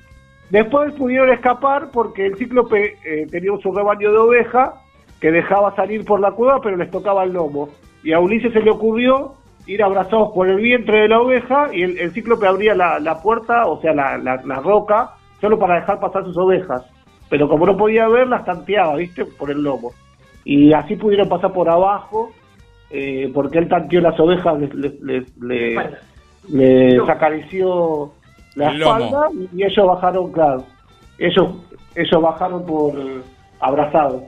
Después 0.49 0.93
pudieron 0.93 1.29
escapar 1.31 1.89
porque 1.91 2.25
el 2.27 2.35
cíclope 2.37 2.95
eh, 3.05 3.27
tenía 3.29 3.51
su 3.61 3.71
rebaño 3.73 4.11
de 4.11 4.17
oveja 4.17 4.75
que 5.19 5.31
dejaba 5.31 5.75
salir 5.75 6.05
por 6.05 6.19
la 6.19 6.31
cueva, 6.31 6.61
pero 6.61 6.77
les 6.77 6.89
tocaba 6.89 7.23
el 7.23 7.33
lomo. 7.33 7.69
Y 8.05 8.13
a 8.13 8.19
Ulises 8.19 8.53
se 8.53 8.61
le 8.61 8.71
ocurrió 8.71 9.33
ir 9.67 9.83
abrazados 9.83 10.31
por 10.33 10.47
el 10.47 10.57
vientre 10.57 11.01
de 11.01 11.07
la 11.09 11.19
oveja 11.19 11.69
y 11.73 11.81
el, 11.81 11.97
el 11.97 12.11
cíclope 12.11 12.45
abría 12.47 12.75
la, 12.75 12.99
la 12.99 13.21
puerta, 13.21 13.65
o 13.65 13.81
sea, 13.81 13.93
la, 13.93 14.17
la- 14.17 14.41
la 14.45 14.55
roca, 14.61 15.09
solo 15.41 15.57
para 15.59 15.75
dejar 15.79 15.99
pasar 15.99 16.23
sus 16.23 16.37
ovejas. 16.37 16.83
Pero 17.29 17.49
como 17.49 17.65
no 17.65 17.75
podía 17.75 18.07
ver, 18.07 18.27
las 18.27 18.45
tanteaba, 18.45 18.95
¿viste? 18.95 19.25
Por 19.25 19.49
el 19.49 19.63
lomo. 19.63 19.91
Y 20.43 20.71
así 20.73 20.95
pudieron 20.95 21.27
pasar 21.27 21.51
por 21.51 21.67
abajo, 21.67 22.29
eh, 22.91 23.31
porque 23.33 23.57
él 23.57 23.67
tanteó 23.67 23.99
las 24.01 24.19
ovejas, 24.19 24.59
les, 24.59 24.73
les- 24.75 25.01
les- 25.01 25.37
le- 25.41 25.73
les 26.47 27.09
acarició 27.09 28.11
la 28.55 28.69
El 28.69 28.81
espalda 28.81 29.29
y 29.51 29.63
ellos 29.63 29.87
bajaron, 29.87 30.31
claro, 30.31 30.63
ellos, 31.17 31.55
ellos 31.95 32.21
bajaron 32.21 32.65
por 32.67 32.93
abrazados. 33.59 34.21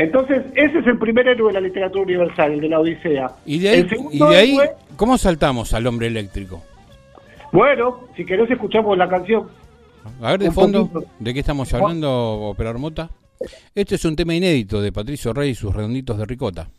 Entonces, 0.00 0.46
ese 0.54 0.78
es 0.78 0.86
el 0.86 0.98
primer 0.98 1.28
héroe 1.28 1.48
de 1.52 1.60
la 1.60 1.66
literatura 1.66 2.02
universal, 2.02 2.52
el 2.52 2.60
de 2.62 2.68
la 2.70 2.80
Odisea. 2.80 3.32
Y 3.44 3.58
de 3.58 3.68
ahí, 3.68 3.86
y 4.12 4.18
de 4.18 4.70
¿cómo 4.96 5.18
saltamos 5.18 5.74
al 5.74 5.86
hombre 5.86 6.06
eléctrico? 6.06 6.62
bueno, 7.52 8.08
si 8.16 8.24
querés 8.24 8.50
escuchamos 8.50 8.96
la 8.96 9.06
canción. 9.08 9.48
A 10.22 10.30
ver, 10.30 10.40
de 10.40 10.48
Un 10.48 10.54
fondo, 10.54 10.86
poquito. 10.86 11.12
¿de 11.18 11.34
qué 11.34 11.40
estamos 11.40 11.74
hablando, 11.74 12.10
operador 12.10 12.78
Mota? 12.78 13.10
Este 13.74 13.96
es 13.96 14.04
un 14.06 14.16
tema 14.16 14.34
inédito 14.34 14.80
de 14.80 14.90
Patricio 14.90 15.34
Rey 15.34 15.50
y 15.50 15.54
sus 15.54 15.74
redonditos 15.74 16.16
de 16.16 16.24
ricota. 16.24 16.70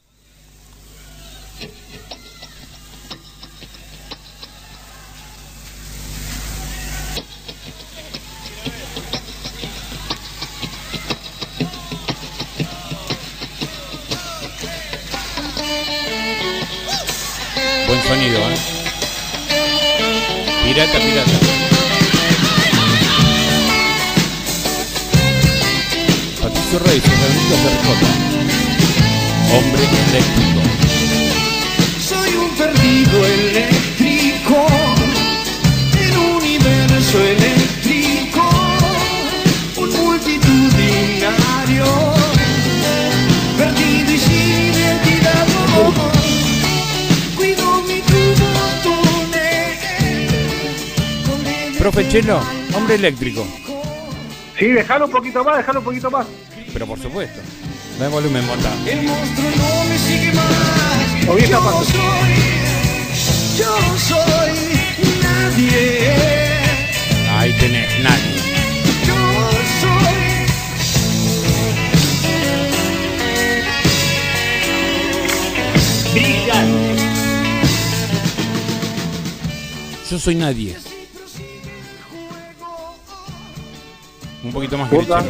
Sonido, 18.32 18.50
¿eh? 18.50 18.56
Pirata, 20.64 21.00
pirata. 21.00 21.32
Patricio 26.42 26.80
Rey, 26.80 27.02
sus 27.02 27.10
redonditos 27.10 27.64
de 27.64 27.70
ricota. 27.70 28.10
Hombre 29.54 29.84
eléctrico. 30.10 30.62
Soy 32.00 32.32
un 32.36 32.50
perdido 32.58 33.26
eléctrico 33.26 33.41
Profe 51.92 52.08
Chelo, 52.10 52.40
hombre 52.74 52.96
eléctrico. 52.96 53.46
Sí, 54.58 54.68
dejalo 54.68 55.08
un 55.08 55.12
poquito 55.12 55.44
más, 55.44 55.58
dejalo 55.58 55.80
un 55.80 55.86
poquito 55.86 56.10
más. 56.10 56.26
Pero 56.72 56.88
por 56.88 56.98
supuesto. 56.98 57.42
Da 58.00 58.08
volumen, 58.08 58.46
Mota. 58.48 58.74
El 58.88 59.04
monstruo 59.04 59.50
no 59.58 59.84
me 59.90 59.98
sigue 59.98 60.32
más. 60.34 61.26
Yo 61.28 61.36
soy, 61.84 62.34
yo 63.58 63.76
soy 63.98 64.52
nadie. 65.22 66.16
Ahí 67.30 67.52
tenés, 67.60 68.00
nadie. 68.02 68.40
Yo 69.06 69.16
soy 69.82 70.16
brillante. 76.14 77.04
Yo 80.10 80.18
soy 80.20 80.36
nadie. 80.36 80.91
Un 84.52 84.56
poquito 84.56 84.78
más 84.78 84.92
abuelitos, 84.92 85.24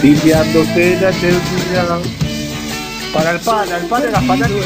limpiándose 0.00 0.96
la. 1.74 1.98
Para 3.12 3.32
el 3.32 3.40
pan, 3.40 3.72
al 3.72 3.86
pan 3.88 4.02
era 4.04 4.20
fanático. 4.20 4.60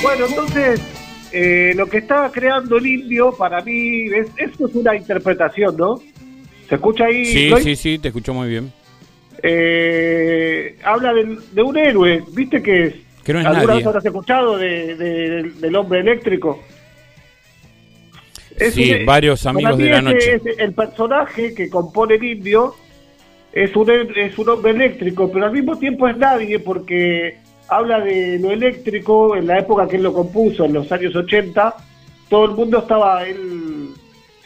Bueno, 0.00 0.26
entonces, 0.26 0.80
eh, 1.32 1.72
lo 1.74 1.88
que 1.88 1.98
estaba 1.98 2.30
creando 2.30 2.76
el 2.76 2.86
indio, 2.86 3.32
para 3.32 3.60
mí, 3.62 4.04
es, 4.04 4.28
esto 4.36 4.68
es 4.68 4.74
una 4.76 4.94
interpretación, 4.94 5.76
¿no? 5.76 6.00
¿Se 6.68 6.76
escucha 6.76 7.06
ahí? 7.06 7.24
Sí, 7.24 7.48
Floyd? 7.48 7.64
sí, 7.64 7.74
sí, 7.74 7.98
te 7.98 8.08
escucho 8.08 8.32
muy 8.32 8.48
bien. 8.48 8.72
Eh, 9.42 10.78
habla 10.84 11.12
de 11.14 11.62
un 11.62 11.76
héroe, 11.76 12.22
¿viste 12.32 12.62
que 12.62 12.84
es? 12.84 13.07
Que 13.28 13.34
no 13.34 13.40
es 13.40 13.44
¿Alguna 13.46 13.64
nadie. 13.66 13.76
vez 13.80 13.86
habrás 13.88 14.06
escuchado 14.06 14.56
de, 14.56 14.96
de- 14.96 15.42
del 15.60 15.76
hombre 15.76 16.00
eléctrico? 16.00 16.62
Sí, 18.72 18.94
un- 19.00 19.04
varios 19.04 19.44
amigos 19.44 19.76
de 19.76 19.90
la 19.90 20.00
noche. 20.00 20.36
es 20.36 20.58
el 20.58 20.72
personaje 20.72 21.52
que 21.54 21.68
compone 21.68 22.14
el 22.14 22.24
indio 22.24 22.74
es 23.52 23.76
un, 23.76 23.90
es 24.16 24.38
un 24.38 24.48
hombre 24.48 24.70
eléctrico, 24.70 25.30
pero 25.30 25.44
al 25.44 25.52
mismo 25.52 25.76
tiempo 25.78 26.08
es 26.08 26.16
nadie 26.16 26.58
porque 26.58 27.36
habla 27.68 28.00
de 28.00 28.38
lo 28.38 28.50
eléctrico 28.50 29.36
en 29.36 29.46
la 29.46 29.58
época 29.58 29.86
que 29.86 29.96
él 29.96 30.04
lo 30.04 30.14
compuso, 30.14 30.64
en 30.64 30.72
los 30.72 30.90
años 30.90 31.14
80. 31.14 31.74
Todo 32.30 32.46
el 32.46 32.52
mundo 32.52 32.78
estaba, 32.78 33.26
él 33.26 33.88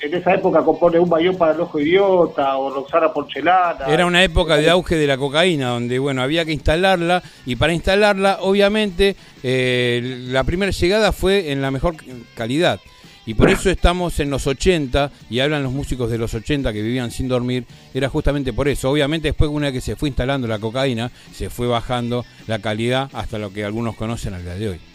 en 0.03 0.15
esa 0.15 0.35
época 0.35 0.63
compone 0.65 0.99
un 0.99 1.09
bayón 1.09 1.37
para 1.37 1.53
el 1.53 1.61
ojo 1.61 1.79
idiota 1.79 2.57
o 2.57 2.71
Roxana 2.71 3.13
Porcelana. 3.13 3.87
Era 3.87 4.05
una 4.05 4.23
época 4.25 4.57
de 4.57 4.69
auge 4.69 4.97
de 4.97 5.07
la 5.07 5.17
cocaína, 5.17 5.69
donde 5.69 5.99
bueno 5.99 6.23
había 6.23 6.45
que 6.45 6.53
instalarla 6.53 7.23
y 7.47 7.57
para 7.57 7.73
instalarla, 7.73 8.39
obviamente, 8.41 9.15
eh, 9.43 10.27
la 10.29 10.43
primera 10.45 10.73
llegada 10.73 11.13
fue 11.13 11.53
en 11.53 11.63
la 11.63 11.71
mejor 11.71 11.95
calidad. 12.35 12.81
Y 13.25 13.35
por 13.35 13.49
eso 13.49 13.71
estamos 13.71 14.19
en 14.19 14.31
los 14.31 14.49
80 14.49 15.13
y 15.31 15.39
hablan 15.39 15.63
los 15.63 15.73
músicos 15.73 16.11
de 16.11 16.19
los 16.19 16.35
80 16.35 16.73
que 16.73 16.83
vivían 16.83 17.13
sin 17.13 17.29
dormir. 17.29 17.65
Era 17.95 18.09
justamente 18.09 18.53
por 18.53 18.67
eso. 18.67 18.91
Obviamente 18.91 19.29
después 19.29 19.49
una 19.49 19.67
vez 19.67 19.75
que 19.75 19.81
se 19.81 19.95
fue 19.95 20.09
instalando 20.09 20.49
la 20.49 20.59
cocaína, 20.59 21.13
se 21.33 21.49
fue 21.49 21.69
bajando 21.69 22.25
la 22.49 22.59
calidad 22.59 23.09
hasta 23.13 23.39
lo 23.39 23.53
que 23.53 23.65
algunos 23.65 23.95
conocen 23.95 24.35
al 24.35 24.43
día 24.43 24.55
de 24.57 24.69
hoy. 24.71 24.92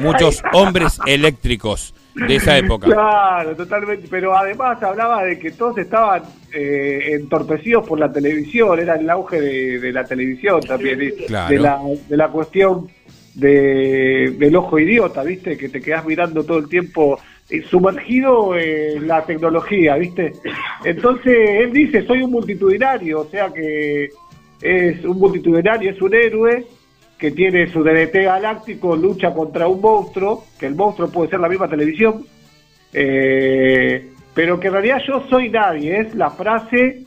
Muchos 0.00 0.42
hombres 0.52 0.98
eléctricos 1.06 1.94
de 2.14 2.36
esa 2.36 2.58
época. 2.58 2.86
Claro, 2.86 3.54
totalmente. 3.56 4.08
Pero 4.10 4.36
además 4.36 4.82
hablaba 4.82 5.24
de 5.24 5.38
que 5.38 5.52
todos 5.52 5.78
estaban 5.78 6.22
eh, 6.52 7.12
entorpecidos 7.20 7.86
por 7.86 7.98
la 7.98 8.12
televisión, 8.12 8.78
era 8.78 8.96
el 8.96 9.08
auge 9.08 9.40
de, 9.40 9.78
de 9.78 9.92
la 9.92 10.04
televisión 10.04 10.60
también, 10.60 11.14
Claro. 11.26 11.48
de, 11.48 11.58
la, 11.58 11.80
de 12.08 12.16
la 12.16 12.28
cuestión 12.28 12.88
de, 13.34 14.34
del 14.38 14.56
ojo 14.56 14.78
idiota, 14.78 15.22
¿viste? 15.22 15.56
Que 15.56 15.68
te 15.68 15.80
quedas 15.80 16.04
mirando 16.04 16.44
todo 16.44 16.58
el 16.58 16.68
tiempo 16.68 17.18
eh, 17.48 17.62
sumergido 17.62 18.56
en 18.58 19.06
la 19.06 19.24
tecnología, 19.24 19.96
¿viste? 19.96 20.32
Entonces 20.84 21.36
él 21.36 21.72
dice, 21.72 22.04
soy 22.06 22.22
un 22.22 22.32
multitudinario, 22.32 23.20
o 23.20 23.26
sea 23.26 23.50
que 23.52 24.08
es 24.60 25.04
un 25.04 25.18
multitudinario, 25.18 25.90
es 25.90 26.02
un 26.02 26.12
héroe 26.14 26.66
que 27.20 27.30
tiene 27.32 27.66
su 27.70 27.82
DDT 27.84 28.14
galáctico, 28.24 28.96
lucha 28.96 29.32
contra 29.34 29.68
un 29.68 29.80
monstruo, 29.80 30.46
que 30.58 30.66
el 30.66 30.74
monstruo 30.74 31.10
puede 31.10 31.28
ser 31.28 31.40
la 31.40 31.48
misma 31.50 31.68
televisión, 31.68 32.24
eh, 32.94 34.08
pero 34.34 34.58
que 34.58 34.68
en 34.68 34.72
realidad 34.72 34.98
yo 35.06 35.22
soy 35.28 35.50
nadie, 35.50 36.00
es 36.00 36.14
la 36.14 36.30
frase, 36.30 37.04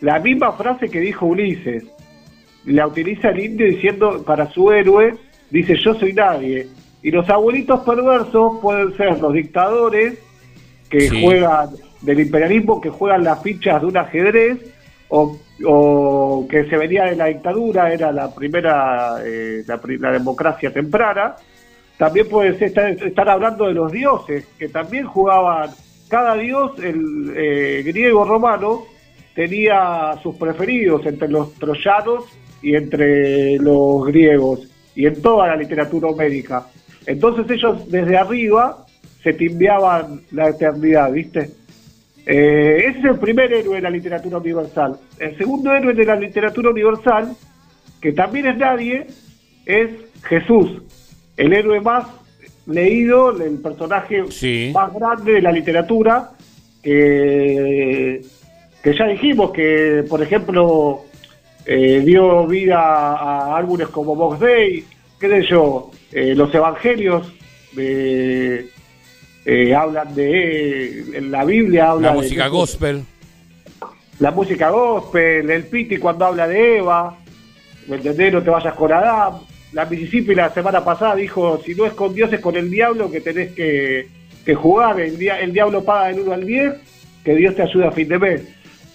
la 0.00 0.20
misma 0.20 0.52
frase 0.52 0.88
que 0.88 1.00
dijo 1.00 1.26
Ulises. 1.26 1.84
La 2.66 2.86
utiliza 2.86 3.30
el 3.30 3.40
indio 3.40 3.66
diciendo 3.66 4.22
para 4.24 4.48
su 4.50 4.70
héroe, 4.70 5.14
dice 5.50 5.74
yo 5.76 5.94
soy 5.94 6.12
nadie. 6.12 6.68
Y 7.02 7.10
los 7.10 7.28
abuelitos 7.28 7.80
perversos 7.80 8.58
pueden 8.60 8.96
ser 8.96 9.18
los 9.20 9.32
dictadores 9.32 10.18
que 10.88 11.00
Sí. 11.00 11.22
juegan 11.22 11.70
del 12.02 12.20
imperialismo, 12.20 12.80
que 12.80 12.90
juegan 12.90 13.24
las 13.24 13.42
fichas 13.42 13.80
de 13.80 13.86
un 13.88 13.96
ajedrez, 13.96 14.58
o, 15.10 16.46
que 16.48 16.64
se 16.64 16.76
venía 16.76 17.04
de 17.04 17.16
la 17.16 17.26
dictadura, 17.26 17.92
era 17.92 18.12
la 18.12 18.34
primera, 18.34 19.16
eh, 19.24 19.62
la, 19.66 20.12
democracia 20.12 20.72
temprana. 20.72 21.36
También 21.96 22.28
puede 22.28 22.64
estar, 22.64 22.90
estar 22.90 23.28
hablando 23.28 23.66
de 23.66 23.74
los 23.74 23.90
dioses, 23.90 24.46
que 24.58 24.68
también 24.68 25.06
jugaban, 25.06 25.70
cada 26.08 26.34
dios, 26.34 26.72
el 26.78 27.32
eh, 27.36 27.82
griego 27.84 28.24
romano, 28.24 28.84
tenía 29.34 30.14
sus 30.22 30.36
preferidos 30.36 31.04
entre 31.06 31.28
los 31.28 31.54
troyanos 31.54 32.24
y 32.62 32.74
entre 32.74 33.56
los 33.56 34.04
griegos, 34.06 34.68
y 34.94 35.06
en 35.06 35.20
toda 35.20 35.48
la 35.48 35.56
literatura 35.56 36.08
homérica. 36.08 36.66
Entonces 37.06 37.48
ellos 37.50 37.90
desde 37.90 38.16
arriba 38.16 38.84
se 39.22 39.32
timbiaban 39.32 40.22
la 40.32 40.48
eternidad, 40.48 41.12
¿viste? 41.12 41.50
Eh, 42.30 42.84
ese 42.88 42.98
es 42.98 43.04
el 43.06 43.18
primer 43.18 43.50
héroe 43.50 43.76
de 43.76 43.80
la 43.80 43.88
literatura 43.88 44.36
universal. 44.36 44.98
El 45.18 45.34
segundo 45.38 45.72
héroe 45.72 45.94
de 45.94 46.04
la 46.04 46.14
literatura 46.14 46.68
universal, 46.68 47.34
que 48.02 48.12
también 48.12 48.48
es 48.48 48.58
nadie, 48.58 49.06
es 49.64 49.88
Jesús, 50.24 50.82
el 51.38 51.54
héroe 51.54 51.80
más 51.80 52.04
leído, 52.66 53.30
el 53.42 53.58
personaje 53.60 54.24
Sí. 54.30 54.70
más 54.74 54.92
grande 54.92 55.32
de 55.32 55.40
la 55.40 55.52
literatura, 55.52 56.32
que, 56.82 58.20
que 58.82 58.94
ya 58.94 59.06
dijimos 59.06 59.50
que, 59.52 60.04
por 60.06 60.22
ejemplo, 60.22 61.04
eh, 61.64 62.02
dio 62.04 62.46
vida 62.46 62.78
a 62.78 63.56
álbumes 63.56 63.88
como 63.88 64.14
Box 64.14 64.40
Day, 64.40 64.84
qué 65.18 65.28
sé 65.28 65.42
yo, 65.48 65.90
eh, 66.12 66.34
los 66.34 66.54
evangelios 66.54 67.32
de, 67.72 68.68
eh, 69.50 69.74
hablan 69.74 70.14
de, 70.14 71.04
en 71.16 71.30
la 71.30 71.44
Biblia 71.44 71.90
habla 71.92 72.08
La 72.08 72.12
de- 72.14 72.18
música 72.22 72.48
gospel. 72.48 73.02
la 74.18 74.30
música 74.30 74.68
gospel, 74.70 75.48
el 75.50 75.64
Piti 75.64 75.96
cuando 75.96 76.26
habla 76.26 76.46
de 76.46 76.78
Eva, 76.78 77.16
¿me 77.86 77.96
entendés? 77.96 78.32
No 78.32 78.42
te 78.42 78.50
vayas 78.50 78.74
con 78.74 78.92
Adán. 78.92 79.34
La 79.72 79.84
Mississippi 79.84 80.34
la 80.34 80.50
semana 80.52 80.84
pasada 80.84 81.14
dijo, 81.14 81.60
si 81.64 81.74
no 81.74 81.86
es 81.86 81.92
con 81.94 82.14
Dios 82.14 82.32
es 82.32 82.40
con 82.40 82.56
el 82.56 82.70
diablo 82.70 83.10
que 83.10 83.20
tenés 83.20 83.52
que, 83.52 84.06
que 84.44 84.54
jugar, 84.54 84.98
el, 85.00 85.16
dia- 85.18 85.40
el 85.40 85.52
diablo 85.52 85.84
paga 85.84 86.08
del 86.08 86.20
1 86.20 86.32
al 86.32 86.46
10, 86.46 86.72
que 87.24 87.34
Dios 87.34 87.54
te 87.54 87.62
ayuda 87.62 87.88
a 87.88 87.92
fin 87.92 88.08
de 88.08 88.18
mes. 88.18 88.42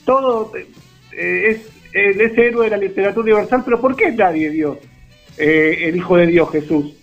Todo 0.05 0.51
eh, 0.55 1.45
es 1.49 1.69
el, 1.93 2.19
ese 2.21 2.47
héroe 2.47 2.65
de 2.65 2.71
la 2.71 2.77
literatura 2.77 3.23
universal, 3.23 3.61
pero 3.65 3.79
¿por 3.79 3.95
qué 3.95 4.11
nadie 4.11 4.49
Dios? 4.49 4.77
Eh, 5.37 5.77
el 5.89 5.95
Hijo 5.95 6.17
de 6.17 6.27
Dios, 6.27 6.49
Jesús. 6.51 6.93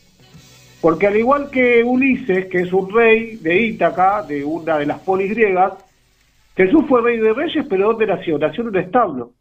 Porque 0.81 1.07
al 1.07 1.17
igual 1.17 1.51
que 1.51 1.85
Ulises, 1.85 2.47
que 2.47 2.59
es 2.59 2.73
un 2.73 2.91
rey 2.91 3.37
de 3.37 3.63
Ítaca, 3.63 4.23
de 4.23 4.45
una 4.45 4.79
de 4.79 4.87
las 4.87 5.01
polis 5.01 5.31
griegas, 5.31 5.75
Jesús 6.57 6.85
fue 6.89 7.03
rey 7.03 7.19
de 7.19 7.33
reyes, 7.33 7.67
pero 7.69 7.89
¿dónde 7.89 8.07
nació? 8.07 8.39
Nació 8.39 8.63
en 8.63 8.69
un 8.69 8.77
establo. 8.77 9.33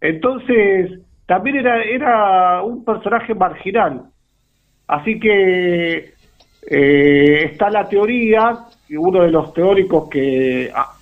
Entonces, 0.00 1.00
también 1.26 1.56
era, 1.56 1.82
era 1.82 2.62
un 2.62 2.84
personaje 2.84 3.34
marginal. 3.34 4.04
Así 4.86 5.18
que 5.18 6.14
eh, 6.70 7.44
está 7.44 7.70
la 7.70 7.88
teoría, 7.88 8.66
y 8.88 8.96
uno 8.96 9.22
de 9.22 9.30
los 9.30 9.52
teóricos 9.54 10.08
que, 10.08 10.70
ah, 10.74 10.92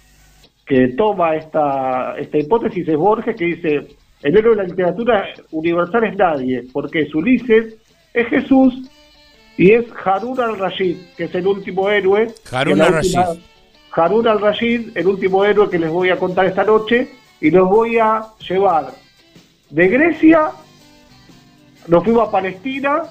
que 0.65 0.89
toma 0.89 1.35
esta, 1.37 2.17
esta 2.17 2.39
hipótesis 2.39 2.87
es 2.87 2.97
Borges, 2.97 3.37
que 3.37 3.45
dice, 3.45 3.87
el 4.23 4.37
héroe 4.37 4.57
de 4.57 4.63
la 4.63 4.69
literatura 4.69 5.27
universal 5.53 6.05
es 6.05 6.17
nadie, 6.17 6.65
porque 6.73 7.03
es 7.03 7.15
Ulises, 7.15 7.77
es 8.13 8.27
Jesús 8.29 8.91
y 9.57 9.73
es 9.73 9.85
Harun 10.05 10.39
al-Rashid, 10.41 10.97
que 11.17 11.25
es 11.25 11.35
el 11.35 11.47
último 11.47 11.89
héroe. 11.91 12.29
La 12.53 12.61
al-Rashid. 12.61 13.19
Harun 13.93 14.29
al-Rashid, 14.29 14.91
el 14.97 15.07
último 15.07 15.45
héroe 15.45 15.71
que 15.71 15.79
les 15.79 15.91
voy 15.91 16.11
a 16.11 16.17
contar 16.19 16.47
esta 16.47 16.65
noche, 16.65 17.09
y 17.41 17.51
los 17.51 17.69
voy 17.69 17.99
a 17.99 18.23
llevar 18.49 18.93
de 19.71 19.89
Grecia, 19.89 20.51
nos 21.89 22.05
fuimos 22.05 22.29
a 22.29 22.31
Palestina, 22.31 23.03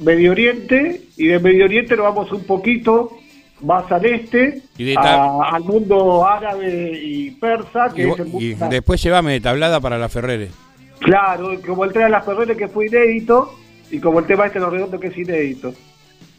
Medio 0.00 0.32
Oriente, 0.32 1.02
y 1.16 1.26
de 1.28 1.38
Medio 1.38 1.64
Oriente 1.64 1.96
nos 1.96 2.04
vamos 2.06 2.32
un 2.32 2.44
poquito 2.44 3.12
más 3.62 3.90
al 3.92 4.04
este, 4.06 4.62
Y 4.78 4.94
a- 4.96 5.40
al 5.52 5.62
mundo 5.64 6.26
árabe 6.26 6.98
y 7.02 7.30
persa, 7.32 7.90
que 7.94 8.06
Y, 8.06 8.10
es 8.10 8.18
el 8.18 8.28
y 8.28 8.30
mundo... 8.54 8.68
después 8.70 9.02
llévame 9.02 9.32
de 9.32 9.40
tablada 9.40 9.80
para 9.80 9.98
la 9.98 10.08
Ferrere. 10.08 10.48
Claro, 10.98 11.50
como 11.66 11.84
el 11.84 11.92
tren 11.92 12.04
de 12.06 12.10
las 12.10 12.24
Ferreras 12.24 12.56
que 12.56 12.68
fue 12.68 12.86
inédito 12.86 13.54
y 13.90 13.98
como 14.00 14.20
el 14.20 14.26
tema 14.26 14.46
este 14.46 14.58
de 14.58 14.64
los 14.64 14.72
redondos 14.74 15.00
que 15.00 15.08
es 15.08 15.16
inédito. 15.18 15.74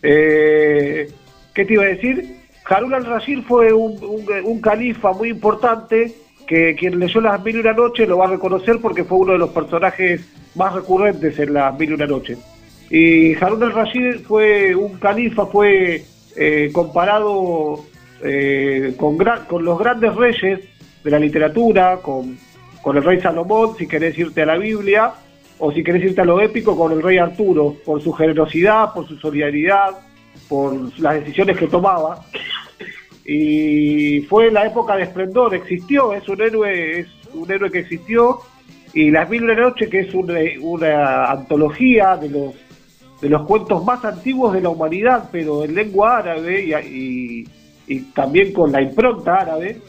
Eh, 0.01 1.07
¿Qué 1.53 1.65
te 1.65 1.73
iba 1.73 1.83
a 1.83 1.87
decir? 1.87 2.37
Harun 2.65 2.93
al-Rashid 2.93 3.41
fue 3.43 3.73
un, 3.73 3.97
un- 4.03 4.61
califa 4.61 5.11
muy 5.13 5.29
importante 5.29 6.13
que 6.47 6.75
quien 6.75 6.99
leyó 6.99 7.21
las 7.21 7.43
mil 7.43 7.55
y 7.57 7.59
una 7.59 7.73
noches 7.73 8.07
lo 8.07 8.17
va 8.17 8.25
a 8.27 8.31
reconocer 8.31 8.79
porque 8.81 9.03
fue 9.03 9.19
uno 9.19 9.33
de 9.33 9.39
los 9.39 9.49
personajes 9.51 10.21
más 10.55 10.73
recurrentes 10.73 11.37
en 11.39 11.53
las 11.53 11.77
mil 11.77 11.89
y 11.89 11.93
una 11.93 12.07
noches. 12.07 12.37
Y 12.89 13.35
Harun 13.35 13.63
al-Rashid 13.63 14.21
fue 14.27 14.75
un 14.75 14.97
califa, 14.97 15.45
fue 15.45 16.03
eh, 16.35 16.69
comparado 16.73 17.83
eh, 18.23 18.93
con, 18.97 19.17
gran- 19.17 19.45
con 19.45 19.63
los 19.63 19.77
grandes 19.79 20.15
reyes 20.15 20.59
de 21.03 21.11
la 21.11 21.19
literatura, 21.19 21.97
con, 22.01 22.37
con 22.81 22.97
el 22.97 23.03
rey 23.03 23.19
Salomón, 23.21 23.75
si 23.77 23.87
querés 23.87 24.17
irte 24.17 24.41
a 24.43 24.45
la 24.45 24.57
Biblia, 24.57 25.13
o 25.63 25.71
si 25.71 25.83
querés 25.83 26.03
irte 26.03 26.21
a 26.21 26.25
lo 26.25 26.41
épico, 26.41 26.75
con 26.75 26.91
el 26.91 27.01
rey 27.03 27.17
Arturo, 27.19 27.75
por 27.85 28.01
su 28.01 28.11
generosidad, 28.11 28.93
por 28.93 29.07
su 29.07 29.15
solidaridad, 29.17 29.91
por 30.49 30.73
las 30.99 31.15
decisiones 31.15 31.55
que 31.57 31.67
tomaba. 31.67 32.25
Y 33.23 34.21
fue 34.21 34.51
la 34.51 34.65
época 34.65 34.95
de 34.95 35.03
esplendor, 35.03 35.53
existió, 35.53 36.13
es 36.13 36.27
un 36.27 36.41
héroe, 36.41 36.99
es 37.01 37.07
un 37.33 37.49
héroe 37.51 37.69
que 37.71 37.79
existió, 37.79 38.39
y 38.93 39.11
Las 39.11 39.29
Mil 39.29 39.43
una 39.43 39.55
Noche, 39.55 39.87
que 39.87 39.99
es 39.99 40.13
una, 40.13 41.25
antología 41.25 42.17
de 42.17 42.29
los 42.29 42.53
de 43.21 43.29
los 43.29 43.45
cuentos 43.45 43.85
más 43.85 44.03
antiguos 44.03 44.51
de 44.51 44.61
la 44.61 44.69
humanidad, 44.69 45.29
pero 45.31 45.63
en 45.63 45.75
lengua 45.75 46.17
árabe 46.17 46.65
y- 46.91 47.47
y 47.87 47.99
también 48.15 48.51
con 48.51 48.71
la 48.71 48.81
impronta 48.81 49.35
árabe. 49.35 49.79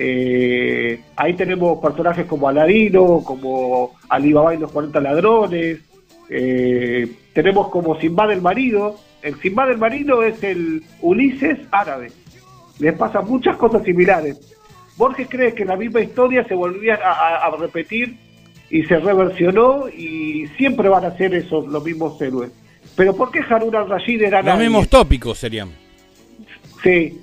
Eh, 0.00 1.00
ahí 1.16 1.34
tenemos 1.34 1.80
personajes 1.80 2.24
como 2.26 2.48
Aladino, 2.48 3.20
como 3.24 3.92
Alibaba 4.08 4.54
y 4.54 4.58
los 4.58 4.70
40 4.70 5.00
ladrones. 5.00 5.80
eh, 6.30 7.08
tenemos 7.32 7.68
como 7.68 7.98
Simbad 8.00 8.30
el 8.32 8.40
marido. 8.42 8.96
El 9.22 9.40
Simbad 9.40 9.70
el 9.70 9.78
marido 9.78 10.22
es 10.22 10.42
el 10.44 10.82
Ulises 11.00 11.58
árabe. 11.72 12.12
Les 12.78 12.94
pasan 12.94 13.26
muchas 13.26 13.56
cosas 13.56 13.82
similares. 13.82 14.38
Borges 14.96 15.26
cree 15.28 15.54
que 15.54 15.64
la 15.64 15.76
misma 15.76 16.00
historia 16.00 16.44
se 16.44 16.54
volvía 16.54 16.94
a, 16.96 17.12
a- 17.12 17.46
a 17.46 17.56
repetir 17.56 18.16
y 18.70 18.84
se 18.84 18.98
reversionó 18.98 19.88
y 19.88 20.46
siempre 20.58 20.88
van 20.88 21.04
a 21.06 21.16
ser 21.16 21.34
esos 21.34 21.66
los 21.66 21.82
mismos 21.84 22.20
héroes. 22.22 22.50
Pero 22.94 23.16
¿por 23.16 23.30
qué 23.30 23.40
Harun 23.48 23.74
al-Rashid 23.74 24.22
era 24.22 24.38
Los 24.42 24.46
nadie? 24.46 24.68
mismos 24.68 24.88
tópicos 24.88 25.38
serían. 25.38 25.70
Sí. 26.82 27.20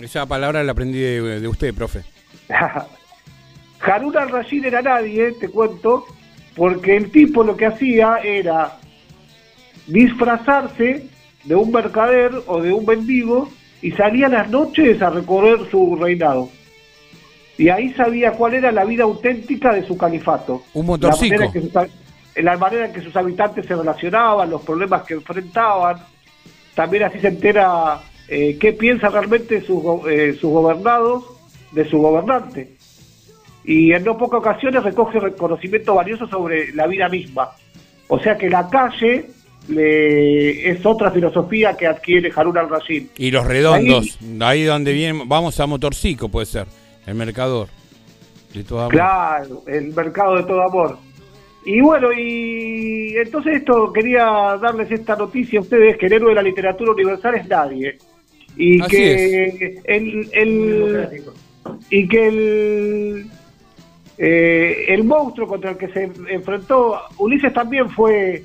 Esa 0.00 0.26
palabra 0.26 0.62
la 0.64 0.72
aprendí 0.72 0.98
de, 0.98 1.40
de 1.40 1.48
usted, 1.48 1.74
profe. 1.74 2.02
Harun 3.80 4.16
al-Rashid 4.16 4.64
era 4.64 4.80
nadie, 4.82 5.32
te 5.32 5.48
cuento, 5.48 6.04
porque 6.56 6.96
el 6.96 7.10
tipo 7.10 7.44
lo 7.44 7.56
que 7.56 7.66
hacía 7.66 8.16
era 8.24 8.78
disfrazarse 9.86 11.06
de 11.44 11.54
un 11.54 11.70
mercader 11.70 12.32
o 12.46 12.60
de 12.62 12.72
un 12.72 12.86
mendigo 12.86 13.50
y 13.82 13.90
salía 13.92 14.26
a 14.26 14.30
las 14.30 14.50
noches 14.50 15.00
a 15.02 15.10
recorrer 15.10 15.58
su 15.70 15.96
reinado. 15.96 16.48
Y 17.58 17.68
ahí 17.68 17.92
sabía 17.92 18.32
cuál 18.32 18.54
era 18.54 18.72
la 18.72 18.84
vida 18.84 19.04
auténtica 19.04 19.72
de 19.72 19.86
su 19.86 19.96
califato. 19.96 20.64
Un 20.72 20.86
La 20.86 21.10
manera, 21.36 21.52
que 21.52 21.60
sus, 21.60 21.76
ha- 21.76 21.86
la 22.36 22.56
manera 22.56 22.86
en 22.86 22.92
que 22.92 23.00
sus 23.02 23.14
habitantes 23.14 23.66
se 23.66 23.76
relacionaban, 23.76 24.50
los 24.50 24.62
problemas 24.62 25.02
que 25.02 25.14
enfrentaban. 25.14 25.98
También 26.74 27.04
así 27.04 27.20
se 27.20 27.28
entera 27.28 28.00
eh, 28.28 28.56
qué 28.58 28.72
piensan 28.72 29.12
realmente 29.12 29.60
sus, 29.62 29.82
eh, 30.08 30.36
sus 30.40 30.50
gobernados 30.50 31.24
de 31.72 31.88
su 31.88 31.98
gobernante. 31.98 32.74
Y 33.64 33.92
en 33.92 34.04
no 34.04 34.16
pocas 34.18 34.40
ocasiones 34.40 34.82
recoge 34.82 35.20
reconocimiento 35.20 35.94
valioso 35.94 36.28
sobre 36.28 36.72
la 36.74 36.86
vida 36.86 37.08
misma. 37.08 37.50
O 38.08 38.18
sea 38.18 38.36
que 38.36 38.50
la 38.50 38.68
calle 38.68 39.26
le, 39.68 40.70
es 40.70 40.84
otra 40.84 41.10
filosofía 41.10 41.74
que 41.74 41.86
adquiere 41.86 42.30
Harun 42.34 42.58
al-Rashid. 42.58 43.06
Y 43.16 43.30
los 43.30 43.46
redondos, 43.46 44.18
ahí 44.40 44.64
donde 44.64 44.92
vienen, 44.92 45.28
vamos 45.28 45.58
a 45.60 45.66
motorcico, 45.66 46.28
puede 46.28 46.46
ser. 46.46 46.66
El 47.06 47.14
mercador. 47.14 47.68
De 48.52 48.64
todo 48.64 48.80
amor. 48.80 48.92
Claro, 48.92 49.62
el 49.66 49.92
mercado 49.92 50.36
de 50.36 50.42
todo 50.44 50.62
amor. 50.62 50.98
Y 51.66 51.80
bueno, 51.80 52.08
y 52.12 53.14
entonces 53.16 53.56
esto 53.56 53.92
quería 53.92 54.58
darles 54.60 54.90
esta 54.90 55.16
noticia 55.16 55.58
a 55.58 55.62
ustedes 55.62 55.96
que 55.96 56.06
el 56.06 56.12
héroe 56.12 56.30
de 56.30 56.34
la 56.34 56.42
literatura 56.42 56.92
universal 56.92 57.34
es 57.36 57.48
nadie. 57.48 57.98
Y 58.56 58.80
Así 58.80 58.90
que 58.96 59.80
el, 59.84 60.28
el 60.32 61.22
y 61.90 62.08
que 62.08 62.26
el 62.28 63.26
eh, 64.18 64.84
el 64.88 65.04
monstruo 65.04 65.48
contra 65.48 65.70
el 65.72 65.76
que 65.76 65.88
se 65.88 66.10
enfrentó 66.30 66.96
Ulises 67.18 67.52
también 67.52 67.90
fue 67.90 68.44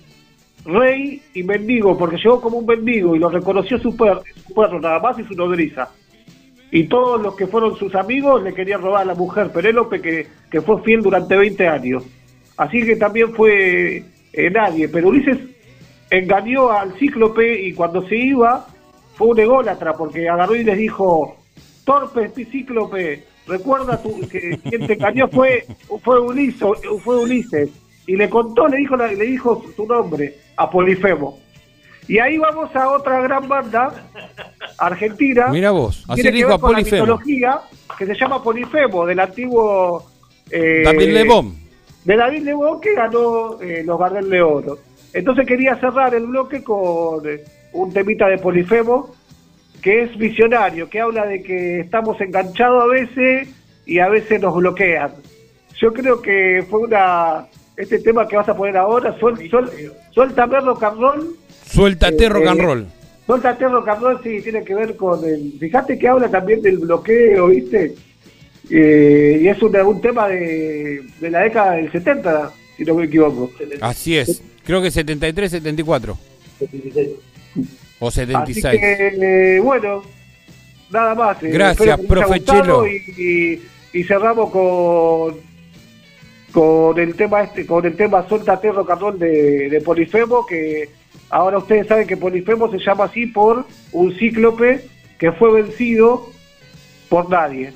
rey 0.65 1.21
y 1.33 1.43
mendigo 1.43 1.97
porque 1.97 2.17
llegó 2.17 2.41
como 2.41 2.57
un 2.57 2.65
mendigo 2.65 3.15
y 3.15 3.19
lo 3.19 3.29
reconoció 3.29 3.77
su, 3.79 3.95
per- 3.95 4.21
su 4.47 4.53
perro 4.53 4.79
nada 4.79 4.99
más 4.99 5.17
y 5.19 5.23
su 5.23 5.33
nodriza. 5.35 5.89
Y 6.71 6.83
todos 6.85 7.21
los 7.21 7.35
que 7.35 7.47
fueron 7.47 7.75
sus 7.77 7.93
amigos 7.95 8.43
le 8.43 8.53
querían 8.53 8.81
robar 8.81 9.01
a 9.03 9.05
la 9.05 9.15
mujer 9.15 9.51
Penélope 9.51 10.01
que, 10.01 10.27
que 10.51 10.61
fue 10.61 10.81
fiel 10.83 11.01
durante 11.01 11.35
20 11.35 11.67
años. 11.67 12.03
Así 12.57 12.83
que 12.83 12.95
también 12.95 13.33
fue 13.33 14.03
eh, 14.33 14.49
nadie 14.51 14.87
pero 14.89 15.09
Ulises 15.09 15.37
engañó 16.11 16.71
al 16.71 16.93
cíclope 16.97 17.61
y 17.67 17.73
cuando 17.73 18.07
se 18.07 18.15
iba 18.17 18.67
fue 19.19 19.27
un 19.27 19.39
ególatra 19.39 19.91
porque 19.93 20.29
agarró 20.29 20.55
y 20.55 20.63
les 20.63 20.77
dijo 20.77 21.35
torpe 21.83 22.29
cíclope 22.29 23.25
recuerda 23.45 24.01
tu, 24.01 24.17
que 24.29 24.57
quien 24.59 24.87
te 24.87 24.93
engañó 24.93 25.27
fue 25.27 25.65
fue 26.01 26.21
Ulises 26.21 26.63
fue 27.03 27.17
Ulises 27.17 27.69
y 28.07 28.15
le 28.15 28.29
contó 28.29 28.69
le 28.69 28.77
dijo 28.77 28.95
le 28.95 29.15
dijo 29.17 29.61
su 29.75 29.85
nombre 29.85 30.37
a 30.55 30.69
Polifemo 30.69 31.37
y 32.07 32.17
ahí 32.17 32.37
vamos 32.37 32.73
a 32.73 32.91
otra 32.91 33.19
gran 33.19 33.45
banda 33.49 33.93
argentina 34.77 35.49
Mira 35.49 35.71
vos, 35.71 36.05
así 36.07 36.21
tiene 36.21 36.31
le 36.31 36.31
que 36.31 36.37
dijo 36.37 36.47
ver 36.47 36.57
a 36.57 36.61
con 36.61 36.71
la 36.71 36.79
mitología 36.79 37.59
que 37.97 38.05
se 38.05 38.15
llama 38.15 38.41
Polifemo 38.41 39.05
del 39.05 39.19
antiguo 39.19 40.09
eh, 40.49 40.83
David 40.85 41.09
Lebón. 41.09 41.55
de 42.05 42.15
David 42.15 42.43
Lebón 42.43 42.79
que 42.79 42.95
ganó 42.95 43.61
eh, 43.61 43.83
los 43.85 43.99
Gardel 43.99 44.29
de 44.29 44.41
Oro. 44.41 44.77
Entonces 45.11 45.45
quería 45.45 45.75
cerrar 45.75 46.13
el 46.13 46.27
bloque 46.27 46.63
con 46.63 47.25
un 47.73 47.93
temita 47.93 48.27
de 48.27 48.37
Polifemo 48.37 49.15
que 49.81 50.03
es 50.03 50.17
visionario, 50.17 50.89
que 50.89 50.99
habla 50.99 51.25
de 51.25 51.41
que 51.41 51.79
estamos 51.79 52.19
enganchados 52.19 52.83
a 52.83 52.87
veces 52.87 53.47
y 53.85 53.99
a 53.99 54.09
veces 54.09 54.41
nos 54.41 54.53
bloquean. 54.55 55.11
Yo 55.79 55.93
creo 55.93 56.21
que 56.21 56.65
fue 56.69 56.81
una 56.81 57.45
este 57.77 57.99
tema 57.99 58.27
que 58.27 58.35
vas 58.35 58.49
a 58.49 58.57
poner 58.57 58.75
ahora, 58.75 59.17
suel, 59.19 59.49
suel, 59.49 59.69
suéltame 60.11 60.59
rock 60.59 60.83
and 60.83 60.99
roll, 60.99 61.35
Suéltate 61.65 62.25
Eh, 62.25 62.29
rock 62.29 62.47
and 62.47 62.59
eh, 62.59 62.63
roll. 62.65 62.85
suéltate 63.25 63.67
rock 63.69 63.87
and 63.87 64.01
roll, 64.01 64.19
sí, 64.21 64.41
tiene 64.41 64.63
que 64.65 64.75
ver 64.75 64.97
con 64.97 65.23
el... 65.23 65.53
Fíjate 65.59 65.97
que 65.97 66.07
habla 66.09 66.27
también 66.29 66.61
del 66.61 66.79
bloqueo, 66.79 67.47
¿viste? 67.47 67.95
Eh, 68.69 69.39
y 69.43 69.47
es 69.47 69.61
una- 69.61 69.83
un 69.85 70.01
tema 70.01 70.27
de, 70.27 71.01
de 71.21 71.29
la 71.31 71.39
década 71.43 71.73
del 71.73 71.89
70, 71.91 72.51
si 72.75 72.83
no 72.83 72.95
me 72.95 73.05
equivoco. 73.05 73.49
Así 73.79 74.17
es. 74.17 74.41
Creo 74.65 74.81
que 74.81 74.91
73, 74.91 75.49
74. 75.51 76.17
O 77.99 78.07
Así 78.07 78.15
76. 78.21 78.79
que, 78.79 79.55
eh, 79.57 79.59
bueno, 79.59 80.03
nada 80.89 81.15
más. 81.15 81.41
eh, 81.43 81.49
Gracias, 81.49 81.99
que 81.99 82.07
profe 82.07 82.43
Chelo. 82.43 82.87
Y, 82.87 83.03
y- 83.17 83.61
y 83.99 84.03
cerramos 84.03 84.51
con 84.51 85.35
con 86.51 86.97
el 86.99 87.15
tema 87.15 87.41
este, 87.43 87.65
con 87.65 87.85
el 87.85 87.95
tema 87.95 88.27
Suéltate 88.27 88.71
Rock 88.71 88.89
and 88.91 89.01
Roll 89.01 89.19
de, 89.19 89.69
de 89.69 89.81
Polifemo, 89.81 90.45
que 90.47 90.89
ahora 91.29 91.59
ustedes 91.59 91.85
saben 91.87 92.07
que 92.07 92.17
Polifemo 92.17 92.71
se 92.71 92.79
llama 92.79 93.03
así 93.05 93.27
por 93.27 93.65
un 93.91 94.15
cíclope 94.17 94.81
que 95.19 95.31
fue 95.31 95.61
vencido 95.61 96.27
por 97.07 97.29
nadie. 97.29 97.71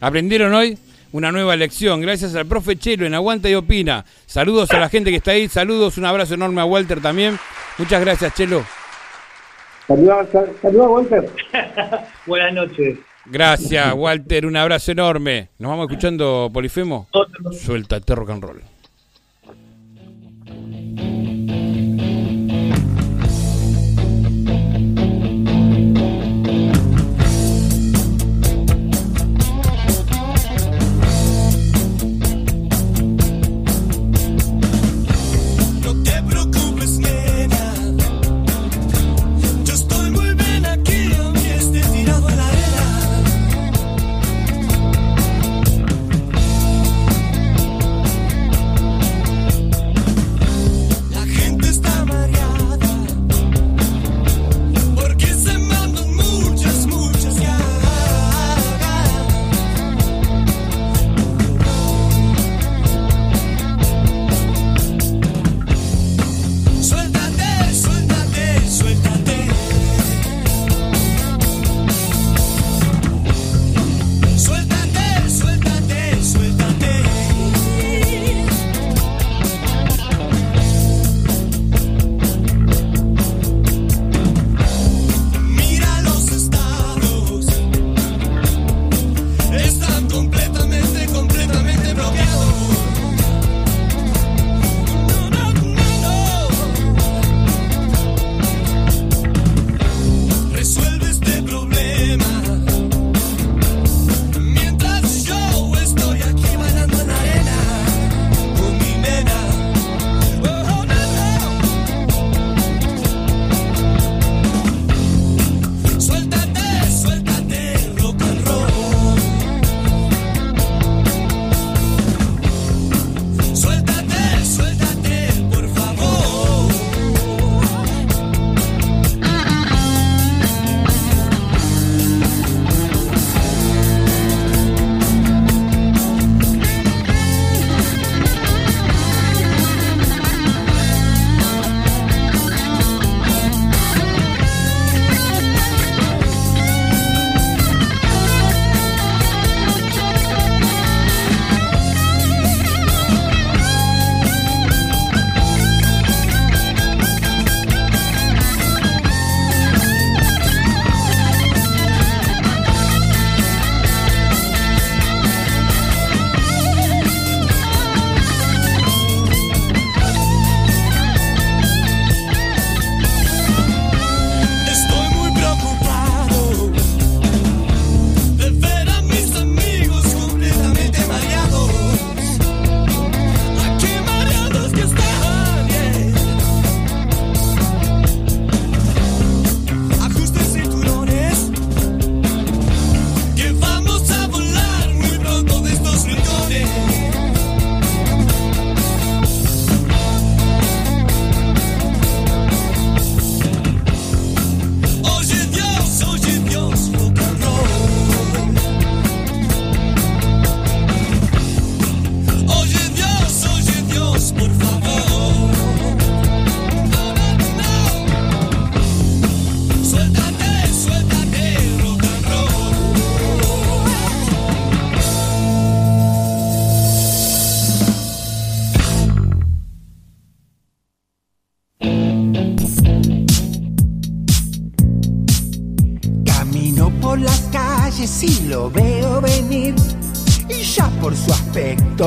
¿Aprendieron 0.00 0.54
hoy? 0.54 0.78
Una 1.12 1.32
nueva 1.32 1.56
lección. 1.56 2.00
Gracias 2.00 2.34
al 2.34 2.46
profe 2.46 2.76
Chelo 2.76 3.06
en 3.06 3.14
Aguanta 3.14 3.48
y 3.48 3.54
Opina. 3.54 4.04
Saludos 4.26 4.70
a 4.72 4.78
la 4.78 4.88
gente 4.88 5.10
que 5.10 5.16
está 5.16 5.30
ahí. 5.32 5.48
Saludos, 5.48 5.96
un 5.98 6.04
abrazo 6.04 6.34
enorme 6.34 6.60
a 6.60 6.64
Walter 6.64 7.00
también. 7.00 7.38
Muchas 7.78 8.00
gracias, 8.00 8.34
Chelo. 8.34 8.64
Saluda 9.86 10.88
Walter. 10.88 11.30
Buenas 12.26 12.54
noches. 12.54 12.98
Gracias, 13.26 13.94
Walter. 13.94 14.46
Un 14.46 14.56
abrazo 14.56 14.92
enorme. 14.92 15.50
¿Nos 15.58 15.70
vamos 15.70 15.88
escuchando, 15.88 16.50
Polifemo? 16.52 17.08
Suéltate 17.52 18.14
rock 18.14 18.30
and 18.30 18.42
roll. 18.42 18.75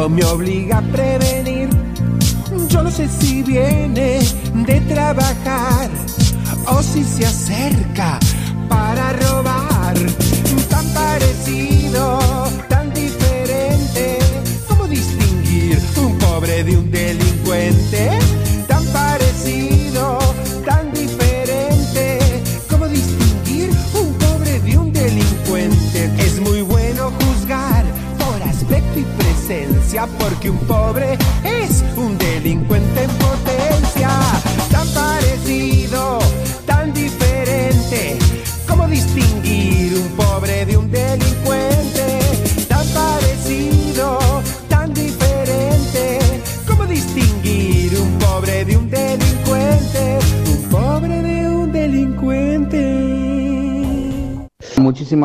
me 0.10 0.24
obliga 0.24 0.78
a 0.78 0.82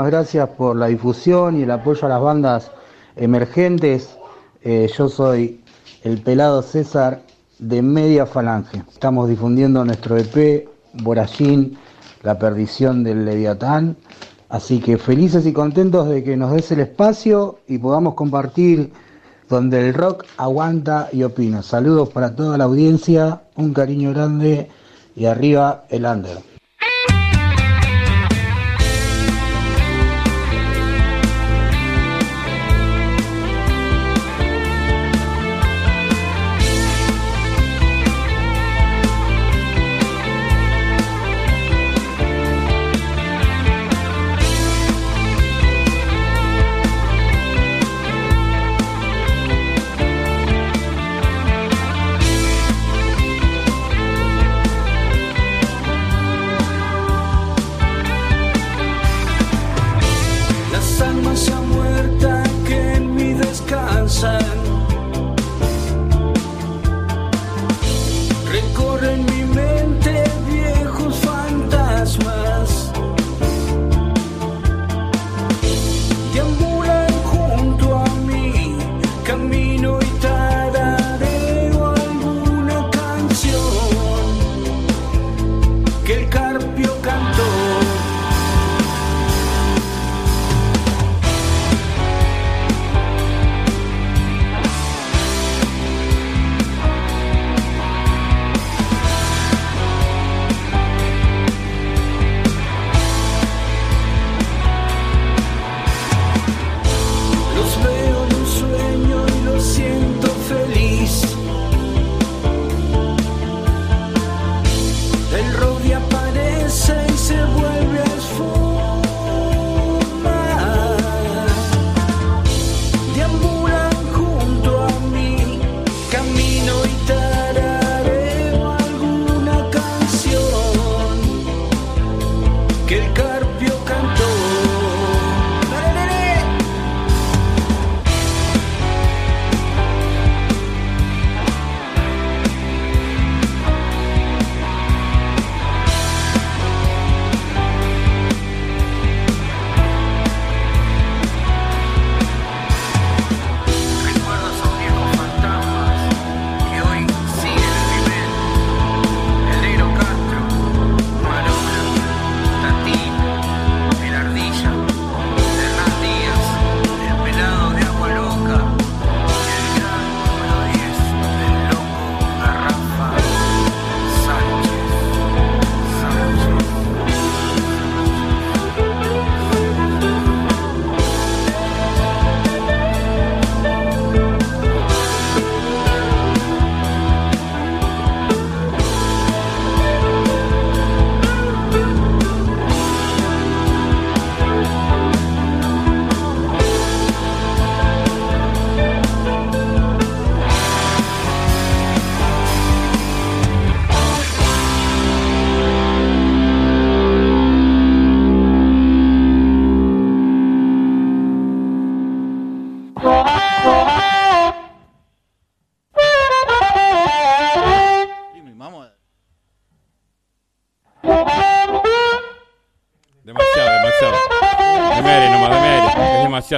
gracias 0.06 0.48
por 0.50 0.76
la 0.76 0.86
difusión 0.86 1.58
y 1.58 1.62
el 1.62 1.70
apoyo 1.70 2.06
a 2.06 2.10
las 2.10 2.20
bandas 2.20 2.70
emergentes. 3.16 4.16
Eh, 4.62 4.90
yo 4.96 5.08
soy 5.08 5.60
el 6.02 6.20
pelado 6.22 6.62
César 6.62 7.22
de 7.58 7.82
Media 7.82 8.26
Falange. 8.26 8.82
Estamos 8.92 9.28
difundiendo 9.28 9.84
nuestro 9.84 10.16
EP, 10.16 10.68
Borallín, 10.94 11.78
La 12.22 12.38
Perdición 12.38 13.04
del 13.04 13.24
Leviatán. 13.24 13.96
Así 14.48 14.80
que 14.80 14.98
felices 14.98 15.46
y 15.46 15.52
contentos 15.52 16.08
de 16.08 16.22
que 16.22 16.36
nos 16.36 16.52
des 16.52 16.70
el 16.72 16.80
espacio 16.80 17.58
y 17.66 17.78
podamos 17.78 18.14
compartir 18.14 18.92
donde 19.48 19.88
el 19.88 19.94
rock 19.94 20.24
aguanta 20.36 21.08
y 21.12 21.22
opina. 21.22 21.62
Saludos 21.62 22.10
para 22.10 22.34
toda 22.34 22.56
la 22.58 22.64
audiencia, 22.64 23.42
un 23.56 23.72
cariño 23.72 24.12
grande 24.12 24.68
y 25.16 25.26
arriba 25.26 25.84
el 25.90 26.04
under. 26.04 26.53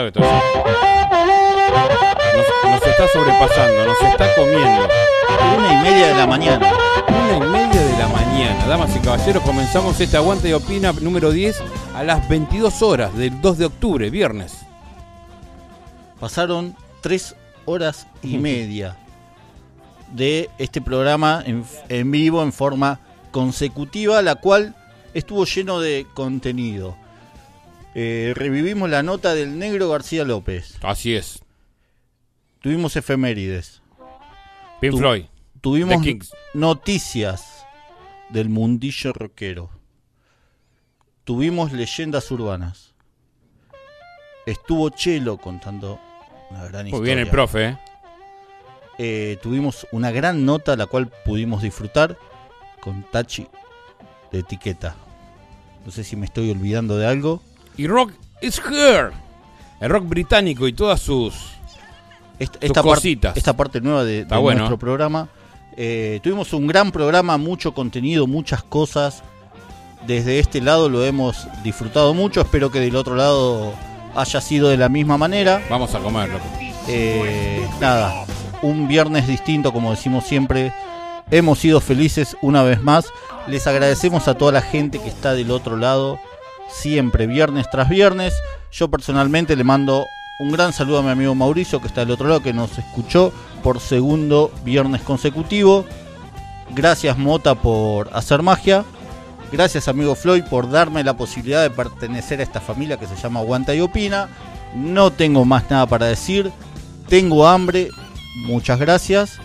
demasiado 0.05 0.07
esto. 0.09 0.21
Nos, 2.37 2.71
nos 2.71 2.87
está 2.87 3.09
sobrepasando, 3.09 3.87
nos 3.87 4.03
está 4.03 4.35
comiendo. 4.35 4.89
Una 5.57 5.73
y 5.73 5.77
media 5.91 6.09
de 6.09 6.15
la 6.15 6.27
mañana. 6.27 6.73
Una 7.09 7.37
y 7.37 7.41
media 7.41 7.83
de 7.83 7.99
la 7.99 8.09
mañana. 8.09 8.67
Damas 8.67 8.95
y 8.97 8.99
caballeros, 9.01 9.43
comenzamos 9.43 10.01
este 10.01 10.17
aguante 10.17 10.49
y 10.49 10.53
opina 10.53 10.93
número 10.93 11.31
10 11.31 11.63
a 11.95 12.03
las 12.03 12.29
22 12.29 12.83
horas 12.83 13.17
del 13.17 13.41
2 13.41 13.59
de 13.59 13.65
octubre, 13.65 14.11
viernes. 14.11 14.59
Pasaron 16.21 16.75
3 17.03 17.37
horas 17.65 18.07
y 18.23 18.39
media 18.39 18.97
de 20.13 20.51
este 20.59 20.81
programa 20.81 21.43
en, 21.45 21.65
en 21.89 22.11
vivo 22.11 22.43
en 22.43 22.53
forma 22.53 23.01
consecutiva, 23.33 24.23
la 24.23 24.37
cual 24.37 24.75
estuvo 25.15 25.45
lleno 25.45 25.81
de 25.81 26.07
contenido. 26.15 26.97
Eh, 27.99 28.35
revivimos 28.37 28.91
la 28.91 29.03
nota 29.03 29.35
del 29.35 29.59
negro 29.59 29.89
García 29.89 30.23
López. 30.25 30.77
Así 30.83 31.15
es. 31.17 31.43
Tuvimos 32.61 32.95
efemérides. 32.95 33.81
Pink 34.83 34.93
Tu- 34.93 34.99
Floyd. 34.99 35.25
Tuvimos 35.63 35.97
noticias 36.53 37.65
del 38.29 38.51
mundillo 38.51 39.15
rockero. 39.15 39.71
Tuvimos 41.25 41.73
leyendas 41.73 42.31
urbanas. 42.31 42.93
Estuvo 44.45 44.91
Chelo 44.91 45.39
contando 45.39 45.99
una 46.51 46.65
gran 46.65 46.83
Muy 46.83 46.91
historia. 46.91 47.15
bien 47.15 47.19
el 47.27 47.31
profe, 47.31 47.65
¿eh? 47.69 47.79
Eh, 48.99 49.39
tuvimos 49.43 49.87
una 49.91 50.11
gran 50.11 50.45
nota 50.45 50.77
la 50.77 50.85
cual 50.87 51.11
pudimos 51.25 51.63
disfrutar 51.63 52.19
con 52.81 53.03
Tachi 53.11 53.47
de 54.33 54.41
etiqueta. 54.41 54.95
No 55.87 55.91
sé 55.93 56.05
si 56.05 56.15
me 56.15 56.27
estoy 56.27 56.51
olvidando 56.51 56.97
de 56.99 57.07
algo. 57.07 57.43
Y 57.77 57.87
Rock 57.87 58.13
is 58.41 58.61
here. 58.71 59.11
El 59.81 59.91
rock 59.91 60.05
británico 60.09 60.67
y 60.67 60.73
todas 60.73 61.01
sus, 61.01 61.35
Esta, 62.39 62.59
sus 62.59 62.65
esta 62.65 62.83
cositas. 62.83 63.37
esta 63.37 63.57
parte 63.57 63.81
nueva 63.81 64.05
de, 64.05 64.21
Está 64.21 64.37
de 64.37 64.41
bueno. 64.41 64.61
nuestro 64.61 64.79
programa. 64.79 65.29
Eh, 65.77 66.21
tuvimos 66.23 66.53
un 66.55 66.67
gran 66.67 66.91
programa, 66.91 67.37
mucho 67.37 67.75
contenido, 67.75 68.27
muchas 68.27 68.63
cosas. 68.63 69.23
Desde 70.07 70.39
este 70.39 70.61
lado 70.63 70.89
lo 70.89 71.05
hemos 71.05 71.47
disfrutado 71.63 72.15
mucho. 72.15 72.41
Espero 72.41 72.71
que 72.71 72.81
del 72.81 72.97
otro 72.97 73.15
lado 73.17 73.75
haya 74.15 74.41
sido 74.41 74.69
de 74.69 74.79
la 74.79 74.89
misma 74.89 75.19
manera. 75.19 75.61
Vamos 75.69 75.95
a 75.95 75.99
comer, 75.99 76.31
loco. 76.31 76.45
Eh, 76.89 77.69
nada, 77.81 78.25
un 78.63 78.89
viernes 78.89 79.27
distinto, 79.27 79.73
como 79.73 79.91
decimos 79.91 80.25
siempre. 80.25 80.73
Hemos 81.31 81.59
sido 81.59 81.81
felices 81.81 82.37
una 82.41 82.63
vez 82.63 82.81
más. 82.83 83.07
Les 83.49 83.67
agradecemos 83.67 84.29
a 84.29 84.35
toda 84.39 84.53
la 84.53 84.63
gente 84.63 84.99
que 85.01 85.09
está 85.09 85.35
del 85.35 85.51
otro 85.51 85.77
lado, 85.77 86.19
siempre, 86.69 87.27
viernes 87.27 87.69
tras 87.71 87.89
viernes. 87.89 88.35
Yo 88.73 88.89
personalmente 88.89 89.57
le 89.57 89.65
mando 89.65 90.07
un 90.39 90.53
gran 90.53 90.73
saludo 90.73 90.99
a 90.99 91.03
mi 91.03 91.11
amigo 91.11 91.35
Mauricio, 91.35 91.81
que 91.81 91.87
está 91.87 92.03
del 92.03 92.11
otro 92.11 92.29
lado, 92.29 92.43
que 92.43 92.53
nos 92.53 92.79
escuchó 92.79 93.33
por 93.63 93.81
segundo 93.81 94.51
viernes 94.65 95.03
consecutivo. 95.03 95.87
Gracias 96.75 97.17
Mota 97.17 97.55
por 97.55 98.11
hacer 98.13 98.43
magia. 98.43 98.85
Gracias 99.53 99.89
amigo 99.89 100.15
Floyd 100.15 100.45
por 100.51 100.69
darme 100.69 101.05
la 101.05 101.17
posibilidad 101.17 101.63
de 101.63 101.71
pertenecer 101.71 102.41
a 102.41 102.43
esta 102.43 102.61
familia 102.61 102.99
que 102.99 103.07
se 103.07 103.17
llama 103.17 103.41
Aguanta 103.41 103.75
y 103.75 103.81
Opina. 103.81 104.29
No 104.75 105.11
tengo 105.11 105.45
más 105.45 105.71
nada 105.71 105.87
para 105.87 106.07
decir. 106.07 106.53
Tengo 107.09 107.47
hambre. 107.47 107.89
Muchas 108.47 108.79
gracias. 108.79 109.39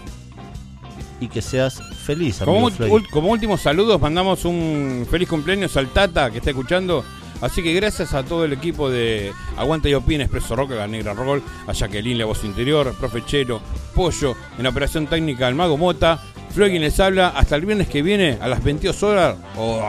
Y 1.19 1.27
que 1.27 1.41
seas 1.41 1.79
feliz, 2.01 2.41
amigo 2.41 2.55
Como, 2.55 2.69
ul- 2.69 3.09
como 3.09 3.29
últimos 3.29 3.61
saludos, 3.61 3.99
mandamos 4.01 4.43
un 4.45 5.07
feliz 5.09 5.27
cumpleaños 5.29 5.75
al 5.77 5.87
Tata 5.87 6.29
que 6.31 6.37
está 6.39 6.49
escuchando. 6.51 7.03
Así 7.41 7.63
que 7.63 7.73
gracias 7.73 8.13
a 8.13 8.21
todo 8.23 8.45
el 8.45 8.53
equipo 8.53 8.89
de 8.91 9.33
Aguanta 9.57 9.89
y 9.89 9.95
Opina, 9.95 10.23
Expreso 10.25 10.55
Rock, 10.55 10.71
La 10.71 10.87
Negra 10.87 11.13
Roll, 11.15 11.41
a 11.65 11.73
Jacqueline, 11.73 12.19
la 12.19 12.25
voz 12.25 12.43
interior, 12.43 12.93
Profe 12.99 13.25
Chelo, 13.25 13.59
Pollo, 13.95 14.35
en 14.57 14.63
la 14.63 14.69
operación 14.69 15.07
técnica 15.07 15.47
el 15.47 15.55
Mago 15.55 15.75
Mota, 15.75 16.19
Floyd 16.53 16.69
quien 16.69 16.83
les 16.83 16.99
habla, 16.99 17.29
hasta 17.29 17.55
el 17.55 17.65
viernes 17.65 17.87
que 17.87 18.03
viene 18.03 18.37
a 18.39 18.47
las 18.47 18.63
22 18.63 19.01
horas 19.01 19.37
o 19.57 19.81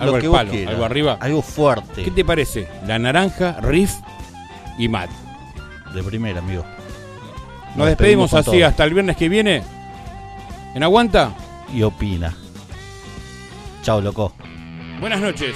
algo 0.00 0.16
al 0.16 0.22
palo, 0.30 0.50
quieras. 0.50 0.72
algo 0.72 0.84
arriba. 0.84 1.18
Algo 1.20 1.42
fuerte. 1.42 2.02
¿Qué 2.04 2.10
te 2.10 2.24
parece? 2.24 2.68
La 2.86 2.98
naranja, 2.98 3.58
Riff 3.60 3.94
y 4.78 4.88
Matt. 4.88 5.10
De 5.94 6.02
primera, 6.02 6.38
amigo. 6.38 6.64
Nos 7.76 7.86
despedimos 7.86 8.32
así 8.34 8.58
todo. 8.58 8.66
hasta 8.66 8.84
el 8.84 8.94
viernes 8.94 9.16
que 9.16 9.28
viene. 9.28 9.62
¿En 10.74 10.82
Aguanta? 10.82 11.32
Y 11.72 11.82
opina. 11.82 12.34
Chao, 13.82 14.00
loco. 14.00 14.32
Buenas 15.00 15.20
noches. 15.20 15.54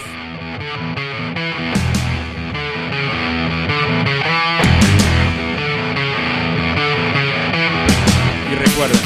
Y 8.50 8.54
recuerden, 8.54 9.00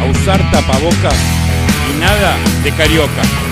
a 0.00 0.04
usar 0.10 0.50
tapabocas 0.50 1.16
y 1.94 2.00
nada 2.00 2.36
de 2.62 2.72
carioca. 2.72 3.49